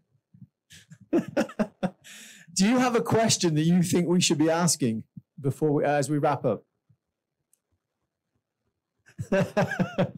[1.11, 5.05] Do you have a question that you think we should be asking
[5.39, 6.65] before we, as we wrap up?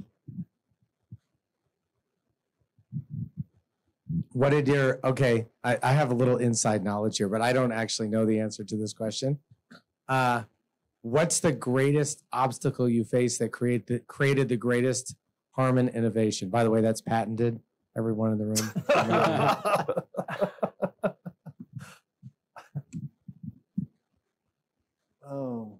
[4.31, 5.47] What did your okay?
[5.63, 8.65] I, I have a little inside knowledge here, but I don't actually know the answer
[8.65, 9.39] to this question.
[10.09, 10.43] Uh,
[11.05, 15.15] what's the greatest obstacle you faced that created created the greatest
[15.51, 16.49] harm Harmon innovation?
[16.49, 17.59] By the way, that's patented.
[17.95, 18.71] Everyone in the room.
[25.29, 25.79] oh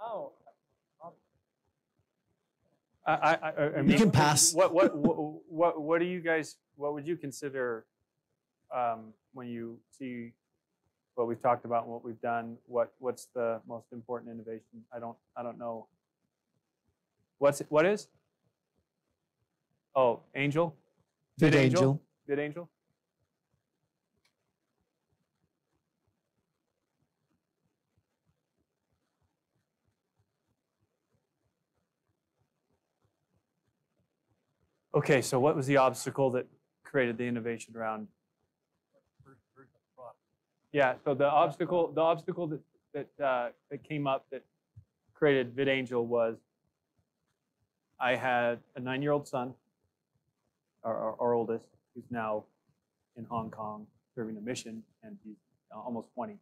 [0.00, 0.32] Oh.
[3.04, 4.52] I, I, I, I You can pass.
[4.52, 5.14] What, what, what,
[5.48, 7.86] what, what do you guys, what would you consider
[8.74, 10.32] um, when you see
[11.14, 12.56] what we've talked about and what we've done?
[12.66, 14.84] What, what's the most important innovation?
[14.94, 15.86] I don't, I don't know.
[17.38, 18.08] What's, it, what is?
[19.94, 20.74] Oh, Angel?
[21.40, 21.98] VidAngel.
[22.28, 22.68] VidAngel?
[34.94, 36.46] Okay, so what was the obstacle that
[36.84, 38.08] created the innovation around?
[40.72, 42.60] Yeah, so the obstacle, the obstacle that
[42.94, 44.42] that uh, that came up that
[45.14, 46.36] created VidAngel was
[48.00, 49.54] I had a nine-year-old son,
[50.82, 52.44] our, our, our oldest, who's now
[53.16, 55.36] in Hong Kong serving a mission, and he's
[55.72, 56.36] almost 20.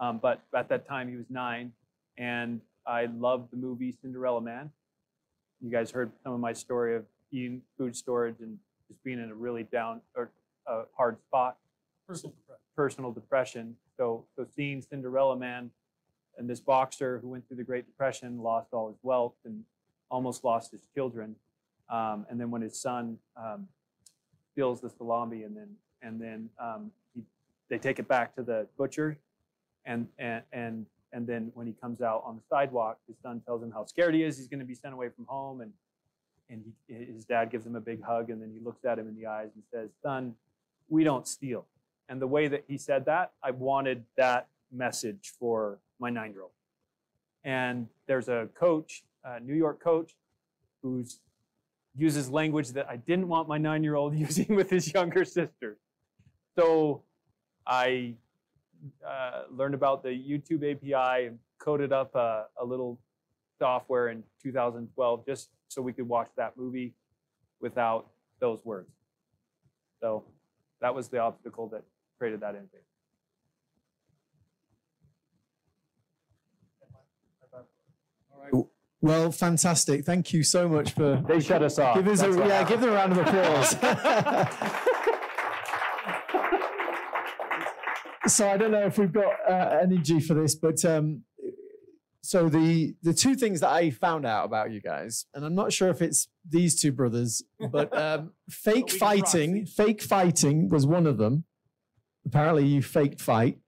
[0.00, 1.72] Um, but at that time, he was nine,
[2.18, 4.70] and I loved the movie Cinderella Man
[5.64, 8.58] you guys heard some of my story of eating food storage and
[8.88, 10.30] just being in a really down or
[10.66, 11.56] a hard spot,
[12.06, 12.60] Personal depression.
[12.76, 13.76] personal depression.
[13.96, 15.70] So, so seeing Cinderella Man
[16.36, 19.62] and this boxer who went through the Great Depression, lost all his wealth and
[20.10, 21.36] almost lost his children.
[21.88, 23.68] Um, and then when his son um,
[24.52, 25.68] steals the salami, and then
[26.02, 27.22] and then um, he,
[27.68, 29.18] they take it back to the butcher,
[29.84, 33.62] and and and and then when he comes out on the sidewalk, his son tells
[33.62, 34.36] him how scared he is.
[34.36, 35.72] He's going to be sent away from home, and
[36.48, 39.08] and he, his dad gives him a big hug, and then he looks at him
[39.08, 40.34] in the eyes and says, "Son,
[40.88, 41.66] we don't steal."
[42.08, 46.50] And the way that he said that, I wanted that message for my nine-year-old.
[47.44, 50.16] And there's a coach, a New York coach,
[50.82, 51.04] who
[51.96, 55.78] uses language that I didn't want my nine-year-old using with his younger sister.
[56.56, 57.02] So
[57.66, 58.14] I
[59.06, 63.00] uh, learned about the YouTube API and coded up a, a little
[63.58, 66.92] software in 2012 just so we could watch that movie
[67.60, 68.08] without
[68.40, 68.90] those words.
[70.00, 70.24] So
[70.80, 71.82] that was the obstacle that
[72.24, 72.80] created that interface.
[79.02, 80.06] Well, fantastic.
[80.06, 81.22] Thank you so much for.
[81.28, 81.96] They shut us off.
[81.96, 83.70] Give us a, That's what yeah, give them a round of applause.
[88.34, 91.24] so I don't know if we've got uh, energy for this, but um,
[92.22, 95.74] so the the two things that I found out about you guys, and I'm not
[95.74, 101.06] sure if it's these two brothers, but um, fake can fighting, fake fighting was one
[101.06, 101.44] of them.
[102.26, 103.58] Apparently, you faked fight.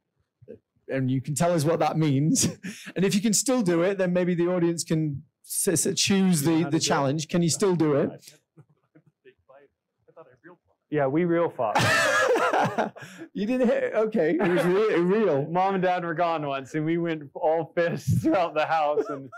[0.89, 2.45] And you can tell us what that means.
[2.97, 6.43] and if you can still do it, then maybe the audience can s- s- choose
[6.43, 7.29] the, the challenge.
[7.29, 8.33] Can you still do it?
[10.89, 11.77] Yeah, we real fought.
[13.33, 13.93] you didn't hit.
[13.93, 15.45] Okay, it was re- real.
[15.51, 19.29] Mom and dad were gone once, and we went all fists throughout the house, and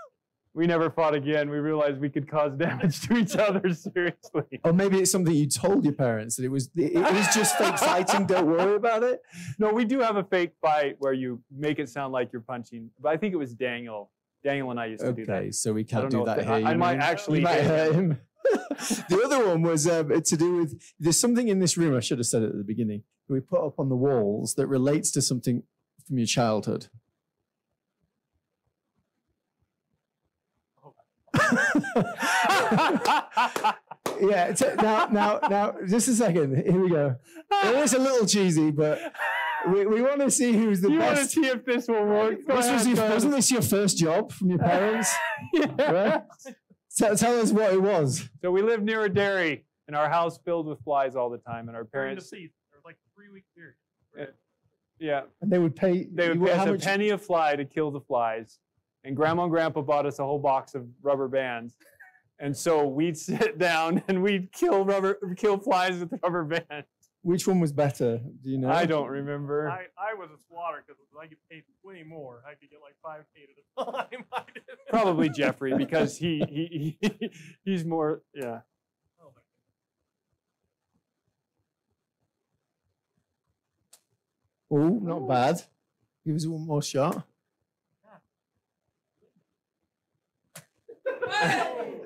[0.54, 1.50] we never fought again.
[1.50, 4.60] We realized we could cause damage to each other seriously.
[4.64, 7.56] Or maybe it's something you told your parents that it was it, it was just
[7.56, 8.26] fake fighting.
[8.26, 9.22] Don't worry about it.
[9.58, 12.90] No, we do have a fake fight where you make it sound like you're punching,
[13.00, 14.10] but I think it was Daniel.
[14.44, 15.36] Daniel and I used to do that.
[15.36, 16.52] Okay, so we can't do that here.
[16.52, 18.18] I- I might actually might hurt him.
[19.08, 21.94] the other one was um, to do with there's something in this room.
[21.96, 23.02] I should have said it at the beginning.
[23.28, 25.64] We put up on the walls that relates to something
[26.06, 26.86] from your childhood.
[34.20, 34.52] Yeah.
[34.52, 36.56] t- now, now, now, just a second.
[36.56, 37.16] Here we go.
[37.64, 39.00] It is a little cheesy, but
[39.68, 40.94] we, we want to see who's the best.
[40.94, 42.46] you want to see if this will work?
[42.46, 45.12] Go This was your, wasn't this your first job from your parents?
[45.78, 46.22] right?
[46.96, 48.28] Tell, tell us what it was.
[48.42, 51.68] So we live near a dairy, and our house filled with flies all the time,
[51.68, 54.32] and our During the parents, season, there was like three week period.
[54.98, 56.08] yeah, And they would pay.
[56.12, 58.58] they would you- pay us a much- penny a fly to kill the flies.
[59.04, 61.76] And grandma and grandpa bought us a whole box of rubber bands.
[62.38, 66.88] And so we'd sit down and we'd kill rubber kill flies with rubber bands.
[67.22, 68.18] Which one was better?
[68.42, 68.70] Do you know?
[68.70, 69.68] I don't remember.
[69.68, 72.42] I, I was a swatter because I get paid way more.
[72.46, 74.24] I could get like five paid at a time.
[74.88, 77.30] Probably Jeffrey because he, he, he
[77.64, 78.60] he's more yeah.
[79.20, 79.42] Oh my
[84.70, 85.62] Oh, not bad.
[86.24, 87.26] Give us one more shot.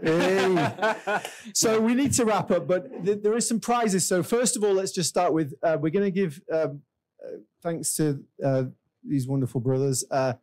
[0.02, 1.20] Hey.
[1.54, 4.06] So we need to wrap up, but th- there is some prizes.
[4.06, 6.82] So first of all, let's just start with uh, we're going to give um,
[7.24, 8.64] uh, thanks to uh,
[9.06, 10.04] these wonderful brothers.
[10.10, 10.34] Uh,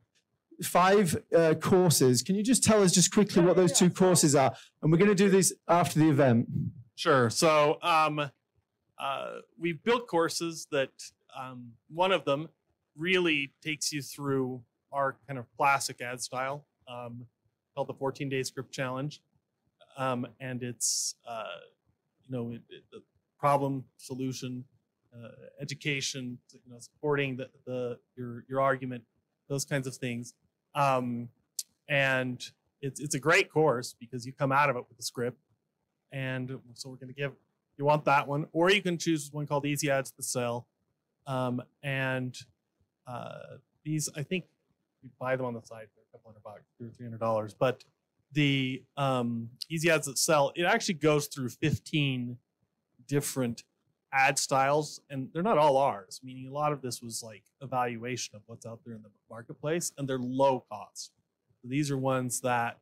[0.62, 2.22] Five uh, courses.
[2.22, 4.54] Can you just tell us just quickly what those two courses are?
[4.82, 6.50] And we're going to do these after the event.
[6.96, 7.30] Sure.
[7.30, 8.20] So um,
[9.00, 9.28] uh,
[9.58, 10.92] we've built courses that
[11.34, 12.50] um, one of them
[12.98, 14.62] really takes you through
[14.92, 17.28] our kind of classic ad style um,
[17.80, 19.22] called the 14 Day Script Challenge.
[19.98, 21.44] Um, and it's, uh,
[22.28, 23.02] you know, it, it, the
[23.40, 24.66] problem, solution,
[25.16, 25.30] uh,
[25.62, 29.06] education, you know, supporting the, the your, your argument,
[29.48, 30.34] those kinds of things.
[30.76, 31.30] Um,
[31.88, 32.44] and
[32.82, 35.40] it's, it's a great course because you come out of it with a script
[36.12, 37.32] and so we're going to give
[37.78, 40.68] you want that one or you can choose one called easy ads to sell
[41.28, 42.36] um, and
[43.08, 44.46] uh, these i think
[45.02, 47.84] you buy them on the a couple hundred bucks two or three hundred dollars but
[48.32, 52.38] the um, easy ads that sell it actually goes through 15
[53.08, 53.64] different
[54.14, 58.36] ad styles and they're not all ours meaning a lot of this was like evaluation
[58.36, 61.12] of what's out there in the marketplace and they're low cost
[61.64, 62.78] these are ones that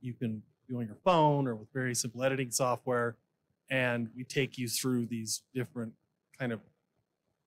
[0.00, 3.16] you can do on your phone or with very simple editing software.
[3.70, 5.92] And we take you through these different
[6.38, 6.60] kind of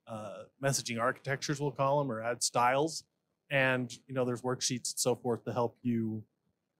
[0.08, 3.04] uh, messaging architectures, we'll call them, or ad styles.
[3.54, 6.24] And you know, there's worksheets and so forth to help you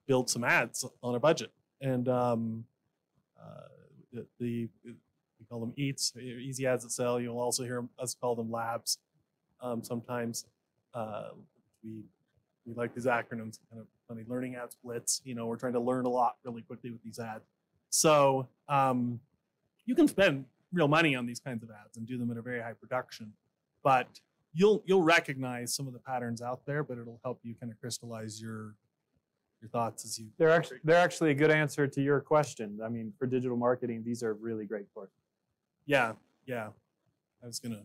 [0.08, 1.52] build some ads on a budget.
[1.80, 2.66] and um,
[3.40, 3.68] uh,
[4.12, 7.20] the, the we call them eats, easy ads that sell.
[7.20, 8.98] You'll also hear us call them labs.
[9.62, 10.46] Um, sometimes
[10.94, 11.30] uh,
[11.84, 12.04] we
[12.66, 14.24] we like these acronyms, kind of funny.
[14.28, 15.22] Learning ads blitz.
[15.26, 17.44] You know, we're trying to learn a lot really quickly with these ads.
[17.90, 19.20] So um,
[19.86, 22.42] you can spend real money on these kinds of ads and do them at a
[22.42, 23.34] very high production,
[23.84, 24.08] but
[24.54, 27.80] you'll you'll recognize some of the patterns out there, but it'll help you kind of
[27.80, 28.76] crystallize your
[29.62, 30.28] your thoughts as you.
[30.38, 32.80] They're actually they're actually a good answer to your question.
[32.84, 35.16] I mean, for digital marketing, these are really great courses.
[35.86, 36.14] Yeah,
[36.46, 36.70] yeah.
[37.42, 37.84] I was gonna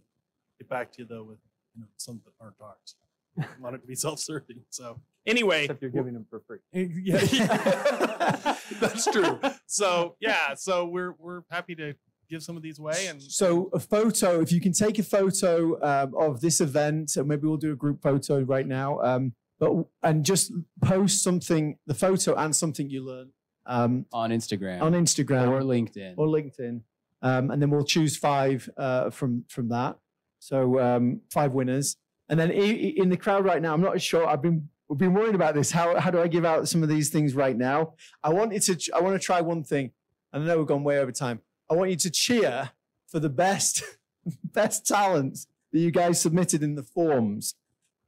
[0.58, 1.38] get back to you though with
[1.74, 2.96] you know some that aren't ours.
[3.38, 4.62] I want it to be self-serving.
[4.70, 6.58] So anyway, Except you're giving them for free.
[6.74, 8.56] Eh, yeah, yeah.
[8.80, 9.38] that's true.
[9.66, 11.94] So yeah, so we're we're happy to
[12.28, 15.80] give some of these away and So a photo, if you can take a photo
[15.82, 19.00] um, of this event, and maybe we'll do a group photo right now.
[19.00, 19.72] Um, but
[20.02, 20.52] and just
[20.82, 23.30] post something, the photo and something you learn
[23.66, 26.14] um, on Instagram on Instagram or LinkedIn.
[26.16, 26.82] or LinkedIn,
[27.22, 29.96] um, and then we'll choose five uh, from from that.
[30.38, 31.96] So um, five winners,
[32.28, 34.26] and then i- i- in the crowd right now, I'm not sure.
[34.28, 35.72] I've been we've been worried about this.
[35.72, 37.94] How how do I give out some of these things right now?
[38.22, 39.90] I wanted to I want to try one thing.
[40.32, 41.40] and I know we've gone way over time.
[41.70, 42.70] I want you to cheer
[43.06, 43.82] for the best
[44.44, 47.54] best talents that you guys submitted in the forms,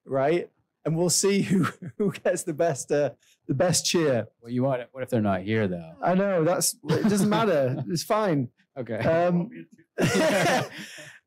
[0.04, 0.50] right?
[0.84, 1.68] And we'll see who
[1.98, 3.10] who gets the best uh,
[3.46, 4.28] the best cheer.
[4.40, 4.82] Well, you want?
[4.92, 5.94] What if they're not here though?
[6.02, 7.82] I know that's it doesn't matter.
[7.88, 8.48] It's fine.
[8.78, 8.98] Okay.
[8.98, 9.50] Um,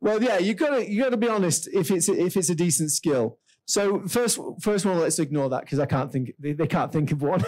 [0.01, 3.37] well, yeah, you gotta you gotta be honest if it's if it's a decent skill.
[3.65, 7.11] So first first one, let's ignore that because I can't think they, they can't think
[7.11, 7.43] of one.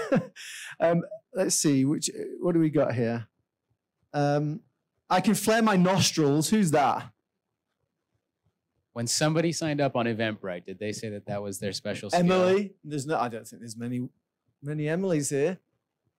[0.79, 1.01] um,
[1.33, 2.09] let's see which
[2.39, 3.27] what do we got here.
[4.13, 4.61] Um,
[5.09, 6.49] I can flare my nostrils.
[6.49, 7.11] Who's that?
[8.95, 12.21] when somebody signed up on Eventbrite, did they say that that was their special skill?
[12.21, 12.75] Emily.
[12.81, 13.19] There's no.
[13.19, 14.07] I don't think there's many
[14.63, 15.57] many Emilys here.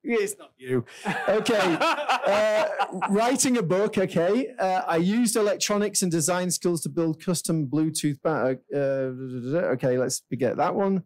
[0.04, 0.84] It's not you.
[1.26, 1.78] Okay.
[1.80, 2.66] uh,
[3.08, 3.96] writing a book.
[3.96, 4.54] Okay.
[4.58, 8.20] Uh, I used electronics and design skills to build custom Bluetooth.
[8.22, 9.96] Ba- uh, uh, okay.
[9.96, 11.02] Let's forget that one.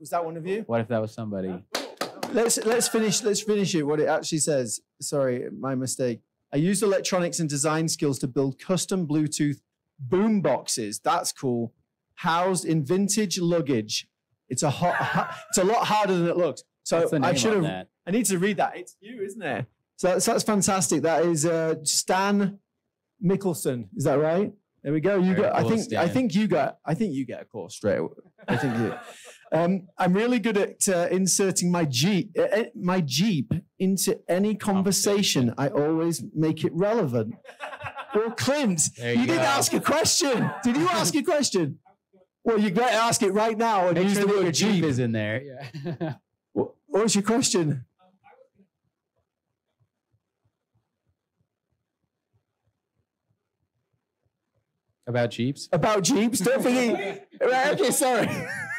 [0.00, 0.64] Was that one of you?
[0.66, 1.54] What if that was somebody?
[2.32, 3.22] Let's let's finish.
[3.22, 3.84] Let's finish it.
[3.84, 4.80] What it actually says.
[5.00, 6.20] Sorry, my mistake.
[6.52, 9.60] I used electronics and design skills to build custom Bluetooth
[9.98, 10.98] boom boxes.
[10.98, 11.72] That's cool.
[12.16, 14.06] Housed in vintage luggage.
[14.48, 15.34] It's a hot.
[15.50, 16.62] It's a lot harder than it looks.
[16.84, 17.86] So I should have.
[18.06, 18.76] I need to read that.
[18.76, 19.66] It's you, isn't it?
[19.96, 21.02] So that's, that's fantastic.
[21.02, 22.58] That is uh, Stan
[23.24, 23.88] Mickelson.
[23.96, 24.52] Is that right?
[24.82, 25.16] There we go.
[25.16, 25.54] You Very got.
[25.54, 25.92] I cool, think.
[25.94, 26.78] I think you got.
[26.84, 27.98] I think you get a course straight.
[27.98, 28.10] away.
[28.48, 28.94] I think you.
[29.52, 34.54] Um, I'm really good at uh, inserting my Jeep, uh, uh, my Jeep into any
[34.54, 35.52] conversation.
[35.58, 37.34] I always make it relevant.
[38.14, 40.50] Well, Clint, There you, you didn't ask a question.
[40.64, 41.78] Did you ask a question?
[42.44, 44.84] Well, you better ask it right now and Make use sure the word Jeep Jeep.
[44.84, 45.42] is in there.
[45.42, 46.14] Yeah.
[46.54, 47.86] What, what was your question?
[55.06, 55.68] About Jeeps?
[55.72, 56.38] About Jeeps?
[56.40, 57.28] Don't forget.
[57.40, 58.28] right, okay, sorry.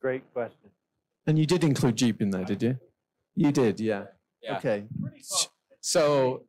[0.00, 0.70] Great question.
[1.26, 2.78] And you did include Jeep in there, did you?
[3.36, 4.04] You did, yeah.
[4.42, 4.56] Yeah.
[4.56, 4.84] Okay.
[5.80, 6.44] So,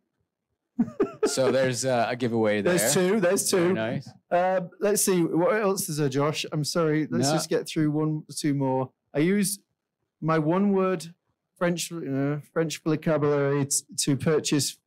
[1.25, 2.77] so there's uh, a giveaway there.
[2.77, 3.19] There's two.
[3.19, 3.73] There's Very two.
[3.73, 4.09] nice.
[4.31, 5.21] Uh, let's see.
[5.23, 6.45] What else is there, Josh?
[6.51, 7.07] I'm sorry.
[7.09, 7.33] Let's No.
[7.33, 8.91] just get through one, two more.
[9.13, 9.59] I use
[10.21, 11.13] my one-word
[11.57, 14.77] French uh, French vocabulary t- to purchase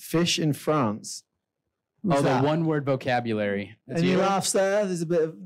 [0.00, 1.24] fish in France.
[2.02, 2.42] Who's Oh, that?
[2.42, 3.76] the one-word vocabulary.
[3.86, 4.18] That's Any you?
[4.18, 4.84] laughs there?
[4.84, 5.36] There's a bit of.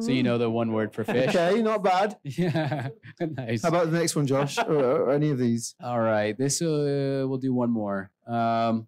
[0.00, 1.34] So you know the one word for fish.
[1.34, 2.16] Okay, not bad.
[2.24, 2.88] Yeah.
[3.20, 3.62] nice.
[3.62, 4.58] How about the next one, Josh?
[4.58, 4.74] or,
[5.08, 5.74] or any of these?
[5.82, 6.36] All right.
[6.36, 8.10] This uh, we'll do one more.
[8.26, 8.86] Um,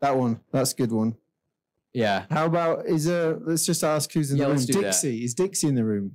[0.00, 0.40] That one.
[0.52, 1.16] That's a good one.
[1.92, 2.24] yeah.
[2.30, 4.56] How about is uh let's just ask who's in Yeah, the room.
[4.56, 4.80] let's do that.
[4.82, 5.24] Dixie.
[5.24, 6.12] Is Dixie in the room?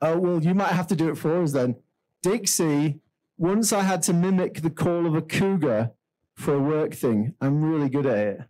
[0.00, 1.76] Oh well, you might have to do it for us then.
[2.22, 3.00] Dixie,
[3.38, 5.92] once I had to mimic the call of a cougar
[6.34, 7.34] for a work thing.
[7.40, 8.40] I'm really good at it.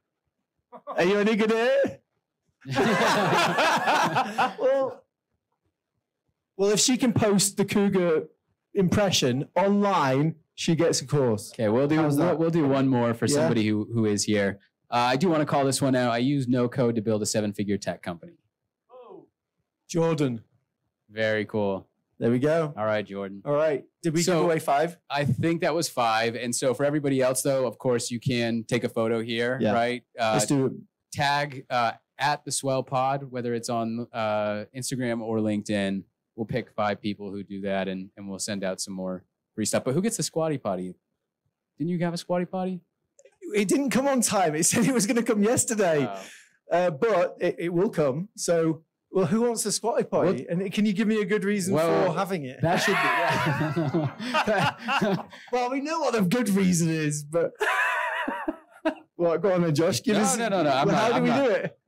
[0.89, 2.03] Are you any good at it?
[4.59, 5.05] well,
[6.57, 8.25] well, if she can post the cougar
[8.75, 11.53] impression online, she gets a course.
[11.53, 13.35] Okay, we'll do we'll, we'll do one more for Yeah.
[13.35, 14.59] somebody who who is here.
[14.91, 16.13] Uh, I do want to call this one out.
[16.13, 18.35] I use no code to build a seven-figure tech company.
[18.91, 19.27] Oh,
[19.89, 20.43] Jordan.
[21.11, 21.89] Very cool.
[22.21, 22.73] There we go.
[22.77, 23.43] All right, Jordan.
[23.45, 23.85] All right.
[24.03, 24.97] Did we So- give away five?
[25.11, 26.35] I think that was five.
[26.37, 29.73] And so for everybody else, though, of course, you can take a photo here, Yeah.
[29.73, 30.03] right?
[30.19, 30.73] Uh, Let's do it.
[31.13, 36.03] tag uh, at the Swell Pod, whether it's on uh, Instagram or LinkedIn.
[36.35, 39.25] we'll pick five people who do that, and and we'll send out some more
[39.55, 39.85] free stuff.
[39.85, 40.95] But who gets the squatty potty?
[41.79, 42.81] Didn't you have a squatty potty?
[43.55, 44.55] It didn't come on time.
[44.55, 46.77] It said it was going to come yesterday, Oh.
[46.77, 48.29] uh, but it, it will come.
[48.37, 50.47] So, well, who wants a squatty potty?
[50.49, 52.61] and can you give me a good reason Well, for having it?
[52.63, 54.51] that should be.
[54.51, 55.23] Yeah.
[55.53, 57.53] well, we know what the good reason is, but
[59.17, 59.43] what?
[59.43, 60.03] Go on, then, Josh.
[60.03, 60.37] Give No, us.
[60.37, 61.45] no, no, no, well, not- how do I'm we not.
[61.45, 61.79] do it?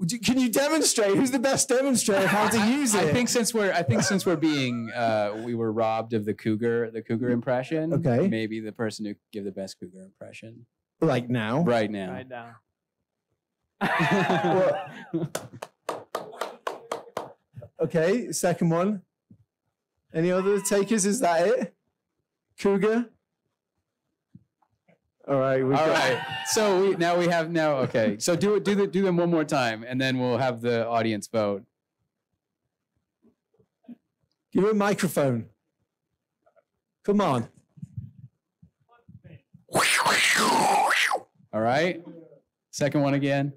[0.00, 1.14] Would Can you demonstrate?
[1.14, 3.02] Who's the best demonstrator of how to use it?
[3.04, 6.32] I think since we're I think since we're being uh, we were robbed of the
[6.32, 7.92] cougar the cougar impression.
[7.92, 8.26] Okay.
[8.26, 10.64] Maybe the person who give the best cougar impression
[11.02, 11.62] like now.
[11.64, 12.12] right now.
[12.12, 12.56] Right now.
[17.80, 19.02] Okay, second one.
[20.12, 21.06] Any other takers?
[21.06, 21.74] Is that it?
[22.58, 23.08] Cougar.
[25.30, 25.62] All right.
[25.64, 26.20] We've All got- right.
[26.46, 28.16] So we now we have now okay.
[28.18, 30.84] So do it do the do them one more time and then we'll have the
[30.88, 31.62] audience vote.
[34.52, 35.46] Give her a microphone.
[37.04, 37.48] Come on.
[41.52, 42.02] All right.
[42.72, 43.52] Second one again.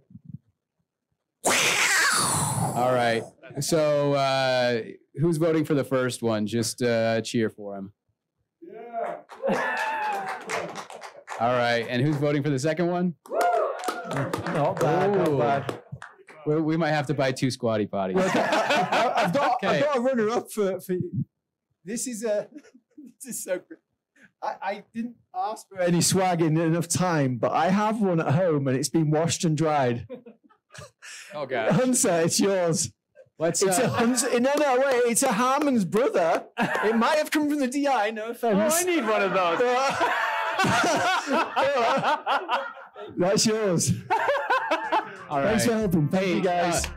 [1.45, 3.23] All right.
[3.59, 4.81] So uh,
[5.19, 6.45] who's voting for the first one?
[6.45, 7.93] Just uh, cheer for him.
[11.43, 11.85] All right.
[11.89, 13.15] And who's voting for the second one?
[13.29, 15.13] Not bad.
[15.13, 15.83] Not bad.
[16.45, 18.17] We, we might have to buy two squatty potties.
[18.17, 19.79] I, have got, Okay.
[19.79, 20.95] I've got a runner up for, for
[21.83, 22.47] this is a
[23.21, 23.81] this is so great.
[24.41, 28.33] I, I didn't ask for any swag in enough time, but I have one at
[28.35, 30.07] home and it's been washed and dried.
[31.35, 31.71] Oh god.
[31.73, 32.91] Hunter, it's yours.
[33.37, 34.39] Let's It's a uh, Hunter.
[34.39, 35.03] No, no, wait.
[35.11, 36.45] It's a Harmon's brother.
[36.57, 38.09] It might have come from the DI.
[38.09, 38.73] No offense.
[38.75, 38.79] Oh.
[38.79, 40.09] I need one of those.
[43.17, 43.91] That's yours.
[45.29, 46.07] all Thanks for helping.
[46.09, 46.85] Thank Hey, you guys.
[46.85, 46.89] uh,